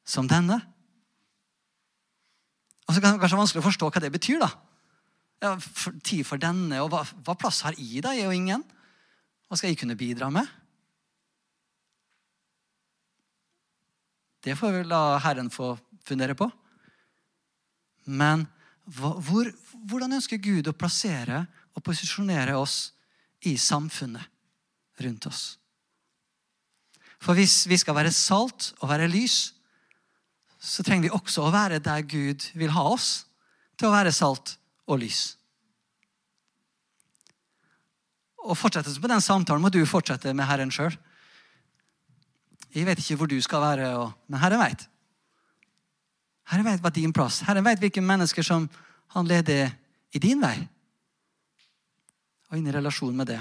som 0.09 0.29
denne? 0.29 0.59
Og 2.89 2.97
så 2.97 3.03
kan 3.05 3.15
det 3.15 3.21
kanskje 3.21 3.41
vanskelig 3.41 3.63
å 3.63 3.69
forstå 3.69 3.91
hva 3.93 4.03
det 4.03 4.13
betyr. 4.15 4.41
da. 4.41 4.49
Ja, 5.45 5.53
for, 5.61 5.95
tid 6.03 6.25
for 6.27 6.41
denne, 6.41 6.81
og 6.83 6.91
hva, 6.91 7.05
hva 7.27 7.37
plass 7.39 7.61
har 7.67 7.77
jeg 7.79 8.03
da? 8.03 8.15
Jeg 8.17 8.25
er 8.25 8.33
jo 8.33 8.39
ingen. 8.39 8.65
Hva 9.49 9.59
skal 9.59 9.71
jeg 9.71 9.81
kunne 9.83 9.99
bidra 9.99 10.31
med? 10.33 10.49
Det 14.45 14.57
får 14.57 14.73
vi 14.73 14.89
la 14.89 15.19
Herren 15.21 15.51
få 15.53 15.75
fundere 16.07 16.35
på. 16.39 16.49
Men 18.09 18.47
hvor, 18.89 19.51
hvordan 19.85 20.17
ønsker 20.17 20.41
Gud 20.41 20.71
å 20.71 20.77
plassere 20.77 21.45
og 21.77 21.85
posisjonere 21.85 22.57
oss 22.57 22.95
i 23.45 23.59
samfunnet 23.61 24.25
rundt 25.05 25.29
oss? 25.29 25.58
For 27.23 27.35
hvis 27.39 27.67
vi 27.69 27.79
skal 27.81 27.97
være 27.99 28.15
salt 28.15 28.73
og 28.79 28.91
være 28.93 29.11
lys, 29.11 29.55
så 30.59 30.83
trenger 30.83 31.09
vi 31.09 31.15
også 31.15 31.47
å 31.47 31.55
være 31.55 31.81
der 31.83 32.07
Gud 32.07 32.51
vil 32.59 32.75
ha 32.75 32.85
oss 32.93 33.27
til 33.79 33.89
å 33.89 33.95
være 33.95 34.15
salt 34.15 34.57
og 34.89 35.03
lys. 35.03 35.39
Og 38.49 38.57
fortsettelsen 38.57 39.03
på 39.03 39.11
den 39.11 39.23
samtalen 39.23 39.63
må 39.63 39.71
du 39.71 39.83
fortsette 39.87 40.33
med 40.35 40.49
Herren 40.49 40.73
sjøl. 40.73 40.95
Jeg 42.75 42.87
vet 42.87 43.01
ikke 43.03 43.19
hvor 43.21 43.31
du 43.31 43.39
skal 43.43 43.63
være, 43.65 43.91
men 44.29 44.41
Herren 44.41 44.63
veit. 44.63 44.87
Herren 46.49 46.65
veit 46.65 46.81
hva 46.81 46.93
din 46.95 47.13
plass 47.13 47.43
Herren 47.45 47.67
veit 47.67 47.81
hvilke 47.83 48.01
mennesker 48.01 48.47
som 48.47 48.69
han 49.13 49.29
leder 49.29 49.73
i 50.15 50.21
din 50.23 50.41
vei. 50.41 50.57
Og 52.49 52.57
inn 52.57 52.69
i 52.69 52.73
relasjon 52.73 53.17
med 53.17 53.29
det. 53.29 53.41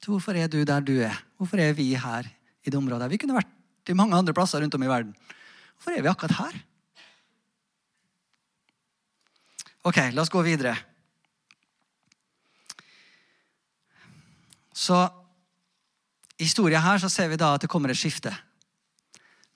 Så 0.00 0.12
hvorfor 0.12 0.36
er 0.36 0.48
du 0.48 0.62
der 0.64 0.80
du 0.80 0.94
er? 1.04 1.16
Hvorfor 1.36 1.60
er 1.60 1.74
vi 1.76 1.92
her 1.94 2.26
i 2.64 2.70
det 2.70 2.78
området? 2.78 3.10
Vi 3.12 3.18
kunne 3.20 3.36
vært 3.36 3.92
i 3.92 3.96
mange 3.96 4.16
andre 4.16 4.34
plasser 4.36 4.62
rundt 4.62 4.74
om 4.74 4.84
i 4.84 4.88
verden. 4.88 5.14
Hvorfor 5.76 5.96
er 5.96 6.04
vi 6.04 6.12
akkurat 6.12 6.38
her? 6.38 6.60
Ok, 9.84 9.98
la 10.12 10.22
oss 10.22 10.32
gå 10.32 10.42
videre. 10.44 10.74
Så 14.72 14.96
i 16.40 16.44
historien 16.44 16.80
her 16.80 17.00
så 17.00 17.08
ser 17.12 17.28
vi 17.28 17.36
da 17.40 17.54
at 17.54 17.64
det 17.64 17.68
kommer 17.72 17.92
et 17.92 18.00
skifte. 18.00 18.32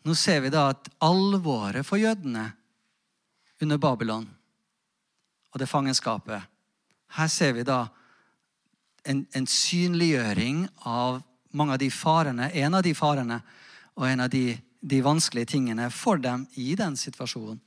Nå 0.04 0.12
ser 0.16 0.42
vi 0.44 0.52
da 0.52 0.68
at 0.74 0.90
alvoret 1.04 1.86
for 1.88 2.00
jødene 2.00 2.50
under 3.64 3.80
Babylon 3.80 4.26
og 5.54 5.60
det 5.62 5.70
fangenskapet 5.70 6.42
Her 7.14 7.28
ser 7.30 7.52
vi 7.54 7.62
da 7.62 7.86
en, 9.04 9.24
en 9.36 9.46
synliggjøring 9.46 10.64
av 10.88 11.20
mange 11.54 11.76
av 11.76 11.80
de 11.82 11.90
farene, 11.92 12.50
en 12.50 12.74
av 12.74 12.82
de 12.84 12.94
farene 12.96 13.40
og 13.94 14.06
en 14.08 14.24
av 14.24 14.30
de, 14.32 14.56
de 14.80 15.00
vanskelige 15.04 15.52
tingene 15.54 15.90
for 15.94 16.20
dem 16.20 16.46
i 16.60 16.74
den 16.78 16.96
situasjonen. 16.98 17.60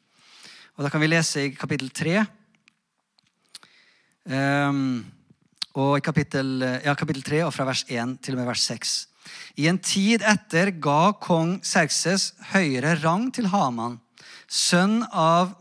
Og 0.77 0.85
Da 0.85 0.91
kan 0.93 1.01
vi 1.01 1.09
lese 1.09 1.47
i 1.47 1.53
kapittel 1.57 1.89
3. 1.89 2.17
Um, 4.27 4.33
ehm, 4.33 4.89
og 5.77 5.97
i 5.97 6.03
kapittel, 6.05 6.61
ja, 6.85 6.93
kapittel 6.97 7.23
3 7.25 7.43
og 7.45 7.53
fra 7.53 7.65
vers 7.69 7.83
1 7.87 8.17
til 8.25 8.35
og 8.35 8.41
med 8.41 8.49
vers 8.49 8.65
6. 8.65 8.97
I 9.61 9.67
en 9.69 9.79
tid 9.81 10.23
etter 10.25 10.71
ga 10.81 11.13
kong 11.21 11.57
Serkses 11.65 12.31
høyere 12.53 12.95
rang 13.01 13.29
til 13.33 13.49
Haman, 13.51 13.99
sønn 14.47 15.03
av 15.11 15.53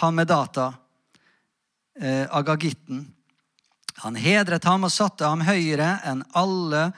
Hamedata, 0.00 0.72
eh, 2.00 2.26
Agagitten. 2.30 3.13
Han 4.02 4.16
hedret 4.18 4.64
ham 4.66 4.86
og 4.86 4.92
satte 4.92 5.26
ham 5.28 5.44
høyere 5.46 6.00
enn 6.06 6.24
alle 6.34 6.88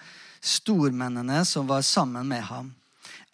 stormennene 0.41 1.43
som 1.45 1.69
var 1.69 1.85
sammen 1.85 2.29
med 2.31 2.47
ham. 2.49 2.73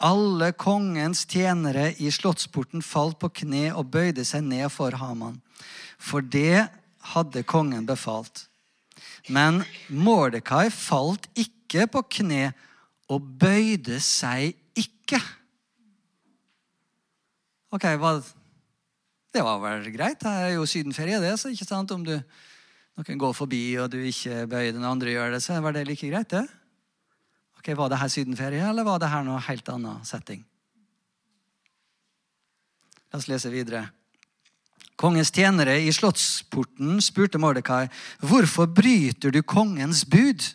Alle 0.03 0.51
kongens 0.59 1.23
tjenere 1.29 1.93
i 2.01 2.09
slottsporten 2.11 2.83
falt 2.83 3.19
på 3.21 3.29
kne 3.43 3.69
og 3.71 3.91
bøyde 3.93 4.25
seg 4.27 4.43
ned 4.43 4.67
for 4.73 4.95
Haman, 4.99 5.37
for 5.97 6.25
det 6.25 6.65
hadde 7.13 7.45
kongen 7.47 7.85
befalt. 7.87 8.47
Men 9.31 9.61
Mordekai 9.87 10.67
falt 10.73 11.29
ikke 11.39 11.87
på 11.91 12.03
kne 12.19 12.51
og 13.11 13.23
bøyde 13.39 13.99
seg 14.03 14.51
ikke. 14.75 15.21
Ok, 17.73 17.85
Det 19.33 19.41
var 19.41 19.59
vel 19.59 19.87
greit. 19.91 20.19
Det 20.19 20.29
er 20.29 20.49
jo 20.53 20.65
sydenferie, 20.65 21.19
det. 21.19 21.39
så 21.39 21.49
ikke 21.49 21.65
sant? 21.65 21.91
Om 21.91 22.03
du, 22.05 22.19
noen 22.97 23.21
går 23.21 23.33
forbi, 23.33 23.63
og 23.81 23.89
du 23.91 23.99
ikke 24.05 24.45
bøyer 24.49 24.75
den 24.75 24.85
andre 24.85 25.15
gjør 25.15 25.33
det, 25.33 25.41
så 25.43 25.57
var 25.63 25.73
det 25.73 25.87
like 25.87 26.09
greit, 26.09 26.29
det. 26.29 26.45
Ok, 27.57 27.73
Var 27.77 27.89
det 27.89 27.99
her 27.99 28.11
sydenferie, 28.11 28.69
eller 28.69 28.83
var 28.83 28.99
det 28.99 29.09
her 29.09 29.23
noe 29.23 29.39
helt 29.39 29.69
annen 29.71 30.03
setting? 30.05 30.43
La 33.11 33.19
oss 33.21 33.29
lese 33.29 33.49
videre. 33.53 33.85
Kongens 34.99 35.31
tjenere 35.33 35.79
i 35.81 35.91
slottsporten 35.91 37.01
spurte 37.01 37.39
Mordekai, 37.39 37.89
'Hvorfor 38.21 38.67
bryter 38.67 39.31
du 39.31 39.41
kongens 39.41 40.03
bud?' 40.05 40.53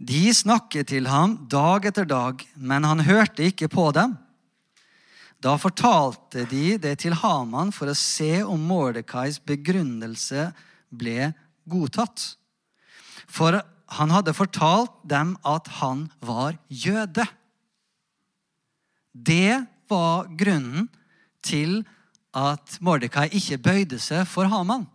De 0.00 0.34
snakket 0.34 0.88
til 0.88 1.06
ham 1.06 1.46
dag 1.48 1.84
etter 1.84 2.04
dag, 2.04 2.42
men 2.56 2.82
han 2.82 3.00
hørte 3.00 3.46
ikke 3.46 3.68
på 3.68 3.92
dem. 3.94 4.18
Da 5.40 5.56
fortalte 5.56 6.44
de 6.50 6.78
det 6.78 6.98
til 6.98 7.14
Haman 7.14 7.70
for 7.72 7.86
å 7.86 7.94
se 7.94 8.42
om 8.42 8.60
Mordekais 8.60 9.38
begrunnelse 9.38 10.52
ble 10.98 11.32
godtatt. 11.70 12.34
For 13.28 13.60
han 13.94 14.12
hadde 14.14 14.34
fortalt 14.36 14.96
dem 15.06 15.34
at 15.46 15.68
han 15.80 16.08
var 16.24 16.56
jøde. 16.68 17.26
Det 19.14 19.64
var 19.90 20.30
grunnen 20.34 20.88
til 21.44 21.82
at 22.34 22.78
Mordekai 22.82 23.28
ikke 23.36 23.60
bøyde 23.62 24.00
seg 24.02 24.24
for 24.26 24.48
Haman. 24.50 24.88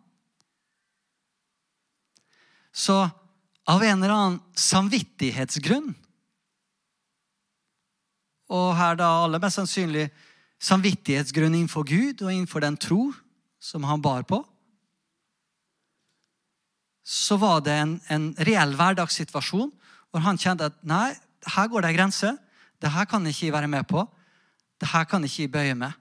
Så 2.75 2.97
av 3.69 3.83
en 3.85 3.97
eller 3.97 4.13
annen 4.13 4.39
samvittighetsgrunn 4.57 5.91
Og 8.49 8.69
her 8.77 8.95
da 8.97 9.09
aller 9.25 9.41
mest 9.41 9.59
sannsynlig 9.59 10.07
samvittighetsgrunn 10.63 11.53
innenfor 11.53 11.85
Gud 11.85 12.23
og 12.23 12.31
innenfor 12.31 12.63
den 12.65 12.77
tro 12.81 13.11
som 13.61 13.85
han 13.85 14.01
bar 14.01 14.25
på 14.25 14.41
så 17.09 17.39
var 17.41 17.63
det 17.65 17.73
en, 17.73 17.95
en 18.13 18.29
reell 18.45 18.75
hverdagssituasjon 18.77 19.71
hvor 20.09 20.21
han 20.21 20.37
kjente 20.37 20.67
at 20.69 20.77
nei, 20.85 21.15
her 21.55 21.69
går 21.69 21.81
det 21.81 21.89
ei 21.89 21.97
grense. 21.97 22.29
Det 22.77 22.91
her 22.93 23.07
kan 23.09 23.25
ikke 23.25 23.53
være 23.53 23.69
med 23.71 23.87
på. 23.89 24.03
Det 24.79 24.89
her 24.91 25.07
kan 25.09 25.23
ikke 25.25 25.49
bøye 25.55 25.75
med. 25.77 25.95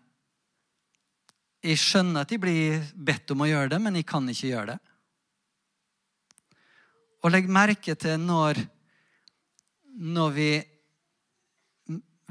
Jeg 1.65 1.81
skjønner 1.81 2.23
at 2.23 2.31
de 2.31 2.39
blir 2.41 2.85
bedt 2.95 3.33
om 3.33 3.43
å 3.43 3.49
gjøre 3.49 3.73
det, 3.73 3.79
men 3.83 3.97
jeg 3.97 4.07
kan 4.09 4.29
ikke 4.29 4.51
gjøre 4.51 4.75
det. 4.75 4.79
Og 7.25 7.33
legg 7.33 7.49
merke 7.51 7.97
til 7.99 8.21
når, 8.23 8.61
når 10.13 10.35
vi 10.37 10.51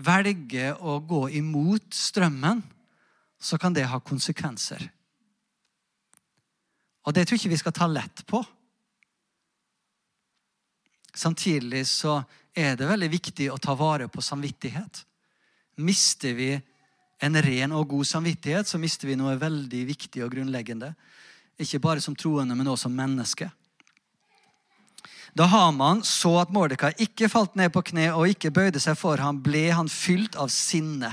velger 0.06 0.78
å 0.86 1.00
gå 1.02 1.24
imot 1.42 1.98
strømmen, 1.98 2.62
så 3.42 3.58
kan 3.58 3.74
det 3.74 3.90
ha 3.90 4.00
konsekvenser. 4.00 4.86
Og 7.08 7.16
det 7.16 7.26
tror 7.26 7.38
jeg 7.38 7.46
ikke 7.46 7.56
vi 7.56 7.62
skal 7.64 7.76
ta 7.76 7.90
lett 7.90 8.24
på. 8.30 8.44
Samtidig 11.18 11.84
så 11.90 12.20
er 12.54 12.76
det 12.78 12.90
veldig 12.90 13.10
viktig 13.10 13.50
å 13.50 13.58
ta 13.62 13.74
vare 13.78 14.08
på 14.10 14.22
samvittighet. 14.22 15.04
Mister 15.82 16.34
vi 16.38 16.52
en 17.22 17.38
ren 17.42 17.74
og 17.74 17.90
god 17.90 18.06
samvittighet, 18.06 18.70
så 18.70 18.78
mister 18.82 19.10
vi 19.10 19.18
noe 19.18 19.38
veldig 19.42 19.84
viktig 19.90 20.22
og 20.26 20.36
grunnleggende. 20.36 20.92
Ikke 21.58 21.82
bare 21.82 22.04
som 22.04 22.16
troende, 22.18 22.54
men 22.54 22.70
også 22.70 22.86
som 22.86 22.98
menneske. 22.98 23.50
Da 25.38 25.46
Haman 25.50 26.04
så 26.06 26.32
at 26.42 26.54
Mordekai 26.54 26.94
ikke 27.04 27.30
falt 27.30 27.58
ned 27.58 27.74
på 27.74 27.84
kne 27.92 28.10
og 28.14 28.30
ikke 28.32 28.54
bøyde 28.54 28.82
seg 28.82 28.98
for 28.98 29.22
ham, 29.22 29.42
ble 29.42 29.68
han 29.74 29.90
fylt 29.90 30.38
av 30.38 30.50
sinne. 30.54 31.12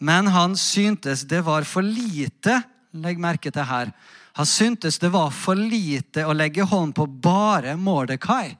Men 0.00 0.30
han 0.32 0.54
syntes 0.58 1.26
det 1.28 1.42
var 1.46 1.66
for 1.68 1.84
lite 1.84 2.62
Legg 2.90 3.20
merke 3.22 3.52
til 3.54 3.62
her. 3.62 3.92
Han 4.38 4.46
syntes 4.46 4.98
det 4.98 5.10
var 5.10 5.30
for 5.34 5.58
lite 5.58 6.24
å 6.26 6.34
legge 6.36 6.66
hånd 6.66 6.94
på 6.94 7.06
bare 7.06 7.74
Mordekai. 7.76 8.56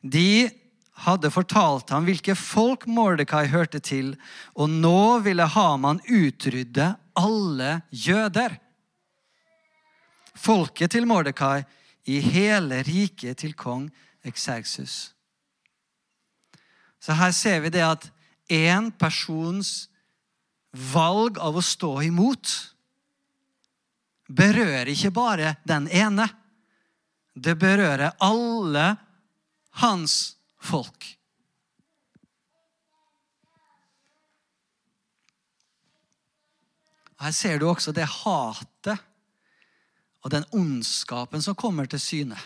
De 0.00 0.48
hadde 1.04 1.30
fortalt 1.32 1.90
ham 1.92 2.06
hvilke 2.06 2.34
folk 2.38 2.86
Mordekai 2.86 3.46
hørte 3.52 3.80
til, 3.82 4.14
og 4.54 4.70
nå 4.70 5.20
ville 5.26 5.46
Haman 5.46 6.00
utrydde 6.08 6.92
alle 7.18 7.80
jøder. 7.90 8.56
Folket 10.32 10.94
til 10.94 11.06
Mordekai 11.06 11.62
i 12.08 12.18
hele 12.24 12.80
riket 12.86 13.42
til 13.42 13.54
kong 13.54 13.90
Ekserksus. 14.26 15.12
Så 17.02 17.14
her 17.18 17.32
ser 17.34 17.60
vi 17.64 17.72
det 17.74 17.82
at 17.82 18.08
én 18.52 18.90
persons 18.94 19.88
valg 20.72 21.38
av 21.42 21.58
å 21.58 21.64
stå 21.64 21.98
imot 22.06 22.71
berører 24.28 24.88
ikke 24.92 25.10
bare 25.14 25.56
den 25.64 25.88
ene. 25.88 26.28
Det 27.34 27.56
berører 27.58 28.14
alle 28.20 28.86
hans 29.82 30.36
folk. 30.60 31.18
Her 37.22 37.30
ser 37.30 37.60
du 37.60 37.68
også 37.70 37.92
det 37.94 38.08
hatet 38.08 38.98
og 40.22 40.30
den 40.30 40.46
ondskapen 40.54 41.42
som 41.42 41.54
kommer 41.58 41.86
til 41.86 42.02
syne. 42.02 42.38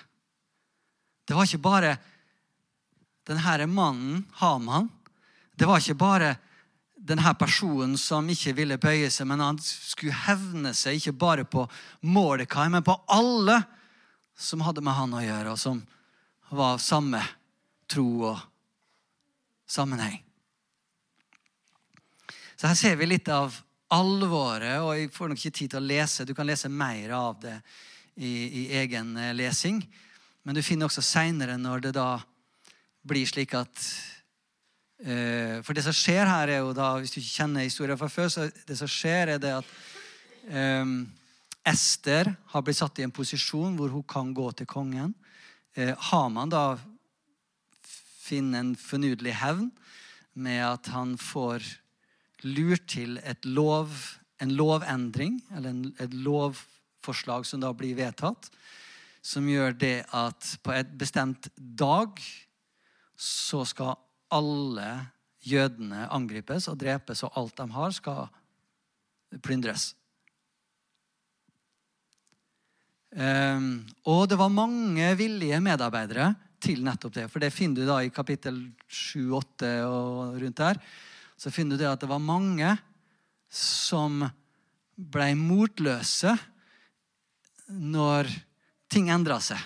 Det 1.27 1.37
var 1.37 1.49
ikke 1.49 1.65
bare 1.65 1.97
denne 3.27 3.67
mannen, 3.67 4.27
Haman. 4.39 4.91
Det 5.57 5.67
var 5.67 5.81
ikke 5.81 5.99
bare 5.99 6.37
denne 7.07 7.33
personen 7.39 7.95
som 8.01 8.27
ikke 8.31 8.55
ville 8.57 8.79
bøye 8.83 9.11
seg, 9.13 9.29
men 9.31 9.43
han 9.45 9.59
skulle 9.63 10.17
hevne 10.27 10.73
seg 10.75 10.99
ikke 10.99 11.15
bare 11.17 11.47
på 11.47 11.67
Mordekai, 12.07 12.69
men 12.73 12.85
på 12.87 12.97
alle 13.13 13.61
som 14.37 14.65
hadde 14.67 14.83
med 14.85 14.97
han 14.97 15.15
å 15.15 15.23
gjøre, 15.25 15.55
og 15.55 15.61
som 15.61 15.83
var 16.51 16.75
av 16.75 16.83
samme 16.83 17.23
tro 17.91 18.09
og 18.33 18.43
sammenheng. 19.67 20.19
Så 22.57 22.71
her 22.71 22.79
ser 22.79 22.99
vi 22.99 23.09
litt 23.09 23.29
av 23.29 23.55
alvoret, 23.93 24.81
og 24.83 24.95
jeg 24.97 25.13
får 25.15 25.31
nok 25.31 25.41
ikke 25.41 25.59
tid 25.61 25.75
til 25.75 25.83
å 25.83 25.87
lese. 25.87 26.27
Du 26.27 26.35
kan 26.35 26.49
lese 26.49 26.71
mer 26.73 27.13
av 27.15 27.39
det 27.43 27.55
i, 28.17 28.31
i 28.63 28.63
egen 28.81 29.15
eh, 29.21 29.35
lesing. 29.37 29.83
Men 30.47 30.57
du 30.57 30.63
finner 30.65 30.89
også 30.89 31.05
seinere 31.05 31.59
når 31.61 31.89
det 31.89 31.93
da 31.99 32.17
blir 33.07 33.29
slik 33.29 33.55
at 33.55 33.83
For 35.67 35.75
det 35.75 35.83
som 35.83 35.95
skjer 35.97 36.29
her, 36.31 36.47
er 36.47 36.61
jo 36.63 36.75
da, 36.77 36.93
hvis 37.03 37.11
du 37.11 37.19
ikke 37.19 37.41
kjenner 37.41 37.65
historien 37.67 37.99
fra 37.99 38.07
før, 38.11 38.29
så 38.31 38.45
det 38.69 38.77
som 38.79 38.91
skjer, 38.91 39.33
er 39.35 39.41
det 39.43 39.51
at 39.57 39.71
um, 40.47 41.01
Ester 41.67 42.31
har 42.53 42.63
blitt 42.63 42.79
satt 42.79 43.01
i 43.03 43.07
en 43.07 43.15
posisjon 43.15 43.75
hvor 43.75 43.91
hun 43.91 44.05
kan 44.07 44.31
gå 44.37 44.47
til 44.55 44.69
kongen. 44.71 45.17
Uh, 45.75 45.91
Haman 46.13 46.53
da 46.55 46.77
finner 48.27 48.63
en 48.63 48.77
fornudelig 48.79 49.35
hevn 49.41 49.73
med 50.39 50.63
at 50.69 50.93
han 50.95 51.17
får 51.19 51.67
lurt 52.47 52.87
til 52.93 53.19
lov, 53.43 53.91
en 54.39 54.55
lovendring, 54.55 55.41
eller 55.51 55.73
en, 55.73 55.83
et 55.99 56.15
lovforslag 56.15 57.47
som 57.49 57.65
da 57.65 57.73
blir 57.75 57.99
vedtatt, 57.99 58.53
som 59.19 59.51
gjør 59.51 59.75
det 59.75 59.97
at 60.15 60.55
på 60.63 60.79
et 60.79 60.95
bestemt 60.95 61.51
dag 61.57 62.23
så 63.19 63.65
skal 63.67 63.97
alle 64.31 64.91
jødene 65.47 66.07
angripes 66.13 66.69
og 66.73 66.79
drepes, 66.81 67.23
og 67.27 67.39
alt 67.39 67.57
de 67.61 67.69
har, 67.77 67.95
skal 67.95 69.41
plyndres. 69.43 69.93
Um, 73.17 73.87
og 74.05 74.27
det 74.29 74.37
var 74.37 74.53
mange 74.53 75.07
villige 75.17 75.61
medarbeidere 75.65 76.35
til 76.61 76.83
nettopp 76.85 77.15
det. 77.15 77.29
For 77.33 77.41
det 77.41 77.55
finner 77.55 77.81
du 77.81 77.89
da 77.89 78.01
i 78.05 78.13
kapittel 78.13 78.59
7-8 78.91 79.71
og 79.87 80.41
rundt 80.43 80.61
der 80.61 80.83
så 81.37 81.53
finner 81.53 81.77
du 81.77 81.85
det 81.85 81.91
at 81.91 82.01
det 82.01 82.09
var 82.11 82.23
mange 82.23 82.73
som 83.53 84.25
ble 84.97 85.29
motløse 85.39 86.33
når 87.69 88.31
ting 88.93 89.11
endra 89.13 89.39
seg. 89.45 89.61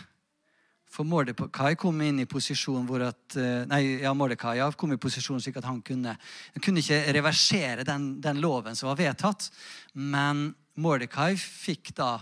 For 0.91 1.07
Mordekai 1.07 1.77
kom 1.79 2.01
inn 2.03 2.19
i 2.19 2.27
posisjon 2.27 2.87
hvor 2.89 3.05
at, 3.07 3.37
eh, 3.39 3.63
nei, 3.71 4.01
ja, 4.03 4.11
Mordekai 4.15 4.59
kom 4.77 4.93
i 4.93 4.99
posisjon 4.99 5.39
slik 5.41 5.61
at 5.61 5.69
han 5.69 5.79
kunne 5.87 6.17
Han 6.19 6.63
kunne 6.63 6.83
ikke 6.83 7.13
reversere 7.15 7.85
den, 7.87 8.21
den 8.21 8.41
loven 8.41 8.75
som 8.75 8.89
var 8.89 8.99
vedtatt. 8.99 9.51
Men 9.95 10.55
Mordekai 10.75 11.37
fikk 11.37 11.95
da 11.95 12.19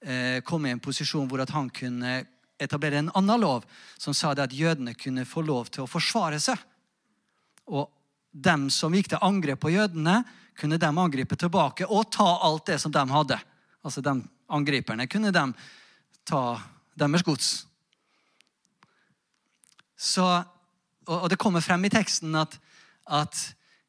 eh, 0.00 0.40
komme 0.40 0.68
i 0.68 0.72
en 0.72 0.80
posisjon 0.80 1.28
hvor 1.28 1.42
at 1.44 1.52
han 1.52 1.68
kunne 1.68 2.24
etablere 2.58 2.98
en 2.98 3.12
annen 3.14 3.40
lov 3.40 3.66
som 3.98 4.14
sa 4.14 4.32
det 4.34 4.48
at 4.48 4.56
jødene 4.56 4.94
kunne 4.94 5.26
få 5.28 5.44
lov 5.44 5.68
til 5.70 5.84
å 5.84 5.90
forsvare 5.90 6.40
seg. 6.40 6.58
Og 7.68 7.90
dem 8.32 8.68
som 8.70 8.94
gikk 8.94 9.12
til 9.12 9.22
angrep 9.22 9.60
på 9.60 9.72
jødene, 9.74 10.22
kunne 10.58 10.78
de 10.80 10.88
angripe 10.90 11.36
tilbake 11.38 11.86
og 11.86 12.10
ta 12.10 12.26
alt 12.42 12.66
det 12.66 12.80
som 12.82 12.92
de 12.92 13.04
hadde. 13.12 13.38
Altså 13.84 14.02
de 14.02 14.16
angriperne 14.50 15.06
kunne 15.06 15.30
de 15.30 15.44
ta 16.26 16.42
deres 16.98 17.22
gods. 17.22 17.67
Så, 19.98 20.24
og 21.10 21.26
det 21.30 21.40
kommer 21.42 21.64
frem 21.64 21.88
i 21.88 21.90
teksten 21.90 22.36
at, 22.38 22.54
at, 23.10 23.40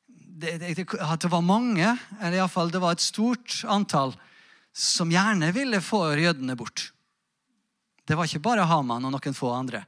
det, 0.10 0.88
at 0.98 1.22
det 1.22 1.30
var 1.30 1.46
mange, 1.46 1.92
eller 2.18 2.40
iallfall 2.40 2.74
det 2.74 2.82
var 2.82 2.98
et 2.98 3.06
stort 3.06 3.62
antall, 3.70 4.16
som 4.74 5.12
gjerne 5.14 5.52
ville 5.54 5.82
få 5.86 6.08
jødene 6.18 6.56
bort. 6.58 6.90
Det 8.10 8.18
var 8.18 8.26
ikke 8.26 8.42
bare 8.42 8.66
Haman 8.66 9.06
og 9.06 9.14
noen 9.14 9.38
få 9.38 9.52
andre. 9.54 9.84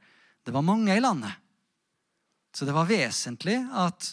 Det 0.46 0.54
var 0.54 0.62
mange 0.62 0.94
i 0.94 1.02
landet. 1.02 1.34
Så 2.54 2.68
det 2.68 2.74
var 2.76 2.86
vesentlig 2.86 3.56
at 3.74 4.12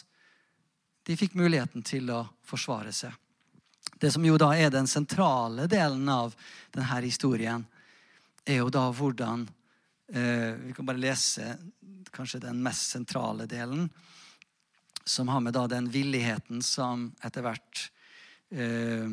de 1.06 1.16
fikk 1.16 1.36
muligheten 1.38 1.84
til 1.86 2.10
å 2.10 2.24
forsvare 2.46 2.90
seg. 2.94 3.14
Det 4.00 4.10
som 4.10 4.24
jo 4.24 4.38
da 4.40 4.50
er 4.56 4.72
den 4.72 4.88
sentrale 4.88 5.66
delen 5.70 6.08
av 6.08 6.34
denne 6.72 7.00
historien, 7.04 7.66
er 8.42 8.62
jo 8.62 8.70
da 8.72 8.86
hvordan 8.90 9.44
Vi 10.10 10.72
kan 10.74 10.86
bare 10.88 10.98
lese 10.98 11.52
kanskje 12.10 12.40
den 12.42 12.62
mest 12.62 12.90
sentrale 12.90 13.46
delen, 13.46 13.88
som 15.04 15.28
har 15.28 15.40
med 15.40 15.54
den 15.54 15.90
villigheten 15.90 16.62
som 16.62 17.10
etter 17.22 17.44
hvert 17.46 17.84
eh, 18.50 19.06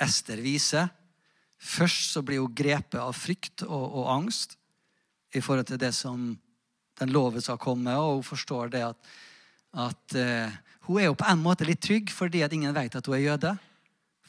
Ester 0.00 0.40
viser. 0.42 0.88
Først 1.60 2.14
så 2.14 2.22
blir 2.24 2.40
hun 2.40 2.54
grepet 2.56 3.00
av 3.00 3.12
frykt 3.16 3.64
og, 3.66 3.84
og, 3.84 4.06
angst 4.12 4.56
i 5.36 5.42
forhold 5.44 5.68
til 5.68 5.80
det 5.80 5.92
som 5.94 6.32
den 7.00 7.12
loven 7.12 7.42
skal 7.44 7.60
komme, 7.60 7.92
og 7.96 8.20
hun 8.20 8.26
forstår 8.26 8.72
det 8.72 8.84
at, 8.86 9.10
at 9.76 10.16
eh, 10.16 10.58
hun 10.88 11.00
er 11.00 11.10
jo 11.10 11.18
på 11.20 11.28
en 11.28 11.42
måte 11.42 11.68
litt 11.68 11.82
trygg 11.84 12.12
fordi 12.12 12.42
at 12.44 12.52
ingen 12.56 12.74
vet 12.76 12.96
at 12.96 13.06
hun 13.06 13.18
er 13.18 13.26
jøde. 13.26 13.54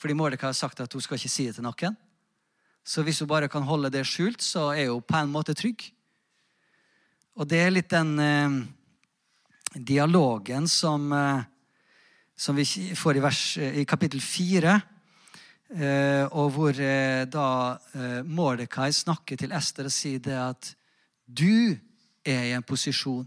Fordi 0.01 0.17
Mordecai 0.17 0.49
har 0.49 0.57
sagt 0.57 0.81
at 0.83 0.93
hun 0.93 1.03
skal 1.03 1.19
ikke 1.19 1.31
si 1.31 1.47
det 1.47 1.57
til 1.57 1.65
noen. 1.65 1.97
Så 2.83 3.03
hvis 3.05 3.21
hun 3.21 3.29
bare 3.29 3.49
kan 3.51 3.65
holde 3.67 3.91
det 3.93 4.05
skjult, 4.09 4.41
så 4.41 4.71
er 4.73 4.89
hun 4.89 5.03
på 5.05 5.17
en 5.19 5.31
måte 5.33 5.55
trygg. 5.57 5.83
Og 7.37 7.47
det 7.47 7.61
er 7.63 7.73
litt 7.73 7.91
den 7.93 8.15
eh, 8.19 8.55
dialogen 9.75 10.67
som, 10.67 11.11
eh, 11.13 11.43
som 12.35 12.57
vi 12.57 12.65
får 12.97 13.17
i, 13.17 13.23
vers, 13.23 13.43
i 13.81 13.85
kapittel 13.87 14.23
fire. 14.23 14.79
Eh, 15.71 16.25
og 16.35 16.51
hvor 16.51 16.75
eh, 16.75 17.23
da 17.31 17.79
eh, 17.95 18.19
Mordecai 18.27 18.89
snakker 18.91 19.39
til 19.39 19.53
Ester 19.55 19.87
og 19.87 19.93
sier 19.95 20.19
det 20.19 20.35
at 20.35 20.73
du 21.23 21.77
er 22.27 22.49
i 22.49 22.55
en 22.57 22.65
posisjon 22.65 23.23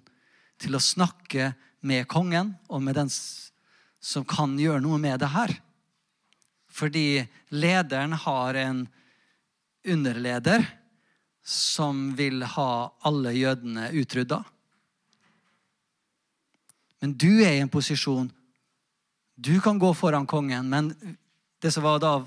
til 0.60 0.76
å 0.76 0.82
snakke 0.82 1.54
med 1.84 2.04
kongen 2.08 2.52
og 2.68 2.82
med 2.84 2.98
den 3.00 3.08
som 3.08 4.26
kan 4.28 4.58
gjøre 4.60 4.82
noe 4.84 5.00
med 5.00 5.22
det 5.24 5.32
her. 5.32 5.54
Fordi 6.68 7.24
lederen 7.54 8.12
har 8.26 8.60
en 8.60 8.84
underleder 9.84 10.64
som 11.44 12.14
vil 12.16 12.42
ha 12.54 12.94
alle 13.04 13.34
jødene 13.36 13.90
utrydda. 13.92 14.40
Men 17.00 17.12
du 17.20 17.42
er 17.44 17.58
i 17.58 17.60
en 17.60 17.68
posisjon 17.68 18.30
Du 19.36 19.58
kan 19.60 19.78
gå 19.78 19.88
foran 19.98 20.28
kongen, 20.30 20.68
men 20.70 20.92
det 21.58 21.72
som 21.74 21.82
var 21.82 21.98
da 21.98 22.20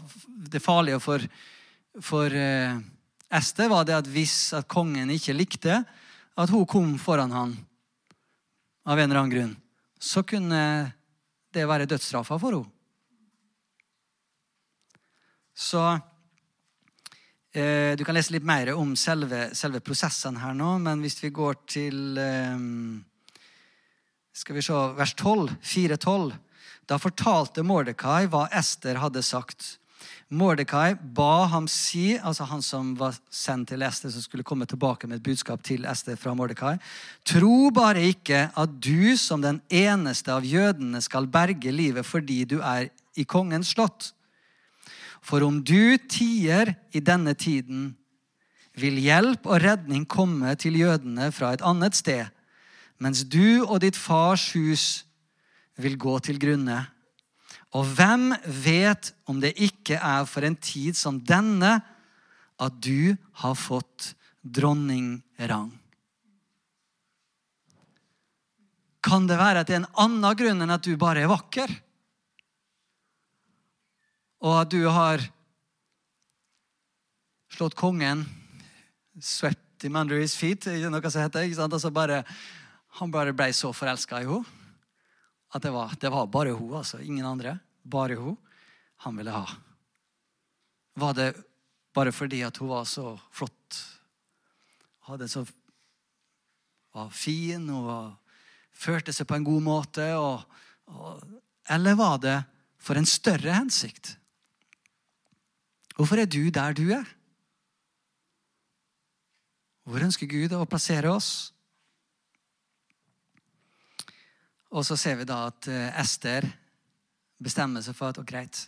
det 0.52 0.60
farlige 0.60 1.00
for, 1.00 1.24
for 2.04 2.28
uh, 2.28 2.76
Ester, 3.32 3.70
var 3.72 3.86
det 3.88 3.96
at 3.96 4.10
hvis 4.12 4.52
at 4.58 4.68
kongen 4.68 5.14
ikke 5.14 5.36
likte 5.38 5.78
at 6.38 6.52
hun 6.52 6.66
kom 6.68 6.98
foran 7.00 7.32
han 7.32 7.56
av 8.84 9.00
en 9.00 9.08
eller 9.08 9.22
annen 9.22 9.32
grunn, 9.32 9.56
så 10.00 10.24
kunne 10.28 10.60
det 11.56 11.64
være 11.68 11.88
dødsstraffa 11.88 12.38
for 12.40 12.58
henne. 12.58 12.74
Så 15.58 15.82
eh, 15.82 16.04
Du 17.58 18.04
kan 18.06 18.14
lese 18.14 18.36
litt 18.36 18.46
mer 18.46 18.70
om 18.78 18.92
selve, 19.00 19.48
selve, 19.58 19.80
prosessen 19.82 20.36
her 20.38 20.54
nå, 20.54 20.76
men 20.84 21.00
hvis 21.02 21.16
vi 21.24 21.32
går 21.34 21.56
til 21.66 22.20
eh, 22.22 22.60
Skal 24.38 24.60
vi 24.60 24.62
se 24.62 24.82
vers 25.00 25.16
12, 25.18 25.56
4.12. 25.66 26.36
Da 26.88 27.00
fortalte 27.02 27.66
Mordekai 27.66 28.28
hva 28.30 28.46
Ester 28.54 29.00
hadde 29.02 29.24
sagt. 29.26 29.80
Mordekai 30.30 30.98
ba 31.16 31.48
ham 31.52 31.68
si, 31.72 32.18
altså 32.20 32.46
han 32.50 32.62
som 32.64 32.94
var 33.00 33.16
sendt 33.32 33.72
til 33.72 33.84
Ester, 33.88 34.12
som 34.12 34.24
skulle 34.24 34.46
komme 34.48 34.68
tilbake 34.68 35.08
med 35.08 35.20
et 35.20 35.26
budskap 35.26 35.64
til 35.64 35.88
Ester 35.88 36.20
fra 36.20 36.36
Mordekai, 36.36 36.76
tro 37.28 37.72
bare 37.76 38.04
ikke 38.10 38.50
at 38.56 38.76
du 38.84 39.16
som 39.20 39.44
den 39.44 39.62
eneste 39.72 40.34
av 40.36 40.46
jødene 40.46 41.02
skal 41.04 41.30
berge 41.32 41.72
livet 41.72 42.06
fordi 42.06 42.44
du 42.46 42.60
er 42.60 42.90
i 43.18 43.26
kongens 43.26 43.72
slott. 43.74 44.12
For 45.28 45.44
om 45.44 45.60
du 45.60 45.98
tier 46.08 46.72
i 46.96 47.02
denne 47.04 47.34
tiden, 47.36 47.92
vil 48.78 49.00
hjelp 49.02 49.48
og 49.50 49.60
redning 49.64 50.06
komme 50.08 50.54
til 50.60 50.78
jødene 50.80 51.32
fra 51.36 51.52
et 51.56 51.64
annet 51.66 51.98
sted, 51.98 52.30
mens 53.02 53.26
du 53.26 53.66
og 53.66 53.82
ditt 53.84 53.98
fars 53.98 54.52
hus 54.56 54.86
vil 55.82 55.98
gå 56.00 56.14
til 56.26 56.40
grunne. 56.42 56.78
Og 57.76 57.90
hvem 57.98 58.32
vet 58.46 59.12
om 59.28 59.42
det 59.44 59.58
ikke 59.60 59.98
er 59.98 60.30
for 60.30 60.46
en 60.48 60.56
tid 60.56 60.96
som 60.98 61.20
denne 61.20 61.80
at 62.58 62.78
du 62.82 63.18
har 63.42 63.58
fått 63.60 64.14
dronningrang? 64.42 65.74
Kan 69.04 69.28
det 69.28 69.38
være 69.40 69.62
at 69.62 69.70
det 69.70 69.76
er 69.76 69.84
en 69.84 69.92
annen 70.06 70.40
grunn 70.40 70.64
enn 70.64 70.74
at 70.74 70.88
du 70.88 70.96
bare 71.00 71.26
er 71.26 71.32
vakker? 71.32 71.70
Og 74.44 74.54
at 74.62 74.70
du 74.70 74.84
har 74.86 75.24
slått 77.54 77.78
kongen 77.78 78.26
swept 79.22 79.84
him 79.84 79.96
mandary's 79.98 80.36
feet, 80.38 80.68
noe 80.90 81.10
som 81.10 81.24
heter, 81.24 81.48
ikke 81.48 81.58
sant? 81.58 81.74
Altså 81.74 81.90
bare, 81.94 82.22
han 83.00 83.14
bare 83.14 83.34
ble 83.34 83.50
så 83.54 83.74
forelska 83.74 84.22
i 84.22 84.30
henne 84.30 84.58
at 85.56 85.64
det 85.64 85.72
var, 85.72 85.94
det 86.00 86.10
var 86.12 86.28
bare 86.28 86.52
hun, 86.52 86.74
altså. 86.76 87.00
Ingen 87.00 87.26
andre. 87.26 87.58
Bare 87.84 88.18
hun 88.20 88.36
han 89.06 89.16
ville 89.18 89.32
ha. 89.32 89.46
Var 90.98 91.14
det 91.14 91.28
bare 91.96 92.12
fordi 92.12 92.42
at 92.44 92.58
hun 92.58 92.68
var 92.70 92.84
så 92.90 93.14
flott? 93.32 93.78
Hadde 95.08 95.30
så, 95.32 95.46
var 96.94 97.10
fin 97.16 97.70
og 97.72 97.86
var, 97.88 98.10
førte 98.76 99.14
seg 99.16 99.30
på 99.30 99.38
en 99.38 99.48
god 99.48 99.64
måte? 99.64 100.10
Og, 100.20 100.44
og, 100.92 101.24
eller 101.70 101.96
var 101.96 102.20
det 102.22 102.38
for 102.82 103.00
en 103.00 103.08
større 103.08 103.56
hensikt? 103.56 104.18
Hvorfor 105.98 106.22
er 106.22 106.30
du 106.30 106.50
der 106.54 106.76
du 106.78 106.86
er? 106.94 107.06
Hvor 109.88 110.04
ønsker 110.04 110.30
Gud 110.30 110.54
å 110.54 110.66
plassere 110.70 111.10
oss? 111.10 111.32
Og 114.76 114.84
så 114.86 114.98
ser 115.00 115.18
vi 115.18 115.26
da 115.26 115.46
at 115.48 115.70
eh, 115.72 115.96
Ester 115.98 116.46
bestemmer 117.42 117.82
seg 117.82 117.96
for 117.98 118.12
at 118.12 118.20
og 118.22 118.28
greit, 118.28 118.60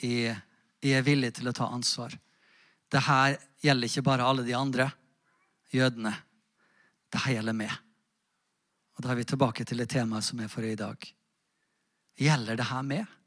jeg, 0.00 0.36
er 0.80 1.04
villig 1.04 1.32
til 1.36 1.50
å 1.50 1.54
ta 1.56 1.68
ansvar. 1.74 2.14
Dette 2.88 3.20
gjelder 3.60 3.90
ikke 3.90 4.06
bare 4.06 4.24
alle 4.24 4.46
de 4.46 4.56
andre 4.56 4.86
jødene. 5.74 6.14
Dette 7.10 7.34
gjelder 7.34 7.56
meg. 7.56 7.72
Og 8.96 9.04
Da 9.04 9.12
er 9.12 9.20
vi 9.20 9.28
tilbake 9.28 9.66
til 9.68 9.82
det 9.82 9.90
temaet 9.92 10.24
som 10.24 10.40
er 10.40 10.48
for 10.52 10.64
i 10.64 10.78
dag. 10.78 11.04
Gjelder 12.20 12.56
det 12.56 12.68
her 12.70 12.86
meg? 12.86 13.19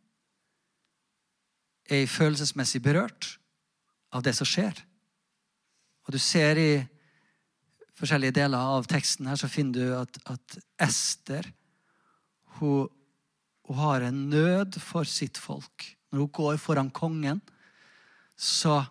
Er 1.91 2.07
følelsesmessig 2.07 2.81
berørt 2.83 3.37
av 4.13 4.23
det 4.23 4.35
som 4.37 4.47
skjer? 4.47 4.77
Og 6.07 6.15
du 6.15 6.19
ser 6.19 6.59
i 6.59 6.71
forskjellige 7.97 8.35
deler 8.39 8.59
av 8.75 8.87
teksten 8.89 9.27
her, 9.29 9.39
så 9.39 9.51
finner 9.51 9.79
du 9.79 9.93
at, 9.97 10.17
at 10.27 10.57
Ester 10.81 11.47
hun, 12.59 12.89
hun 13.67 13.79
har 13.79 14.07
en 14.07 14.25
nød 14.29 14.79
for 14.83 15.07
sitt 15.07 15.39
folk. 15.39 15.85
Når 16.11 16.25
hun 16.25 16.33
går 16.35 16.57
foran 16.61 16.91
kongen, 16.93 17.41
så, 18.37 18.81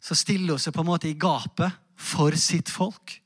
så 0.00 0.16
stiller 0.18 0.54
hun 0.54 0.62
seg 0.62 0.74
på 0.76 0.84
en 0.84 0.90
måte 0.90 1.10
i 1.10 1.16
gapet 1.18 1.72
for 1.98 2.36
sitt 2.38 2.70
folk. 2.70 3.16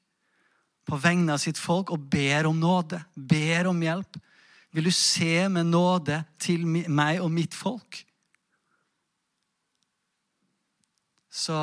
På 0.89 0.99
vegne 1.01 1.35
av 1.35 1.43
sitt 1.43 1.61
folk 1.61 1.93
og 1.95 2.07
ber 2.13 2.49
om 2.49 2.59
nåde, 2.59 3.03
ber 3.15 3.69
om 3.71 3.83
hjelp. 3.83 4.19
Vil 4.73 4.89
du 4.89 4.95
se 4.95 5.49
med 5.53 5.69
nåde 5.69 6.23
til 6.41 6.65
meg 6.67 7.21
og 7.21 7.31
mitt 7.33 7.55
folk? 7.55 8.01
Så 11.33 11.57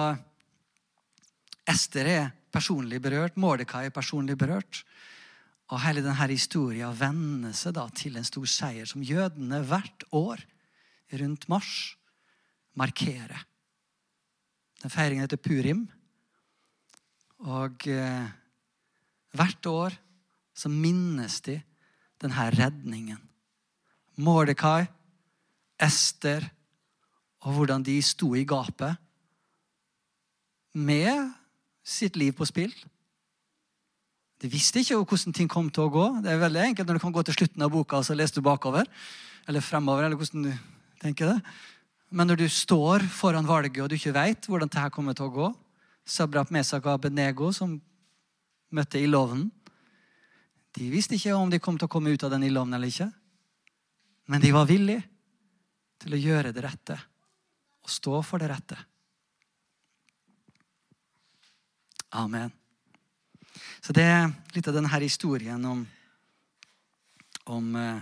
Ester 1.70 2.09
er 2.09 2.32
personlig 2.49 2.97
berørt, 3.03 3.38
Mordekai 3.38 3.86
er 3.88 3.93
personlig 3.93 4.38
berørt. 4.39 4.82
Og 5.70 5.84
hele 5.84 6.01
denne 6.01 6.30
historien 6.32 6.95
vender 6.97 7.53
seg 7.53 7.76
da 7.78 7.86
til 7.93 8.17
en 8.17 8.26
stor 8.26 8.49
seier 8.49 8.89
som 8.89 9.05
jødene 9.05 9.61
hvert 9.70 10.07
år 10.17 10.41
rundt 11.22 11.45
mars 11.51 11.74
markerer. 12.80 13.45
Den 14.82 14.93
feiringen 14.93 15.28
heter 15.28 15.41
Purim. 15.41 15.84
Og 17.45 17.86
eh, 17.88 18.30
hvert 19.38 19.70
år 19.70 19.97
så 20.57 20.72
minnes 20.72 21.38
de 21.45 21.59
denne 22.20 22.47
redningen. 22.55 23.20
Mordekai, 24.20 24.88
Ester 25.80 26.43
og 27.45 27.53
hvordan 27.55 27.86
de 27.86 28.01
sto 28.03 28.34
i 28.36 28.43
gapet 28.47 28.97
med 30.80 31.30
sitt 31.86 32.17
liv 32.19 32.34
på 32.38 32.47
spill. 32.47 32.73
De 34.39 34.47
visste 34.51 34.80
ikke 34.80 35.01
hvordan 35.01 35.36
ting 35.36 35.49
kom 35.51 35.67
til 35.73 35.88
å 35.88 35.91
gå. 35.91 36.05
Det 36.23 36.32
er 36.32 36.39
veldig 36.39 36.61
enkelt 36.69 36.88
når 36.88 36.99
du 36.99 37.03
kan 37.03 37.15
gå 37.15 37.23
til 37.27 37.36
slutten 37.41 37.65
av 37.65 37.73
boka 37.73 37.99
og 37.99 38.07
så 38.07 38.15
leser 38.15 38.39
du 38.39 38.45
bakover. 38.45 38.88
Eller 39.49 39.65
fremover, 39.65 40.05
eller 40.05 40.19
hvordan 40.19 40.47
du 40.47 40.53
tenker 41.01 41.34
det. 41.34 41.39
Men 42.09 42.30
når 42.30 42.43
du 42.43 42.47
står 42.49 43.03
foran 43.13 43.47
valget 43.47 43.84
og 43.84 43.89
du 43.91 43.97
ikke 43.97 44.15
veit 44.15 44.47
hvordan 44.49 44.71
dette 44.71 44.89
kommer 44.95 45.17
til 45.17 45.27
å 45.27 45.36
gå 45.36 45.49
Sabrap 46.09 46.49
Mesak 46.49 46.88
og 46.88 46.95
Abednego, 46.95 47.51
som 47.53 47.75
møtte 48.73 49.01
ildovnen, 49.01 49.51
de 50.77 50.88
visste 50.89 51.17
ikke 51.17 51.36
om 51.38 51.51
de 51.51 51.59
kom 51.61 51.77
til 51.77 51.86
å 51.89 51.91
komme 51.91 52.13
ut 52.13 52.23
av 52.25 52.32
den 52.34 52.47
ildovnen 52.47 52.77
eller 52.77 52.89
ikke. 52.89 53.09
Men 54.30 54.41
de 54.41 54.53
var 54.53 54.69
villige 54.69 55.03
til 56.01 56.15
å 56.15 56.21
gjøre 56.21 56.53
det 56.55 56.63
rette 56.65 56.97
og 57.84 57.91
stå 57.93 58.21
for 58.25 58.41
det 58.41 58.49
rette. 58.51 58.77
Amen. 62.10 62.51
Så 63.82 63.93
det 63.93 64.05
er 64.05 64.32
litt 64.55 64.68
av 64.68 64.76
denne 64.76 65.01
historien 65.01 65.66
om, 65.66 65.84
om, 67.45 67.76
eh, 67.76 68.01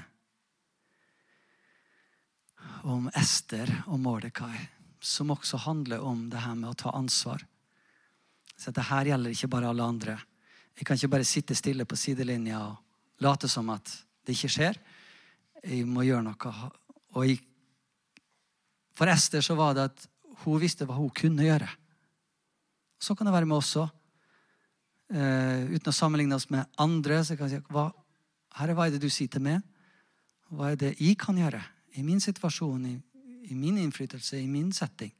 om 2.87 3.09
Ester 3.15 3.71
og 3.87 3.99
Mordekai, 3.99 4.69
som 4.99 5.31
også 5.35 5.57
handler 5.67 6.03
om 6.03 6.29
det 6.31 6.43
her 6.43 6.55
med 6.55 6.71
å 6.71 6.79
ta 6.79 6.95
ansvar. 6.95 7.43
Så 8.57 8.71
det 8.73 8.87
her 8.89 9.11
gjelder 9.11 9.35
ikke 9.35 9.51
bare 9.51 9.69
alle 9.69 9.83
andre. 9.85 10.17
Jeg 10.77 10.85
kan 10.85 10.97
ikke 10.97 11.13
bare 11.13 11.27
sitte 11.27 11.55
stille 11.57 11.85
på 11.85 11.97
sidelinja 11.97 12.61
og 12.63 13.23
late 13.25 13.49
som 13.49 13.69
at 13.73 13.91
det 14.25 14.35
ikke 14.37 14.53
skjer. 14.55 14.79
Jeg 15.63 15.85
må 15.89 16.05
gjøre 16.05 16.23
noe. 16.25 16.53
Og 17.17 17.27
jeg, 17.27 17.41
for 18.97 19.09
Ester 19.11 19.43
så 19.45 19.57
var 19.57 19.75
det 19.75 19.89
at 19.91 20.07
hun 20.45 20.61
visste 20.61 20.85
hva 20.87 20.95
hun 20.97 21.11
kunne 21.13 21.45
gjøre. 21.45 21.69
Så 23.01 23.15
kan 23.15 23.27
det 23.27 23.35
være 23.35 23.49
med 23.49 23.59
oss 23.59 23.75
òg. 23.77 23.96
Uh, 25.07 25.69
uten 25.71 25.87
å 25.87 25.95
sammenligne 25.95 26.35
oss 26.35 26.49
med 26.51 26.67
andre, 26.83 27.21
så 27.23 27.37
kan 27.39 27.47
vi 27.47 27.55
si 27.55 27.71
hva, 27.71 27.87
Herre, 28.59 28.75
hva 28.75 28.87
er 28.87 28.95
det 28.95 29.03
du 29.05 29.11
sier 29.13 29.31
til 29.31 29.43
meg? 29.45 29.61
Hva 30.51 30.73
er 30.73 30.79
det 30.79 30.95
jeg 30.99 31.15
kan 31.19 31.37
gjøre 31.39 31.61
i 31.95 32.03
min 32.03 32.19
situasjon, 32.23 32.85
i, 32.89 32.95
i 33.51 33.55
min 33.55 33.79
innflytelse, 33.79 34.39
i 34.39 34.49
min 34.51 34.73
setting? 34.75 35.13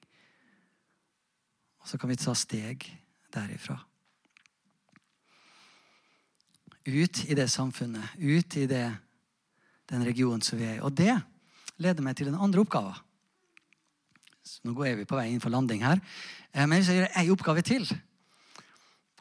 Og 1.80 1.88
så 1.88 2.00
kan 2.02 2.12
vi 2.12 2.20
ta 2.20 2.34
steg 2.36 2.84
derifra. 3.32 3.78
Ut 6.88 7.24
i 7.28 7.36
det 7.36 7.48
samfunnet, 7.52 8.16
ut 8.20 8.58
i 8.60 8.66
det, 8.68 8.86
den 9.92 10.04
regionen 10.08 10.44
som 10.44 10.60
vi 10.60 10.68
er 10.68 10.78
i. 10.78 10.84
Og 10.84 10.92
det 10.96 11.14
leder 11.80 12.04
meg 12.04 12.18
til 12.20 12.28
den 12.32 12.40
andre 12.40 12.64
oppgaven. 12.64 12.96
Så 14.44 14.64
nå 14.64 14.76
går 14.76 15.02
vi 15.02 15.08
på 15.08 15.18
vei 15.20 15.30
inn 15.32 15.44
for 15.44 15.52
landing 15.52 15.84
her. 15.84 16.00
Eh, 16.54 16.64
men 16.64 16.80
hvis 16.80 16.92
jeg 16.92 17.02
gjør 17.02 17.18
ei 17.20 17.32
oppgave 17.34 17.64
til, 17.68 17.88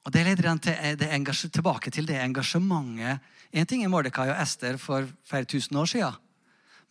og 0.07 0.13
Det 0.15 0.23
leder 0.23 0.49
han 0.49 0.59
til, 0.63 0.99
det 0.99 1.51
tilbake 1.51 1.91
til 1.91 2.07
det 2.07 2.21
engasjementet 2.23 3.19
En 3.53 3.67
ting 3.67 3.83
er 3.83 3.89
Mordekai 3.89 4.29
og 4.31 4.43
Ester 4.43 4.77
for 4.77 5.07
flere 5.25 5.45
tusen 5.45 5.77
år 5.77 5.87
siden. 5.87 6.15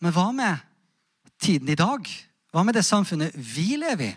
Men 0.00 0.12
hva 0.12 0.32
med 0.32 0.56
tiden 1.38 1.68
i 1.68 1.74
dag? 1.74 2.00
Hva 2.52 2.62
med 2.62 2.74
det 2.74 2.84
samfunnet 2.84 3.32
vi 3.36 3.76
lever 3.76 4.10
i? 4.10 4.16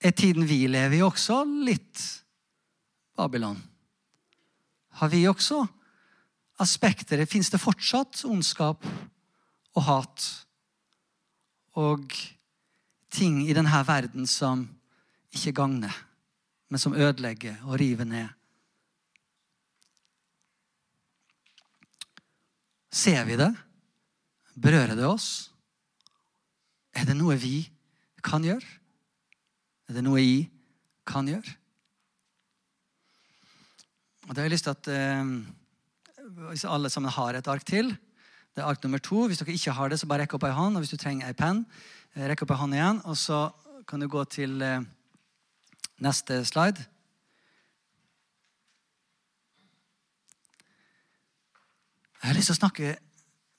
Er 0.00 0.10
tiden 0.10 0.48
vi 0.48 0.66
lever 0.66 0.98
i, 0.98 1.02
også 1.02 1.44
litt 1.44 2.02
Babylon? 3.16 3.62
Har 5.00 5.08
vi 5.08 5.28
også 5.28 5.64
aspekter? 6.60 7.24
Fins 7.24 7.50
det 7.50 7.60
fortsatt 7.60 8.24
ondskap 8.24 8.84
og 9.74 9.82
hat 9.82 10.26
og 11.74 12.12
ting 13.10 13.42
i 13.48 13.54
denne 13.54 13.84
verden 13.86 14.26
som 14.26 14.68
ikke 15.34 15.54
gagner, 15.58 15.94
men 16.70 16.80
som 16.80 16.94
ødelegger 16.94 17.58
og 17.66 17.78
river 17.80 18.06
ned. 18.08 18.28
Ser 22.94 23.24
vi 23.26 23.36
det? 23.36 23.50
Berører 24.54 24.94
det 24.94 25.06
oss? 25.06 25.50
Er 26.94 27.08
det 27.08 27.16
noe 27.18 27.34
vi 27.42 27.64
kan 28.22 28.44
gjøre? 28.46 28.62
Er 29.90 29.96
det 29.96 30.04
noe 30.06 30.22
jeg 30.22 30.46
kan 31.06 31.26
gjøre? 31.28 31.56
Og 34.24 34.30
da 34.30 34.40
har 34.40 34.46
jeg 34.46 34.54
lyst 34.54 34.68
til 34.68 34.72
at 34.72 34.88
eh, 34.88 35.32
Hvis 36.48 36.64
alle 36.64 36.88
sammen 36.90 37.12
har 37.12 37.34
et 37.34 37.48
ark 37.50 37.64
til 37.66 37.90
Det 38.54 38.62
er 38.62 38.70
ark 38.70 38.82
nummer 38.84 39.02
to. 39.02 39.26
Hvis 39.26 39.42
dere 39.42 39.52
ikke 39.52 39.74
har 39.74 39.90
det, 39.90 39.98
så 40.00 40.06
bare 40.06 40.22
rekk 40.22 40.38
opp 40.38 40.46
ei 40.46 40.54
hånd. 40.54 40.78
Og 40.78 40.84
hvis 40.84 40.94
du 40.94 40.96
trenger 40.96 41.26
ei 41.26 41.34
penn, 41.34 41.64
eh, 42.14 42.28
rekk 42.30 42.46
opp 42.46 42.54
ei 42.54 42.60
hånd 42.62 42.76
igjen. 42.78 43.02
Og 43.04 43.18
så 43.18 43.48
kan 43.90 44.00
du 44.00 44.06
gå 44.08 44.22
til 44.30 44.62
eh, 44.62 44.86
neste 46.02 46.40
slide. 46.48 46.84
Jeg 52.24 52.30
har 52.30 52.38
lyst 52.38 52.48
til 52.48 52.56
å 52.56 52.62
snakke, 52.62 52.92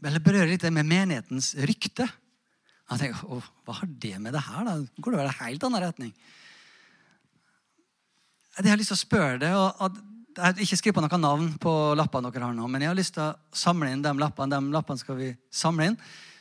eller 0.05 0.23
berøre 0.25 0.49
litt 0.49 0.63
det 0.65 0.71
med 0.73 0.87
menighetens 0.89 1.51
rykte. 1.69 2.07
Jeg 2.89 3.01
tenker, 3.01 3.21
Åh, 3.29 3.45
Hva 3.65 3.75
har 3.79 3.89
det 3.89 4.17
med 4.21 4.33
det 4.33 4.41
her, 4.41 4.65
da? 4.65 4.73
Går 4.97 5.13
det 5.13 5.19
vel 5.21 5.29
en 5.29 5.39
helt 5.43 5.63
annen 5.67 5.83
retning? 5.83 6.11
Jeg 8.55 8.71
har 8.71 8.79
lyst 8.79 8.93
til 8.93 8.97
å 8.97 9.03
spørre 9.03 9.39
det, 9.41 9.51
og 9.53 9.97
jeg 10.35 10.43
har 10.43 10.61
ikke 10.65 10.77
skrevet 10.79 10.97
på 10.97 11.03
noen 11.03 11.23
navn 11.23 11.47
på 11.61 11.71
lappene 11.95 12.31
dere 12.31 12.49
har 12.49 12.55
nå, 12.55 12.67
men 12.71 12.83
jeg 12.83 12.91
har 12.91 12.97
lyst 12.97 13.15
til 13.17 13.23
å 13.23 13.55
samle 13.55 13.91
inn 13.91 14.03
de 14.03 14.13
lappene. 14.19 14.51
De 14.51 14.73
lappene 14.73 15.01
skal 15.01 15.19
vi 15.19 15.29
samle 15.53 15.91
inn, 15.91 15.97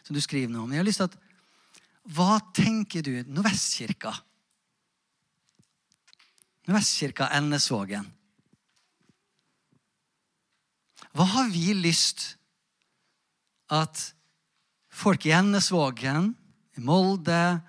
som 0.07 0.16
du 0.16 0.20
skriver 0.22 0.53
nå 0.53 0.64
om. 0.64 0.72
Jeg 0.72 0.82
har 0.82 0.89
lyst 0.89 1.03
til 1.03 1.11
at, 1.11 1.20
Hva 2.14 2.37
tenker 2.53 3.05
du 3.05 3.14
Nordvestkirka? 3.32 4.12
Nordvestkirka 6.65 7.29
Elnesvågen. 7.37 8.07
Hva 11.15 11.27
har 11.29 11.51
vi 11.53 11.75
lyst 11.77 12.35
at 13.71 14.01
folk 14.89 15.27
i 15.29 15.35
Elnesvågen, 15.37 16.33
i 16.75 16.83
Molde, 16.83 17.61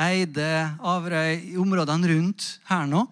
Eide, 0.00 0.78
Averøy, 0.80 1.52
i 1.52 1.58
områdene 1.60 2.08
rundt 2.10 2.46
her 2.70 2.88
nå, 2.88 3.04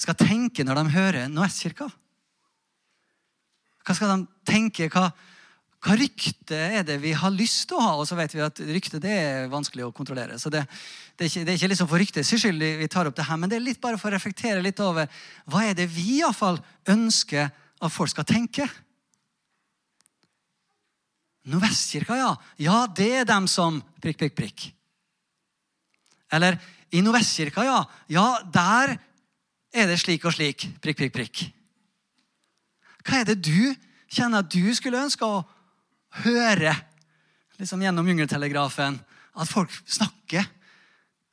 skal 0.00 0.18
tenke 0.20 0.66
når 0.66 0.82
de 0.82 0.94
hører 0.94 1.32
Nordvestkirka? 1.32 1.88
Hva 3.86 3.96
skal 3.96 4.12
de 4.12 4.28
tenke? 4.46 4.90
Hva, 4.92 5.08
hva 5.80 5.94
rykte 5.96 6.56
er 6.56 6.82
det 6.84 6.98
vi 7.00 7.14
har 7.16 7.32
lyst 7.32 7.70
til 7.70 7.78
å 7.78 7.84
ha? 7.84 7.92
Og 7.96 8.04
så 8.08 8.16
vet 8.18 8.34
vi 8.34 8.42
at 8.44 8.58
rykte 8.68 9.00
det 9.00 9.12
er 9.16 9.46
vanskelig 9.52 9.86
å 9.86 9.94
kontrollere. 9.96 10.36
Så 10.36 10.52
det, 10.52 10.66
det 11.16 11.24
er 11.24 11.30
ikke, 11.30 11.44
det 11.46 11.52
er 11.52 11.56
ikke 11.56 11.70
liksom 11.72 11.88
for 11.88 12.02
ryktets 12.02 12.32
skyld 12.36 12.64
vi 12.82 12.88
tar 12.92 13.08
opp 13.08 13.16
det 13.16 13.24
her, 13.24 13.38
men 13.40 13.48
det 13.48 13.56
er 13.56 13.64
litt 13.64 13.80
bare 13.80 13.96
for 14.00 14.10
å 14.10 14.14
reflektere 14.18 14.60
litt 14.60 14.80
over 14.84 15.08
hva 15.48 15.62
er 15.64 15.78
det 15.78 15.86
vi 15.88 16.18
iallfall 16.18 16.60
ønsker 16.92 17.48
at 17.80 17.94
folk 17.94 18.12
skal 18.12 18.28
tenke. 18.28 18.66
Nordvestkirka, 21.48 22.18
ja. 22.18 22.34
Ja, 22.60 22.82
det 22.84 23.08
er 23.22 23.30
dem 23.30 23.46
som 23.48 23.78
prikk, 24.04 24.18
prikk, 24.20 24.34
prikk. 24.36 24.66
Eller 26.30 26.58
i 26.92 27.00
Nordvestkirka, 27.00 27.64
ja. 27.64 27.78
Ja, 28.12 28.26
der 28.52 28.98
er 29.72 29.88
det 29.88 29.96
slik 30.02 30.28
og 30.28 30.36
slik. 30.36 30.66
Prikk, 30.84 31.00
prikk, 31.00 31.14
prikk. 31.16 31.42
Hva 33.06 33.22
er 33.22 33.30
det 33.32 33.38
du 33.40 33.72
kjenner 34.12 34.44
at 34.44 34.52
du 34.52 34.74
skulle 34.76 35.00
ønske 35.00 35.24
å 35.24 35.40
høre 36.24 36.74
liksom 37.60 37.82
gjennom 37.84 38.08
jungeltelegrafen? 38.08 38.98
At 39.36 39.50
folk 39.50 39.72
snakker. 39.86 40.46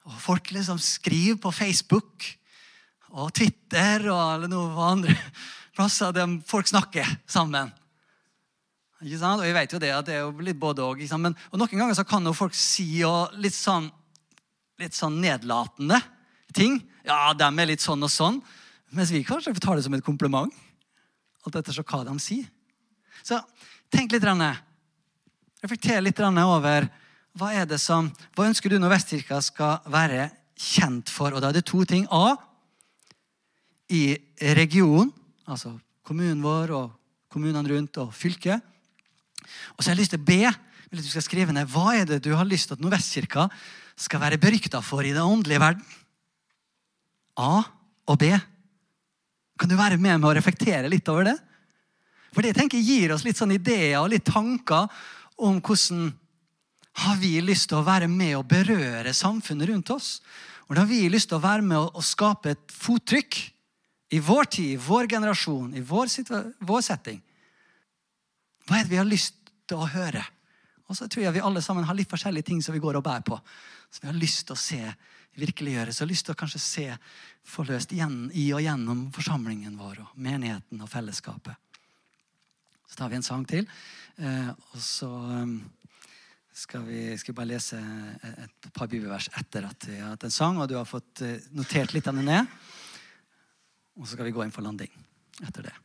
Og 0.07 0.19
folk 0.23 0.51
liksom 0.55 0.80
skriver 0.80 1.39
på 1.41 1.51
Facebook 1.51 2.28
og 3.17 3.32
Twitter 3.36 4.07
og 4.11 4.21
eller 4.36 4.51
noe 4.51 4.88
andre 4.91 5.15
plasser 5.75 6.13
der 6.15 6.38
folk 6.47 6.69
snakker 6.69 7.07
sammen. 7.30 7.71
Ikke 9.03 9.19
sant? 9.21 9.41
Og 9.41 9.45
jeg 9.45 9.55
vet 9.57 9.73
jo 9.73 9.82
det 9.82 9.93
at 9.93 10.07
det 10.07 10.15
er 10.17 10.23
jo 10.25 10.45
litt 10.45 10.57
både 10.59 10.86
og. 10.86 11.01
Men, 11.21 11.36
og 11.51 11.61
noen 11.61 11.82
ganger 11.84 11.97
så 11.97 12.05
kan 12.07 12.25
jo 12.25 12.34
folk 12.34 12.55
si 12.57 13.03
litt 13.38 13.55
sånn, 13.55 13.91
litt 14.82 14.97
sånn 14.97 15.19
nedlatende 15.21 15.99
ting. 16.55 16.80
Ja, 17.05 17.34
dem 17.38 17.59
er 17.61 17.69
litt 17.69 17.84
sånn 17.84 18.03
og 18.03 18.11
sånn. 18.11 18.41
Mens 18.95 19.11
vi 19.13 19.25
kanskje 19.28 19.53
tar 19.61 19.78
det 19.78 19.86
som 19.86 19.93
et 19.93 20.05
kompliment. 20.05 20.53
Alt 21.45 21.59
etter 21.59 21.75
så 21.75 21.86
hva 21.86 22.01
de 22.07 22.15
sier. 22.23 22.47
Så 23.21 23.38
tenk 23.93 24.15
litt. 24.15 24.25
Renne. 24.25 24.55
Reflekter 25.64 26.03
litt 26.05 26.20
over 26.22 26.86
hva 27.38 27.53
er 27.53 27.66
det 27.70 27.80
som, 27.82 28.10
hva 28.36 28.47
ønsker 28.49 28.70
du 28.70 28.78
når 28.82 28.95
Vestkirka 28.95 29.39
skal 29.41 29.82
være 29.89 30.30
kjent 30.58 31.10
for. 31.14 31.34
Og 31.34 31.41
da 31.41 31.49
er 31.49 31.58
det 31.58 31.66
to 31.70 31.84
ting. 31.86 32.08
A. 32.10 32.36
I 33.93 34.18
regionen, 34.58 35.14
altså 35.47 35.78
kommunen 36.05 36.41
vår 36.43 36.74
og 36.76 36.91
kommunene 37.32 37.70
rundt 37.70 37.99
og 38.01 38.14
fylket. 38.16 38.62
Og 39.76 39.82
så 39.82 39.89
har 39.89 39.95
jeg 39.95 40.01
lyst 40.01 40.16
til 40.16 40.24
B. 40.24 40.43
vil 40.89 41.03
du 41.03 41.10
skal 41.10 41.26
skrive 41.26 41.53
ned, 41.53 41.68
hva 41.68 41.97
er 41.97 42.05
det 42.08 42.22
du 42.24 42.34
har 42.36 42.47
lyst 42.47 42.70
til 42.70 42.78
at 42.78 42.84
Nordvestkirka 42.84 43.47
skal 43.97 44.22
være 44.22 44.39
berykta 44.39 44.82
for 44.82 45.03
i 45.03 45.12
den 45.12 45.24
åndelige 45.24 45.60
verden. 45.60 45.84
A 47.38 47.64
og 48.08 48.18
B. 48.18 48.32
Kan 49.60 49.70
du 49.70 49.76
være 49.76 49.97
med 49.97 50.20
meg 50.20 50.30
og 50.30 50.38
reflektere 50.38 50.89
litt 50.89 51.08
over 51.10 51.28
det? 51.28 51.38
For 52.34 52.45
det 52.45 52.55
tenker 52.55 52.78
gir 52.80 53.12
oss 53.16 53.26
litt 53.26 53.39
sånn 53.39 53.55
ideer 53.55 53.99
og 53.99 54.12
litt 54.14 54.26
tanker 54.28 54.88
om 55.38 55.60
hvordan 55.62 56.10
har 57.04 57.20
vi 57.22 57.36
lyst 57.46 57.70
til 57.70 57.80
å 57.80 57.86
være 57.86 58.10
med 58.10 58.34
og 58.40 58.48
berøre 58.50 59.14
samfunnet 59.14 59.70
rundt 59.70 59.92
oss. 59.94 60.18
Hvordan 60.66 60.84
har 60.84 60.90
vi 60.90 61.12
lyst 61.14 61.30
til 61.30 61.38
å 61.38 61.44
være 61.44 61.66
med 61.66 61.78
og 61.78 62.06
skape 62.06 62.56
et 62.56 62.74
fottrykk 62.74 63.38
i 64.10 64.20
vår 64.24 64.50
tid, 64.50 64.72
i 64.74 64.82
vår 64.82 65.10
generasjon, 65.12 65.76
i 65.76 65.84
vår, 65.84 66.10
vår 66.60 66.82
setting. 66.86 67.20
Hva 68.68 68.80
er 68.80 68.88
det 68.88 68.94
vi 68.94 69.00
har 69.00 69.08
lyst 69.08 69.36
til 69.68 69.84
å 69.84 69.90
høre? 69.92 70.24
Og 70.88 70.96
så 70.96 71.10
tror 71.12 71.26
jeg 71.26 71.36
vi 71.36 71.44
alle 71.44 71.62
sammen 71.64 71.86
har 71.88 71.96
litt 71.96 72.12
forskjellige 72.12 72.48
ting 72.50 72.62
som 72.64 72.76
vi 72.76 72.84
går 72.84 73.00
og 73.00 73.04
bærer 73.04 73.26
på. 73.28 73.38
Som 73.92 74.06
vi 74.06 74.12
har 74.14 74.20
lyst 74.20 74.46
til 74.48 74.56
å 74.56 74.60
se 74.60 74.82
virkeliggjøres. 75.38 76.02
Og 76.02 76.12
lyst 76.12 76.28
til 76.28 76.36
å 76.36 76.40
kanskje 76.40 76.64
se 76.64 76.88
forløst 77.48 77.92
igjen 77.96 78.30
i 78.36 78.48
og 78.56 78.64
gjennom 78.64 79.08
forsamlingen 79.16 79.76
vår 79.80 80.02
og 80.06 80.20
menigheten 80.24 80.84
og 80.84 80.92
fellesskapet. 80.92 81.56
Så 82.88 82.96
tar 82.96 83.12
vi 83.12 83.20
en 83.20 83.26
sang 83.26 83.44
til, 83.48 83.68
og 84.18 84.80
så 84.82 85.07
um, 85.07 85.59
skal 86.57 86.86
vi, 86.88 87.01
skal 87.18 87.36
bare 87.38 87.51
lese 87.51 87.78
et 88.26 88.70
par 88.74 88.89
bibelvers 88.89 89.30
etter 89.38 89.68
at 89.70 89.89
vi 89.89 89.99
har 89.99 90.15
hatt 90.15 90.26
en 90.26 90.34
sang, 90.34 90.57
og 90.57 90.70
du 90.70 90.78
har 90.80 90.89
fått 90.89 91.22
eh, 91.22 91.43
notert 91.53 91.93
litt 91.93 92.07
av 92.09 92.18
det 92.18 92.26
ned. 92.26 92.55
Og 93.97 94.07
så 94.07 94.15
skal 94.15 94.30
vi 94.30 94.34
gå 94.34 94.45
inn 94.45 94.53
for 94.53 94.65
landing 94.65 94.89
etter 95.45 95.70
det. 95.70 95.76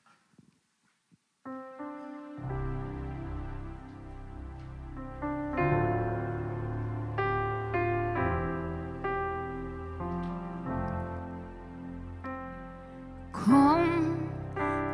Kom 13.37 14.16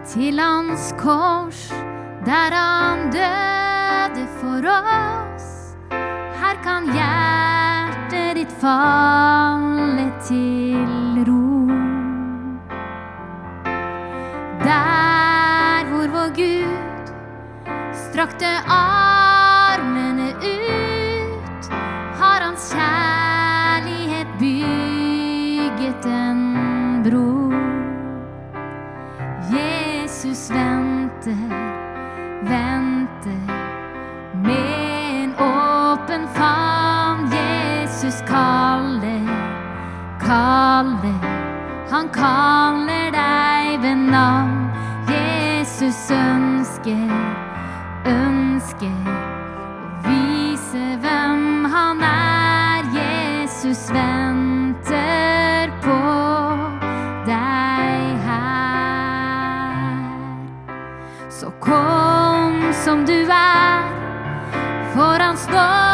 til 0.09 0.41
hans 0.43 0.91
kors, 0.99 1.69
der 2.29 2.53
han 2.53 3.11
døde 3.11 4.27
for 4.41 4.67
oss. 4.69 5.47
Her 6.41 6.57
kan 6.67 6.91
hjertet 6.93 8.37
ditt 8.37 8.53
falle 8.61 10.05
til 10.29 11.25
ro. 11.29 11.49
Der 14.67 15.89
hvor 15.89 16.07
vår 16.19 16.31
Gud 16.37 17.13
strakte 18.05 18.53
armene 18.67 18.98
kaller 42.19 43.11
deg 43.15 43.83
ved 43.83 43.97
navn. 44.11 44.71
Jesus 45.09 46.11
ønsker, 46.11 47.11
ønsker 48.07 49.11
å 49.13 49.89
vise 50.07 50.85
hvem 51.03 51.65
han 51.73 52.03
er. 52.09 52.89
Jesus 52.99 53.87
venter 53.95 55.73
på 55.85 56.01
deg 57.29 58.25
her. 58.29 59.93
Så 61.31 61.53
kom 61.65 62.73
som 62.85 63.07
du 63.07 63.19
er, 63.31 63.85
for 64.95 65.23
han 65.23 65.37
nåde 65.37 65.88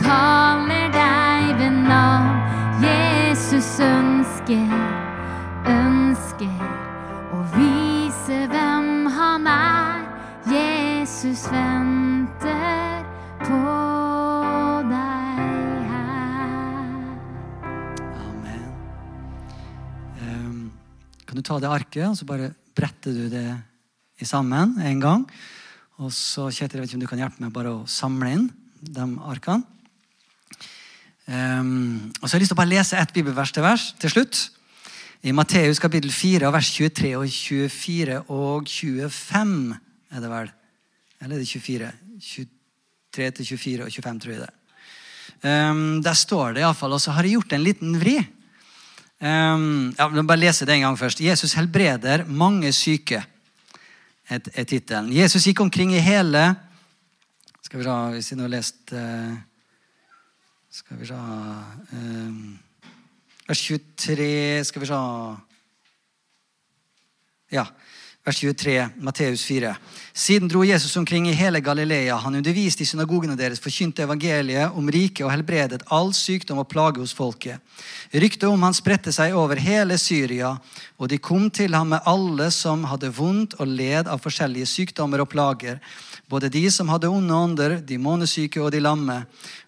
kaller 0.00 0.90
deg 0.94 1.50
ved 1.58 1.76
navn. 1.86 2.38
Jesus 2.80 3.80
ønsker, 3.84 4.70
ønsker 5.68 6.62
å 7.34 7.40
vise 7.56 8.38
hvem 8.50 9.08
han 9.12 9.48
er. 9.50 10.06
Jesus 10.50 11.44
venter 11.52 13.02
på 13.42 13.58
deg 14.88 15.42
her. 15.90 16.54
Amen. 18.22 18.70
Um, 20.22 20.70
kan 21.26 21.36
du 21.36 21.42
ta 21.44 21.58
det 21.60 21.70
arket, 21.70 22.06
og 22.08 22.16
så 22.16 22.28
bare 22.28 22.54
bretter 22.76 23.18
du 23.18 23.26
det 23.34 23.48
sammen 24.24 24.78
en 24.80 25.02
gang? 25.02 25.28
Og 26.00 26.14
så, 26.16 26.48
Kjetil, 26.48 26.78
jeg 26.78 26.86
vet 26.86 26.90
ikke 26.90 27.00
om 27.02 27.04
du 27.04 27.10
kan 27.10 27.20
hjelpe 27.26 27.44
meg 27.44 27.52
bare 27.52 27.76
å 27.82 27.86
samle 27.90 28.32
inn 28.38 28.50
de 28.80 29.06
arkene. 29.28 29.64
Um, 31.30 32.10
og 32.18 32.24
så 32.24 32.32
har 32.32 32.40
jeg 32.40 32.42
lyst 32.42 32.50
til 32.50 32.56
å 32.56 32.62
bare 32.62 32.72
lese 32.72 32.98
ett 32.98 33.12
bibelvers 33.14 33.52
til 33.54 33.62
vers 33.62 33.90
til 34.02 34.10
slutt. 34.10 34.38
I 35.22 35.34
Matteus 35.36 35.78
kapittel 35.78 36.10
4, 36.10 36.48
vers 36.50 36.70
23 36.74 37.12
og 37.18 37.26
24 37.28 38.16
og 38.32 38.66
25 38.66 39.52
er 40.10 40.24
det 40.24 40.30
vel. 40.32 40.50
Eller 41.20 41.36
er 41.36 41.42
det 41.44 41.50
24? 41.50 41.90
23 42.24 43.30
til 43.36 43.50
24 43.52 43.86
og 43.86 43.92
25, 43.94 44.20
tror 44.24 44.34
jeg 44.34 44.42
det. 44.42 44.54
Um, 45.40 46.00
der 46.02 46.18
står 46.18 46.56
det 46.56 46.64
iallfall, 46.64 46.96
og 46.96 47.02
så 47.04 47.14
har 47.14 47.24
jeg 47.24 47.38
gjort 47.38 47.54
en 47.54 47.64
liten 47.64 47.94
vri. 48.00 48.16
Um, 49.20 49.92
ja, 49.98 50.08
bare 50.08 50.40
lese 50.40 50.66
det 50.66 50.78
en 50.78 50.88
gang 50.88 50.98
først. 50.98 51.22
Jesus 51.22 51.54
helbreder 51.54 52.24
mange 52.26 52.72
syke, 52.72 53.22
er 54.30 54.64
tittelen. 54.64 55.12
Jesus 55.12 55.46
gikk 55.46 55.62
omkring 55.62 55.92
i 55.94 56.02
hele 56.02 56.42
Skal 57.70 57.78
vi 57.78 57.84
se, 57.86 57.96
hvis 58.16 58.28
vi 58.32 58.34
nå 58.34 58.42
har 58.48 58.50
lest 58.50 58.92
uh, 58.98 59.34
Skal 60.74 60.98
vi 60.98 61.06
se 61.06 61.18
um, 61.94 62.40
Vers 63.46 63.60
23 63.62 64.64
Skal 64.66 64.82
vi 64.82 64.88
se 64.90 64.98
Ja. 67.54 67.68
Vers 68.26 68.36
23, 68.42 68.88
Matteus 69.00 69.44
4. 69.48 69.70
Siden 70.12 70.48
dro 70.48 70.64
Jesus 70.64 70.96
omkring 70.96 71.28
i 71.28 71.32
hele 71.32 71.60
Galilea. 71.60 72.16
Han 72.16 72.34
underviste 72.34 72.82
i 72.82 72.86
synagogene 72.86 73.36
deres, 73.38 73.62
forkynte 73.62 74.04
evangeliet 74.04 74.76
om 74.76 74.90
riket 74.92 75.24
og 75.24 75.32
helbredet 75.32 75.86
all 75.88 76.12
sykdom 76.14 76.60
og 76.60 76.68
plage 76.68 77.00
hos 77.00 77.14
folket. 77.16 77.62
Ryktet 78.12 78.44
om 78.50 78.66
han 78.66 78.76
spredte 78.76 79.14
seg 79.14 79.32
over 79.32 79.56
hele 79.56 79.96
Syria, 79.98 80.52
og 80.98 81.08
de 81.08 81.18
kom 81.18 81.48
til 81.48 81.74
ham 81.74 81.94
med 81.94 82.04
alle 82.04 82.50
som 82.52 82.84
hadde 82.90 83.14
vondt 83.16 83.56
og 83.56 83.72
led 83.72 84.10
av 84.10 84.20
forskjellige 84.20 84.68
sykdommer 84.68 85.24
og 85.24 85.30
plager, 85.32 85.80
både 86.30 86.50
de 86.52 86.62
som 86.70 86.88
hadde 86.92 87.10
onde 87.10 87.34
ånder, 87.34 87.76
de 87.82 87.98
månesyke 87.98 88.60
og 88.62 88.70
de 88.70 88.82
lamme. 88.82 89.16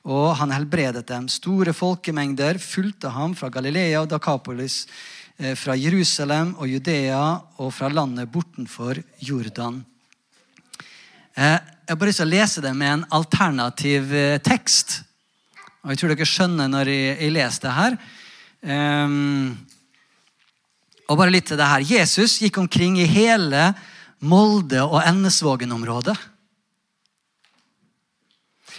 Og 0.06 0.36
han 0.38 0.54
helbredet 0.54 1.04
dem. 1.08 1.26
Store 1.30 1.74
folkemengder 1.74 2.60
fulgte 2.62 3.10
ham 3.10 3.34
fra 3.38 3.50
Galilea 3.50 4.04
og 4.04 4.10
Dakapolis 4.12 4.84
eh, 5.38 5.56
fra 5.58 5.74
Jerusalem 5.74 6.54
og 6.58 6.70
Judea 6.70 7.24
og 7.58 7.72
fra 7.74 7.90
landet 7.90 8.30
bortenfor 8.30 9.02
Jordan. 9.18 9.82
Eh, 11.34 11.58
Jeg 11.82 11.96
har 11.96 11.98
bare 11.98 12.12
lyst 12.12 12.22
til 12.22 12.30
å 12.30 12.36
lese 12.36 12.62
det 12.62 12.70
med 12.78 12.92
en 12.92 13.06
alternativ 13.10 14.12
eh, 14.14 14.38
tekst. 14.38 15.00
Og 15.82 15.90
jeg 15.90 15.98
tror 15.98 16.12
dere 16.14 16.28
skjønner 16.30 16.68
når 16.70 16.90
jeg, 16.94 17.30
leser 17.34 17.64
det 17.66 17.72
her. 17.74 17.96
Ehm, 18.70 19.56
og 21.10 21.18
bare 21.18 21.34
litt 21.34 21.48
til 21.50 21.58
det 21.58 21.66
her. 21.66 21.82
Jesus 21.82 22.38
gikk 22.38 22.60
omkring 22.62 23.00
i 23.02 23.08
hele 23.10 23.72
Molde- 24.22 24.84
og 24.86 25.02
Ennesvågen-området. 25.02 26.14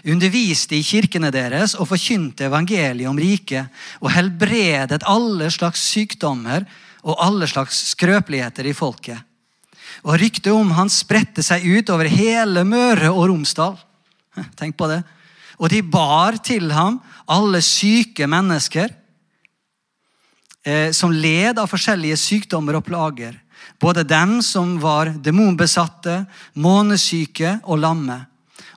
Underviste 0.03 0.75
i 0.75 0.83
kirkene 0.83 1.29
deres 1.31 1.77
og 1.79 1.87
forkynte 1.87 2.49
evangeliet 2.49 3.07
om 3.07 3.19
riket 3.19 3.71
og 4.03 4.11
helbredet 4.11 5.05
alle 5.07 5.47
slags 5.53 5.83
sykdommer 5.93 6.65
og 7.07 7.21
alle 7.23 7.47
slags 7.47 7.77
skrøpeligheter 7.93 8.67
i 8.67 8.75
folket. 8.75 9.19
Og 10.03 10.17
ryktet 10.19 10.51
om 10.51 10.73
han 10.75 10.91
spredte 10.91 11.43
seg 11.45 11.63
ut 11.63 11.91
over 11.93 12.09
hele 12.11 12.65
Møre 12.67 13.13
og 13.13 13.29
Romsdal. 13.31 13.77
Tenk 14.59 14.75
på 14.79 14.89
det. 14.91 14.99
Og 15.61 15.71
de 15.71 15.79
bar 15.85 16.35
til 16.43 16.71
ham 16.75 16.99
alle 17.31 17.61
syke 17.63 18.27
mennesker 18.27 18.91
eh, 20.65 20.91
som 20.91 21.13
led 21.15 21.61
av 21.61 21.71
forskjellige 21.71 22.19
sykdommer 22.19 22.79
og 22.79 22.85
plager. 22.89 23.37
Både 23.79 24.03
dem 24.03 24.41
som 24.43 24.75
var 24.83 25.13
demonbesatte, 25.23 26.25
månesyke 26.59 27.57
og 27.63 27.79
lamme. 27.79 28.19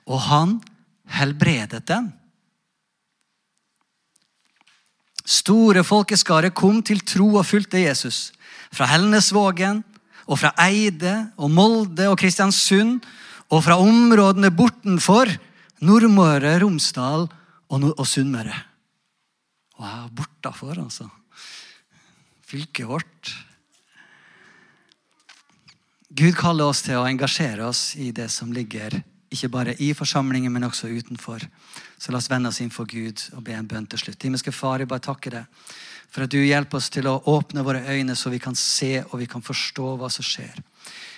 Og 0.07 0.23
han 0.29 0.57
helbredet 1.15 1.85
dem. 1.87 2.09
Store 5.27 5.83
folkeskarer 5.83 6.53
kom 6.55 6.79
til 6.85 7.01
tro 7.03 7.33
og 7.35 7.47
fulgte 7.47 7.81
Jesus. 7.83 8.31
Fra 8.71 8.87
Helnesvågen 8.93 9.81
og 10.27 10.39
fra 10.39 10.53
Eide 10.67 11.31
og 11.39 11.51
Molde 11.51 12.07
og 12.11 12.19
Kristiansund 12.19 13.01
og 13.51 13.63
fra 13.63 13.77
områdene 13.79 14.51
bortenfor 14.55 15.31
Nordmøre, 15.83 16.57
Romsdal 16.63 17.27
og, 17.27 17.77
Nord 17.83 17.99
og 17.99 18.07
Sunnmøre. 18.07 18.55
Wow, 19.77 20.07
bortafor, 20.15 20.79
altså. 20.81 21.05
Fylket 22.47 22.87
vårt. 22.89 23.33
Gud 26.17 26.33
kaller 26.39 26.71
oss 26.71 26.81
til 26.85 26.97
å 26.97 27.05
engasjere 27.05 27.67
oss 27.67 27.91
i 27.99 28.09
det 28.15 28.29
som 28.33 28.49
ligger 28.55 28.95
ikke 29.33 29.49
bare 29.51 29.75
i 29.83 29.91
forsamlingen, 29.93 30.51
men 30.53 30.67
også 30.67 30.87
utenfor. 30.87 31.43
Så 31.99 32.11
la 32.11 32.21
oss 32.21 32.29
vende 32.31 32.49
oss 32.49 32.61
inn 32.63 32.71
for 32.73 32.87
Gud 32.87 33.21
og 33.35 33.43
be 33.43 33.55
en 33.57 33.67
bønn 33.67 33.87
til 33.89 33.99
slutt. 33.99 34.23
Himmelske 34.23 34.53
Far, 34.55 34.79
jeg 34.79 34.89
bare 34.89 35.03
takker 35.03 35.39
deg 35.39 35.67
for 36.07 36.23
at 36.23 36.31
du 36.31 36.39
hjelper 36.39 36.79
oss 36.79 36.89
til 36.91 37.07
å 37.09 37.19
åpne 37.29 37.63
våre 37.67 37.83
øyne, 37.91 38.15
så 38.15 38.31
vi 38.31 38.39
kan 38.39 38.55
se 38.55 39.01
og 39.03 39.19
vi 39.19 39.27
kan 39.29 39.43
forstå 39.43 39.95
hva 39.99 40.09
som 40.11 40.25
skjer. 40.25 40.55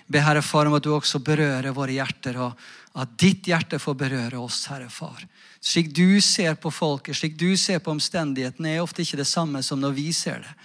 Be 0.10 0.22
Herre 0.26 0.42
Far 0.42 0.66
om 0.66 0.74
at 0.74 0.84
du 0.84 0.90
også 0.96 1.22
berører 1.22 1.76
våre 1.76 1.94
hjerter, 1.94 2.40
og 2.42 3.00
at 3.00 3.12
ditt 3.22 3.46
hjerte 3.48 3.78
får 3.80 3.98
berøre 4.00 4.40
oss, 4.42 4.64
Herre 4.72 4.90
Far. 4.90 5.22
Slik 5.62 5.92
du 5.94 6.18
ser 6.26 6.56
på 6.58 6.72
folket, 6.74 7.18
slik 7.20 7.38
du 7.38 7.52
ser 7.60 7.84
på 7.84 7.94
omstendighetene, 7.94 8.74
er 8.74 8.84
ofte 8.84 9.04
ikke 9.06 9.20
det 9.20 9.28
samme 9.30 9.62
som 9.64 9.82
når 9.82 9.94
vi 9.98 10.08
ser 10.16 10.42
det. 10.42 10.56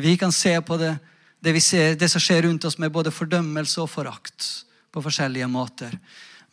Vi 0.00 0.16
kan 0.16 0.32
se 0.32 0.54
på 0.64 0.78
det, 0.80 0.94
det, 1.44 1.58
ser, 1.60 1.98
det 2.00 2.08
som 2.08 2.22
skjer 2.22 2.46
rundt 2.48 2.64
oss, 2.64 2.78
med 2.80 2.94
både 2.94 3.12
fordømmelse 3.12 3.82
og 3.82 3.90
forakt 3.92 4.48
på 4.94 5.02
forskjellige 5.04 5.50
måter. 5.50 5.98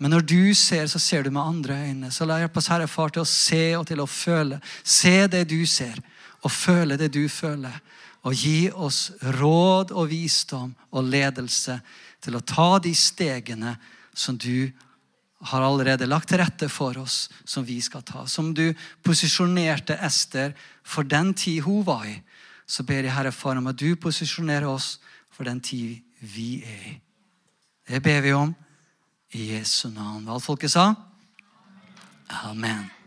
Men 0.02 0.16
når 0.16 0.24
du 0.26 0.54
ser, 0.58 0.88
så 0.90 0.98
ser 1.00 1.24
du 1.24 1.30
med 1.30 1.44
andre 1.46 1.76
øyne. 1.78 2.10
Så 2.12 2.26
la 2.26 2.40
hjelp 2.42 2.56
oss, 2.58 2.72
Herre 2.74 2.88
Far, 2.90 3.12
til 3.14 3.22
å 3.22 3.30
se 3.30 3.66
og 3.78 3.86
til 3.86 4.00
å 4.02 4.10
føle. 4.10 4.58
Se 4.82 5.28
det 5.30 5.44
du 5.52 5.60
ser, 5.70 6.00
og 6.42 6.50
føle 6.50 6.98
det 6.98 7.12
du 7.14 7.28
føler. 7.30 7.76
Og 8.26 8.34
gi 8.34 8.72
oss 8.74 9.12
råd 9.38 9.94
og 9.94 10.10
visdom 10.10 10.72
og 10.90 11.06
ledelse 11.06 11.78
til 12.22 12.38
å 12.38 12.42
ta 12.42 12.80
de 12.82 12.96
stegene 12.98 13.76
som 14.18 14.40
du 14.42 14.72
har 15.52 15.62
allerede 15.66 16.10
lagt 16.10 16.30
til 16.30 16.42
rette 16.42 16.70
for 16.70 16.98
oss, 17.02 17.28
som 17.46 17.66
vi 17.66 17.78
skal 17.82 18.02
ta. 18.06 18.26
Som 18.26 18.56
du 18.58 18.74
posisjonerte 19.06 20.00
Ester 20.02 20.58
for 20.82 21.06
den 21.06 21.34
tid 21.38 21.62
hun 21.66 21.86
var 21.86 22.10
i. 22.10 22.18
Så 22.66 22.82
ber 22.90 23.06
jeg 23.06 23.14
Herre 23.14 23.34
Far 23.34 23.62
om 23.62 23.70
at 23.70 23.78
du 23.78 23.94
posisjonerer 24.02 24.70
oss 24.70 24.96
for 25.30 25.46
den 25.46 25.62
tid 25.62 26.02
vi 26.26 26.64
er 26.66 26.84
i. 26.90 26.98
Det 27.86 28.02
ber 28.02 28.22
vi 28.26 28.34
om 28.34 28.58
i 29.32 29.52
Jesu 29.52 29.90
navn. 29.90 30.26
Hva 30.28 30.40
folket 30.40 30.74
sa? 30.74 30.92
Amen. 32.44 33.01